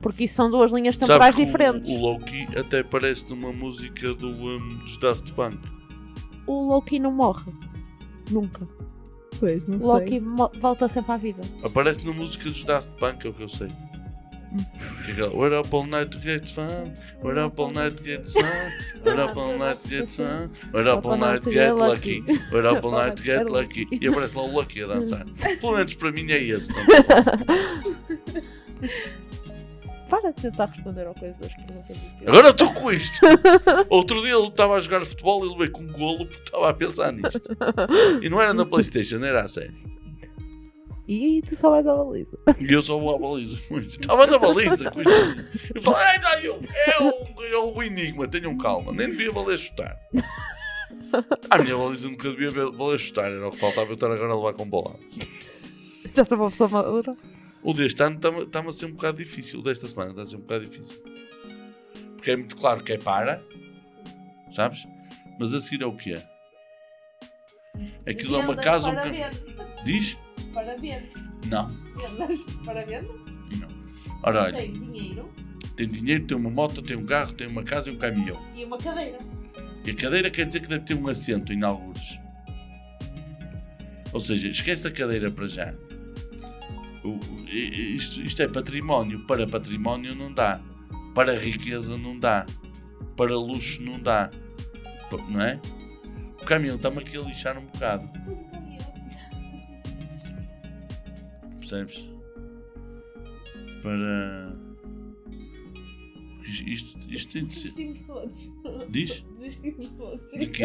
Porque 0.00 0.24
isso 0.24 0.34
são 0.34 0.48
duas 0.50 0.70
linhas 0.72 0.94
Sabes 0.94 1.08
temporais 1.08 1.34
que 1.36 1.42
o- 1.42 1.46
diferentes. 1.46 1.90
O, 1.90 1.94
Loki 2.00 2.46
até 2.56 2.82
parece 2.84 3.28
numa 3.28 3.52
música 3.52 4.14
do, 4.14 4.28
um, 4.28 4.76
dos 4.78 4.96
Daft 4.98 5.32
Punk. 5.32 5.58
O 6.46 6.68
Loki 6.68 6.98
não 7.00 7.10
morre. 7.12 7.52
Nunca. 8.30 8.66
Pois, 9.40 9.66
não 9.66 9.78
O 9.78 9.86
Loki 9.86 10.20
mo- 10.20 10.50
volta 10.60 10.88
sempre 10.88 11.12
à 11.12 11.16
vida. 11.16 11.40
Aparece 11.64 12.06
na 12.06 12.12
música 12.12 12.44
dos 12.44 12.62
Daft 12.62 12.90
Punk, 12.98 13.26
é 13.26 13.30
o 13.30 13.32
que 13.32 13.42
eu 13.42 13.48
sei. 13.48 13.68
É 15.06 15.12
aquela, 15.12 15.34
We're 15.34 15.58
up 15.58 15.74
all 15.74 15.86
night 15.86 16.10
to 16.10 16.18
get 16.18 16.48
fun. 16.48 16.92
We're 17.22 17.38
up 17.44 17.60
all 17.60 17.70
night 17.70 17.96
to 17.96 18.02
get 18.02 18.28
sun. 18.28 18.44
We're 19.04 19.20
up 19.22 19.36
all 19.36 19.58
night 19.58 19.80
to 19.80 19.88
get 19.88 20.10
sun. 20.10 20.50
We're 20.72 20.88
up 20.88 21.06
all 21.06 21.16
night 21.18 21.42
to 21.42 21.50
get 21.50 21.76
lucky. 21.76 22.22
We're 22.52 22.66
up 22.66 22.84
all 22.84 22.92
night 22.92 23.16
to 23.16 23.22
get 23.22 23.46
lucky. 23.50 23.86
E 23.90 24.08
aparece 24.08 24.36
lá 24.36 24.42
o 24.42 24.52
Lucky 24.52 24.82
a 24.82 24.86
dançar. 24.86 25.26
Pelo 25.60 25.76
menos 25.76 25.94
para 25.94 26.12
mim 26.12 26.30
é 26.30 26.42
esse. 26.42 26.68
Não 26.72 26.84
falar. 26.84 27.44
Para 30.08 30.30
de 30.32 30.40
tentar 30.40 30.66
responder 30.66 31.06
ao 31.06 31.14
coisa 31.14 31.38
das 31.38 31.52
perguntas. 31.52 31.96
Agora 32.26 32.48
estou 32.48 32.72
com 32.72 32.90
isto. 32.90 33.18
Outro 33.90 34.22
dia 34.22 34.34
ele 34.34 34.48
estava 34.48 34.76
a 34.76 34.80
jogar 34.80 35.04
futebol 35.04 35.44
e 35.44 35.48
ele 35.48 35.58
veio 35.58 35.70
com 35.70 35.82
um 35.82 35.92
golo 35.92 36.24
porque 36.26 36.44
estava 36.44 36.70
a 36.70 36.72
pensar 36.72 37.12
nisto. 37.12 37.42
E 38.22 38.28
não 38.30 38.40
era 38.40 38.54
na 38.54 38.64
Playstation, 38.64 39.22
era 39.22 39.42
a 39.42 39.48
sério. 39.48 39.74
E 41.08 41.40
tu 41.40 41.56
só 41.56 41.70
vais 41.70 41.86
à 41.86 41.94
baliza. 41.96 42.38
E 42.60 42.70
eu 42.70 42.82
só 42.82 42.98
vou 42.98 43.14
à 43.14 43.18
baliza. 43.18 43.58
Muito. 43.70 43.98
Estava 43.98 44.26
na 44.26 44.38
baliza. 44.38 44.92
Eu 45.74 45.82
falei, 45.82 46.00
ai, 46.06 46.20
ai, 46.22 46.46
eu- 46.46 46.60
é, 46.70 47.02
o, 47.02 47.42
é 47.42 47.56
o 47.56 47.82
enigma, 47.82 48.28
tenham 48.28 48.56
calma. 48.58 48.92
Nem 48.92 49.08
devia 49.10 49.32
valer 49.32 49.58
chutar. 49.58 49.98
A 51.48 51.56
minha 51.58 51.74
baliza 51.76 52.06
nunca 52.08 52.28
devia 52.30 52.50
valer 52.70 52.98
chutar. 53.00 53.30
Era 53.32 53.48
o 53.48 53.50
que 53.50 53.56
faltava 53.56 53.88
eu 53.90 53.94
estar 53.94 54.12
agora 54.12 54.32
a 54.32 54.36
levar 54.36 54.52
com 54.52 54.68
bola. 54.68 54.96
Já 56.04 56.22
sou 56.24 56.36
uma 56.36 56.50
pessoa 56.50 56.68
madura. 56.68 57.12
O 57.62 57.72
deste 57.72 58.02
ano 58.02 58.16
está-me 58.16 58.42
está-me 58.42 58.68
a 58.68 58.72
ser 58.72 58.86
um 58.86 58.92
bocado 58.92 59.16
difícil. 59.16 59.60
O 59.60 59.62
desta 59.62 59.88
semana 59.88 60.10
está 60.10 60.22
a 60.22 60.26
ser 60.26 60.36
um 60.36 60.40
bocado 60.40 60.66
difícil. 60.66 61.02
Porque 62.16 62.30
é 62.32 62.36
muito 62.36 62.54
claro 62.56 62.84
que 62.84 62.92
é 62.92 62.98
para. 62.98 63.42
Sabes? 64.52 64.86
Mas 65.40 65.54
a 65.54 65.60
seguir 65.60 65.82
é 65.82 65.86
o 65.86 65.96
que 65.96 66.12
é? 66.12 66.28
Aquilo 68.06 68.36
é 68.36 68.40
uma 68.44 68.56
casa. 68.56 68.90
Um 68.90 68.94
ca- 68.94 69.30
Diz? 69.84 70.18
Para 70.54 70.76
venda. 70.76 71.08
Não. 71.46 71.66
Para 72.64 72.84
venda. 72.84 73.08
Não. 73.58 73.68
Ora, 74.22 74.44
olha, 74.44 74.56
Tem 74.56 74.72
dinheiro 74.72 75.28
tem 75.76 75.86
dinheiro, 75.86 76.24
tem 76.26 76.36
uma 76.36 76.50
moto, 76.50 76.82
tem 76.82 76.96
um 76.96 77.06
carro, 77.06 77.32
tem 77.32 77.46
uma 77.46 77.62
casa 77.62 77.88
e 77.88 77.92
um 77.94 77.98
caminhão. 77.98 78.36
e 78.52 78.64
uma 78.64 78.76
cadeira. 78.78 79.18
E 79.86 79.90
a 79.90 79.94
cadeira 79.94 80.28
quer 80.28 80.44
dizer 80.46 80.60
que 80.60 80.68
deve 80.68 80.84
ter 80.84 80.94
um 80.94 81.06
assento 81.06 81.52
em 81.52 81.62
algures. 81.62 82.18
Ou 84.12 84.20
seja, 84.20 84.48
esquece 84.48 84.88
a 84.88 84.90
cadeira 84.90 85.30
para 85.30 85.46
já. 85.46 85.72
O- 87.04 87.10
o- 87.10 87.48
isto, 87.48 88.20
isto 88.22 88.42
é 88.42 88.48
património. 88.48 89.24
Para 89.26 89.46
património 89.46 90.14
não 90.16 90.32
dá. 90.32 90.60
Para 91.14 91.38
riqueza 91.38 91.96
não 91.96 92.18
dá. 92.18 92.44
Para 93.16 93.36
luxo 93.36 93.80
não 93.82 94.00
dá. 94.00 94.30
Não 95.28 95.40
é? 95.40 95.60
O 96.42 96.44
caminhão 96.44 96.76
está-me 96.76 96.98
aqui 96.98 97.16
a 97.16 97.20
lixar 97.20 97.56
um 97.56 97.66
bocado. 97.66 98.08
Percebes? 101.68 102.08
Para. 103.82 104.56
Isto, 106.42 106.66
isto, 106.66 107.12
isto 107.12 107.32
tem 107.32 107.44
de 107.44 107.54
ser. 107.54 107.72
Desistimos 107.72 108.02
todos. 108.06 108.88
Diz? 108.88 109.20
Desistimos 109.38 109.90
todos. 109.90 110.30
De 110.32 110.46
quê? 110.46 110.64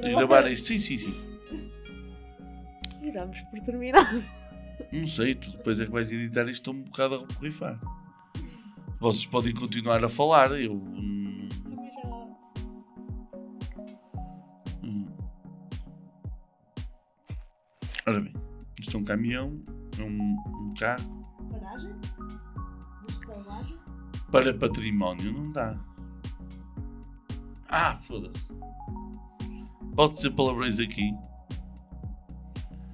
Gravar 0.00 0.46
isto? 0.52 0.68
Sim, 0.68 0.78
sim, 0.78 0.96
sim. 0.96 1.14
E 3.02 3.10
damos 3.10 3.40
por 3.42 3.58
terminado. 3.60 4.22
Não 4.92 5.06
sei, 5.06 5.34
tu 5.34 5.50
depois 5.50 5.80
é 5.80 5.86
que 5.86 5.90
vais 5.90 6.12
editar 6.12 6.42
isto 6.42 6.52
estou 6.52 6.74
um 6.74 6.82
bocado 6.82 7.16
a 7.16 7.18
reporrifar. 7.18 7.80
Vocês 9.00 9.26
podem 9.26 9.52
continuar 9.52 10.04
a 10.04 10.08
falar, 10.08 10.52
eu. 10.60 10.74
hum. 10.74 11.48
Ora 18.06 18.20
bem, 18.20 18.32
isto 18.80 18.96
é 18.96 19.00
um 19.00 19.04
caminhão, 19.04 19.62
é 19.98 20.02
um, 20.02 20.36
um 20.46 20.74
carro. 20.78 21.22
Paragem? 21.50 21.94
Destalagem? 23.06 23.78
Para 24.30 24.54
património 24.54 25.32
não 25.32 25.52
dá. 25.52 25.78
Ah, 27.68 27.94
foda-se. 27.94 28.48
Pode 29.94 30.18
ser 30.18 30.30
palavrões 30.30 30.78
aqui. 30.78 31.12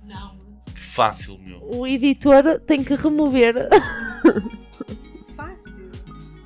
Não. 0.05 0.37
Que 0.75 0.81
fácil, 0.81 1.39
meu. 1.39 1.63
O 1.63 1.87
editor 1.87 2.61
tem 2.61 2.83
que 2.83 2.95
remover. 2.95 3.69
Fácil. 5.37 5.91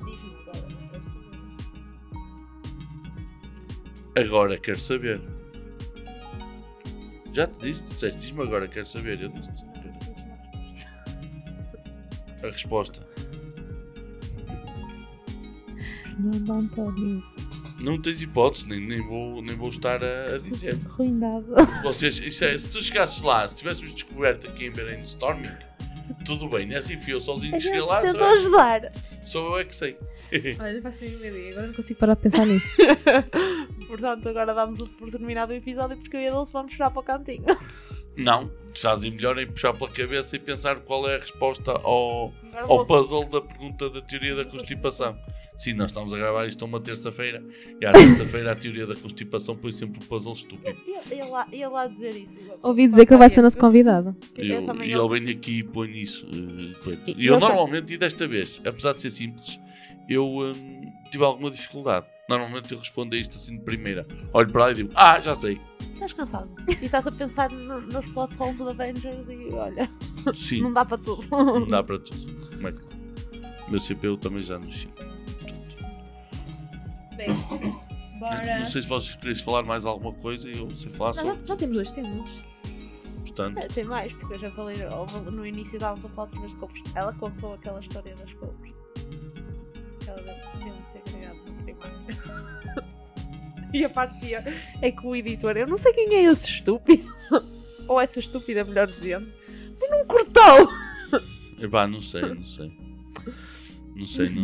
Diz-me 0.05 0.35
agora. 0.41 0.67
Agora 4.15 4.57
quero 4.57 4.79
saber. 4.79 5.30
Já 7.33 7.47
te 7.47 7.59
disse, 7.59 7.83
disseste, 7.83 8.19
diz-me 8.19 8.41
agora, 8.43 8.67
quero 8.67 8.85
saber. 8.85 9.21
Eu 9.21 9.29
disse 9.29 9.63
a 12.43 12.49
resposta. 12.49 13.05
Fernando 16.03 16.51
António. 16.51 17.23
Não 17.79 17.99
tens 17.99 18.21
hipótese, 18.21 18.67
nem, 18.67 18.79
nem, 18.79 19.01
vou, 19.01 19.41
nem 19.41 19.55
vou 19.55 19.69
estar 19.69 20.03
a, 20.03 20.35
a 20.35 20.37
dizer. 20.37 20.75
Ruindado. 20.89 21.47
Vocês, 21.81 22.19
isso 22.19 22.43
é, 22.45 22.55
se 22.57 22.69
tu 22.69 22.81
chegasses 22.81 23.21
lá, 23.21 23.47
se 23.47 23.55
tivéssemos 23.55 23.93
descoberto 23.93 24.47
aqui 24.47 24.65
em 24.67 24.71
Brainstorming, 24.71 25.49
tudo 26.25 26.47
bem, 26.47 26.67
né? 26.67 26.77
Assim 26.77 26.97
fui 26.99 27.13
eu 27.13 27.19
sozinho 27.19 27.55
A 27.55 27.57
que 27.57 27.63
cheguei 27.63 27.81
lá, 27.81 28.01
tentou 28.01 28.19
só, 28.19 28.27
eu- 28.27 28.33
ajudar. 28.37 28.91
só 29.21 29.39
eu 29.47 29.57
é 29.59 29.65
que 29.65 29.75
sei. 29.75 29.97
Olha, 30.59 30.73
não 30.73 30.81
faço 30.83 30.97
a 31.03 31.07
mínima 31.07 31.25
ideia. 31.27 31.51
Agora 31.51 31.67
não 31.67 31.73
consigo 31.73 31.99
parar 31.99 32.13
de 32.15 32.21
pensar 32.21 32.45
nisso. 32.45 32.67
Portanto, 33.91 34.29
agora 34.29 34.53
damos 34.53 34.81
por 34.83 35.11
terminado 35.11 35.51
o 35.51 35.55
episódio 35.55 35.97
porque 35.97 36.15
eu 36.15 36.21
e 36.21 36.27
a 36.27 36.31
Dulce 36.31 36.53
vamos 36.53 36.71
chorar 36.73 36.91
para 36.91 36.99
o 37.01 37.03
cantinho. 37.03 37.43
Não, 38.17 38.49
fazem 38.75 39.11
melhor 39.11 39.37
em 39.39 39.47
puxar 39.47 39.73
pela 39.73 39.89
cabeça 39.89 40.35
e 40.35 40.39
pensar 40.39 40.81
qual 40.81 41.09
é 41.09 41.15
a 41.15 41.19
resposta 41.19 41.71
ao, 41.71 42.33
ao 42.53 42.67
vou- 42.67 42.85
puzzle 42.85 43.25
da 43.25 43.41
pergunta 43.41 43.89
da 43.89 44.01
teoria 44.01 44.35
da 44.35 44.45
constipação. 44.45 45.17
Sim, 45.57 45.73
nós 45.73 45.87
estamos 45.87 46.13
a 46.13 46.17
gravar 46.17 46.45
isto 46.47 46.63
uma 46.65 46.79
terça-feira 46.79 47.43
e 47.79 47.85
à 47.85 47.91
terça-feira 47.91 48.51
a 48.51 48.55
teoria 48.55 48.85
da 48.87 48.95
constipação 48.95 49.55
põe 49.55 49.71
sempre 49.71 49.99
um 50.03 50.07
puzzle 50.07 50.33
estúpido. 50.33 50.77
Ia, 50.87 51.15
ia 51.15 51.25
lá, 51.25 51.47
ia 51.51 51.69
lá 51.69 51.87
dizer 51.87 52.15
isso. 52.15 52.37
Ouvi 52.63 52.87
dizer 52.87 53.05
que 53.05 53.13
ele 53.13 53.19
vai 53.19 53.29
ser 53.29 53.41
nosso 53.41 53.57
convidado. 53.57 54.15
E 54.37 54.47
e 54.47 54.51
ele 54.93 55.19
vem 55.19 55.29
aqui 55.33 55.59
e 55.59 55.63
põe 55.63 55.91
isso. 56.01 56.25
eh. 56.27 56.97
E 57.17 57.27
eu 57.27 57.39
tam- 57.39 57.47
normalmente, 57.49 57.93
e 57.93 57.97
desta 57.97 58.27
vez, 58.27 58.59
apesar 58.65 58.93
de 58.93 59.01
ser 59.01 59.09
simples, 59.09 59.59
eu 60.09 60.25
hum, 60.27 60.91
tive 61.11 61.23
alguma 61.23 61.49
dificuldade. 61.51 62.07
Normalmente 62.31 62.71
eu 62.71 62.79
respondo 62.79 63.13
a 63.13 63.17
isto 63.17 63.35
assim 63.35 63.57
de 63.57 63.63
primeira. 63.63 64.07
Olho 64.31 64.49
para 64.51 64.61
lá 64.65 64.71
e 64.71 64.75
digo, 64.75 64.91
ah, 64.95 65.19
já 65.19 65.35
sei. 65.35 65.59
Estás 65.93 66.13
cansado. 66.13 66.49
E 66.81 66.85
estás 66.85 67.05
a 67.05 67.11
pensar 67.11 67.49
no- 67.51 67.81
nos 67.81 68.05
plot 68.07 68.35
holes 68.39 68.57
da 68.57 68.71
Avengers 68.71 69.27
e 69.29 69.49
olha, 69.53 69.89
Sim, 70.33 70.61
não 70.61 70.73
dá 70.73 70.85
para 70.85 70.97
tudo. 70.97 71.27
não 71.29 71.67
dá 71.67 71.83
para 71.83 71.99
tudo. 71.99 72.49
Como 72.49 72.67
é 72.67 72.71
que 72.71 72.81
meu 73.69 73.79
CPU 73.79 74.17
também 74.17 74.41
já 74.43 74.57
nos 74.57 74.73
chega. 74.73 75.11
Bem, 77.15 77.27
bora. 78.19 78.59
Não 78.59 78.65
sei 78.65 78.81
se 78.81 78.87
vocês 78.87 79.15
querem 79.15 79.35
falar 79.35 79.63
mais 79.63 79.85
alguma 79.85 80.13
coisa 80.13 80.49
e 80.49 80.57
eu 80.57 80.71
sei 80.71 80.89
falar 80.89 81.13
sobre. 81.13 81.31
já, 81.31 81.37
já 81.45 81.55
temos 81.55 81.75
dois 81.75 81.91
temas. 81.91 82.43
Portanto, 83.19 83.57
É, 83.59 83.67
Tem 83.67 83.83
mais, 83.85 84.11
porque 84.13 84.37
gente 84.39 84.59
ali 84.59 84.83
houve- 84.85 85.29
no 85.31 85.45
início 85.45 85.75
estávamos 85.75 86.03
a 86.05 86.09
falar 86.09 86.27
de 86.29 86.55
couves. 86.55 86.81
Ela 86.95 87.13
contou 87.13 87.53
aquela 87.53 87.79
história 87.79 88.13
das 88.15 88.33
couves. 88.33 88.73
Que 89.99 90.09
ela 90.09 90.21
deve 90.21 90.81
ter 90.93 91.01
criado 91.11 91.37
no 91.45 91.63
primário. 91.63 91.95
E 93.73 93.85
a 93.85 93.89
parte 93.89 94.19
pior 94.19 94.43
é 94.81 94.91
que 94.91 95.05
o 95.05 95.15
editor, 95.15 95.55
eu 95.57 95.67
não 95.67 95.77
sei 95.77 95.93
quem 95.93 96.13
é 96.15 96.23
esse 96.31 96.49
estúpido, 96.49 97.07
ou 97.87 97.99
essa 97.99 98.19
estúpida, 98.19 98.63
melhor 98.63 98.87
dizendo, 98.87 99.27
mas 99.79 99.89
não 99.89 100.05
cortou. 100.05 100.69
Epá, 101.59 101.87
não 101.87 102.01
sei, 102.01 102.21
não 102.21 102.43
sei. 102.45 102.71
Não 103.95 104.05
sei, 104.05 104.29
não, 104.29 104.43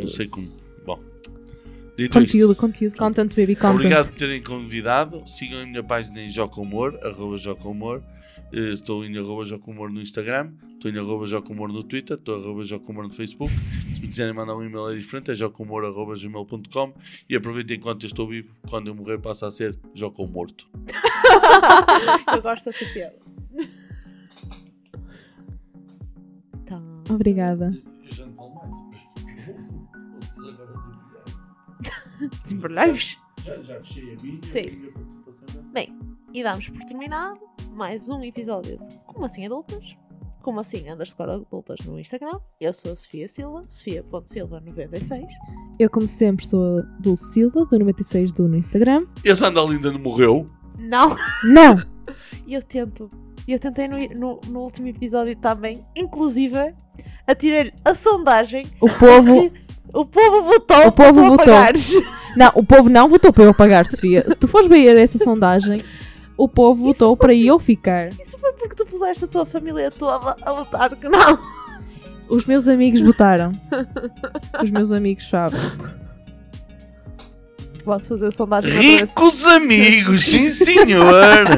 não 0.00 0.06
sei 0.08 0.26
como. 0.28 0.46
Bom, 0.84 1.00
dito 1.96 2.02
isto, 2.02 2.12
Conteúdo, 2.32 2.56
conteúdo, 2.56 2.96
content, 2.96 3.28
baby, 3.34 3.54
content. 3.54 3.74
obrigado 3.74 4.08
por 4.10 4.16
terem 4.18 4.42
convidado. 4.42 5.22
Sigam 5.26 5.60
a 5.60 5.66
minha 5.66 5.82
página 5.82 6.20
em 6.20 6.28
Jocomor, 6.28 6.98
arroba 7.02 7.36
Jocomor. 7.36 8.02
Eh, 8.52 8.72
Estou 8.72 9.04
em 9.04 9.16
arroba 9.18 9.44
Jocomor 9.44 9.90
no 9.92 10.00
Instagram, 10.00 10.52
estou 10.74 10.90
em 10.90 10.98
arroba 10.98 11.26
Jocomor 11.26 11.68
no 11.72 11.82
Twitter, 11.82 12.16
estou 12.16 12.38
em 12.38 12.42
arroba 12.42 12.64
Jocomor 12.64 13.04
no 13.04 13.10
Facebook. 13.10 13.52
Se 13.96 14.02
me 14.02 14.08
quiserem 14.08 14.34
mandar 14.34 14.54
um 14.54 14.62
e-mail 14.62 14.90
é 14.90 14.94
diferente, 14.94 15.30
é 15.30 15.34
jocomor.gmail.com 15.34 16.92
e 17.30 17.34
aproveitem 17.34 17.78
enquanto 17.78 18.02
eu 18.02 18.08
estou 18.08 18.28
vivo, 18.28 18.54
quando 18.68 18.88
eu 18.88 18.94
morrer 18.94 19.16
passa 19.16 19.46
a 19.46 19.50
ser 19.50 19.74
Jocomorto. 19.94 20.68
Eu 22.30 22.42
gosto 22.42 22.66
dessa 22.66 22.84
piada. 22.92 23.16
Tá. 26.66 26.78
Obrigada. 27.08 27.72
Eu 28.04 28.12
já 28.12 28.26
não 28.26 28.34
falo 28.34 28.90
mais. 32.90 33.16
Já, 33.46 33.62
já 33.62 33.80
fechei 33.80 34.14
a 34.14 34.22
minha, 34.22 34.42
Sim. 34.42 34.60
a 34.60 34.76
minha 34.76 34.92
participação. 34.92 35.62
Bem, 35.72 35.98
e 36.34 36.42
damos 36.42 36.68
por 36.68 36.84
terminado 36.84 37.40
mais 37.70 38.08
um 38.10 38.22
episódio 38.22 38.76
de 38.76 38.98
Como 39.06 39.24
Assim 39.24 39.46
Adultas. 39.46 39.96
Como 40.46 40.60
Assim 40.60 40.88
Underscore 40.88 41.32
Adultas 41.32 41.84
no 41.84 41.98
Instagram. 41.98 42.38
Eu 42.60 42.72
sou 42.72 42.92
a 42.92 42.96
Sofia 42.96 43.26
Silva, 43.26 43.62
sofia.silva96. 43.66 45.26
Eu, 45.76 45.90
como 45.90 46.06
sempre, 46.06 46.46
sou 46.46 46.78
a 46.78 46.82
Dulce 47.00 47.32
Silva, 47.32 47.64
do 47.66 47.76
96 47.80 48.32
do 48.32 48.46
no 48.46 48.56
Instagram. 48.56 49.06
Esse 49.24 49.44
Andal 49.44 49.68
ainda 49.68 49.90
não 49.90 49.98
morreu. 49.98 50.46
Não, 50.78 51.16
Não! 51.42 51.82
e 52.46 52.54
eu 52.54 52.62
tento. 52.62 53.10
Eu 53.48 53.58
tentei 53.58 53.88
no, 53.88 53.98
no, 54.14 54.40
no 54.48 54.60
último 54.60 54.86
episódio 54.86 55.34
também, 55.34 55.84
inclusive, 55.96 56.72
atirei 57.26 57.72
a 57.84 57.92
sondagem 57.92 58.66
O 58.80 58.88
povo. 58.88 59.50
que 59.50 59.62
o 59.98 60.06
povo 60.06 60.42
votou 60.44 60.86
O 60.86 60.92
povo 60.92 60.92
para 60.92 61.12
tu 61.12 61.14
votou. 61.14 61.34
apagares. 61.34 61.92
Não, 62.36 62.52
o 62.54 62.62
povo 62.64 62.88
não 62.88 63.08
votou 63.08 63.32
para 63.32 63.42
eu 63.42 63.52
pagar, 63.54 63.84
Sofia. 63.84 64.24
Se 64.28 64.36
tu 64.36 64.46
fores 64.46 64.68
ver 64.68 64.96
essa 64.96 65.18
sondagem, 65.18 65.82
o 66.36 66.48
povo 66.48 66.84
votou 66.86 67.16
para 67.16 67.34
eu 67.34 67.58
ficar. 67.58 68.08
Isso 68.10 68.38
foi 68.38 68.52
porque 68.52 68.74
tu 68.76 68.86
puseste 68.86 69.24
a 69.24 69.28
tua 69.28 69.46
família 69.46 69.90
toda 69.90 70.36
a 70.42 70.52
votar 70.52 70.94
que 70.96 71.08
não. 71.08 71.38
Os 72.28 72.44
meus 72.44 72.66
amigos 72.68 73.00
votaram. 73.00 73.52
Os 74.62 74.70
meus 74.70 74.90
amigos 74.90 75.28
sabem. 75.28 75.60
Posso 77.84 78.08
fazer 78.08 78.32
sondagem? 78.32 78.72
Ricos 78.72 79.46
amigos, 79.46 80.24
sim 80.24 80.48
senhor. 80.48 81.54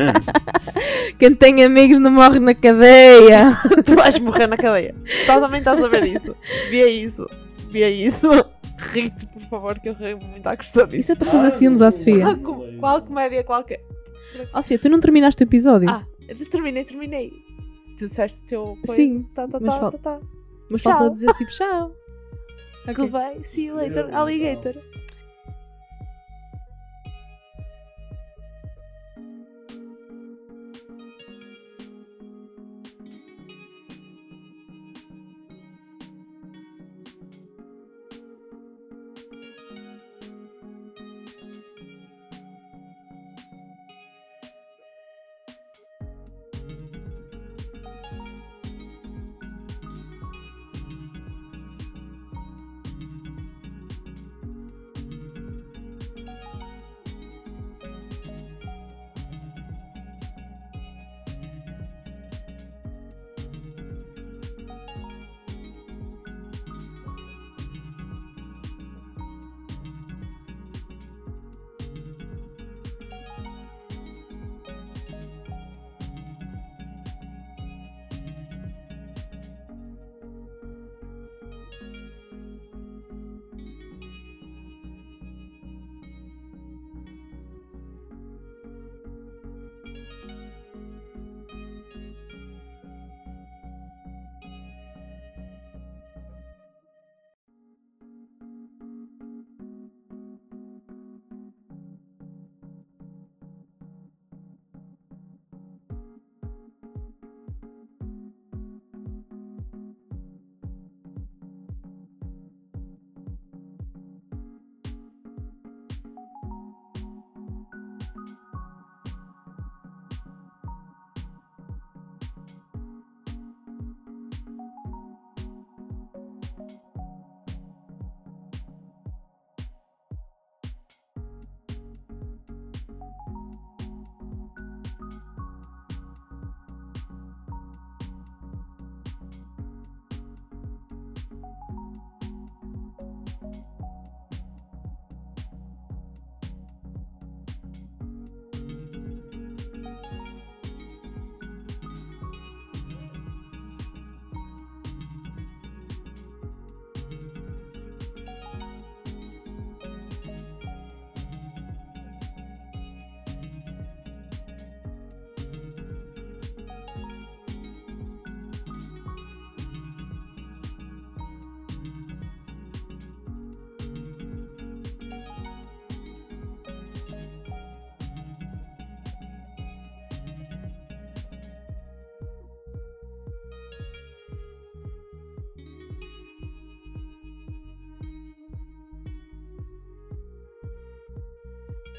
Quem 1.18 1.34
tem 1.34 1.64
amigos 1.64 1.98
não 1.98 2.10
morre 2.10 2.38
na 2.38 2.54
cadeia. 2.54 3.58
Tu 3.84 3.94
vais 3.94 4.18
morrer 4.18 4.46
na 4.46 4.58
cadeia. 4.58 4.94
Tu 5.04 5.26
também 5.26 5.60
estás 5.60 5.82
a 5.82 5.88
ver 5.88 6.04
isso. 6.04 6.36
Vê 6.68 6.86
isso. 6.90 7.26
Vê 7.70 7.88
isso. 7.90 8.28
Ri-te, 8.76 9.26
por 9.26 9.42
favor, 9.48 9.78
que 9.80 9.88
eu 9.88 9.94
rio 9.94 10.18
muito 10.20 10.46
à 10.46 10.54
custa 10.56 10.82
Isso 10.82 10.88
disso. 10.90 11.12
é 11.12 11.14
para 11.16 11.30
fazer 11.30 11.50
ciúmes 11.52 11.80
à 11.80 11.90
Sofia. 11.90 12.36
Qual, 12.36 12.64
qual 12.78 13.02
comédia 13.02 13.42
qualquer. 13.42 13.80
Ó 14.52 14.62
Sofia, 14.62 14.78
tu 14.78 14.88
não 14.88 15.00
terminaste 15.00 15.42
o 15.42 15.44
episódio. 15.44 15.88
Ah, 15.90 16.04
eu 16.28 16.36
terminei, 16.46 16.84
terminei. 16.84 17.32
Tu 17.98 18.06
disseste 18.06 18.44
o 18.44 18.48
teu 18.48 18.78
coisa. 18.86 18.94
Sim, 19.02 19.22
Tá, 19.34 19.48
tá, 19.48 19.58
mas 19.60 19.74
tá, 19.74 19.80
fal- 19.80 19.92
tá, 19.92 19.98
tá. 19.98 20.20
mas 20.70 20.82
falta 20.82 21.10
dizer 21.10 21.32
tipo 21.34 21.50
tchau. 21.50 21.92
Ok. 22.84 22.94
Goodbye. 22.94 23.42
See 23.44 23.66
you 23.66 23.76
later, 23.76 24.14
alligator. 24.14 24.76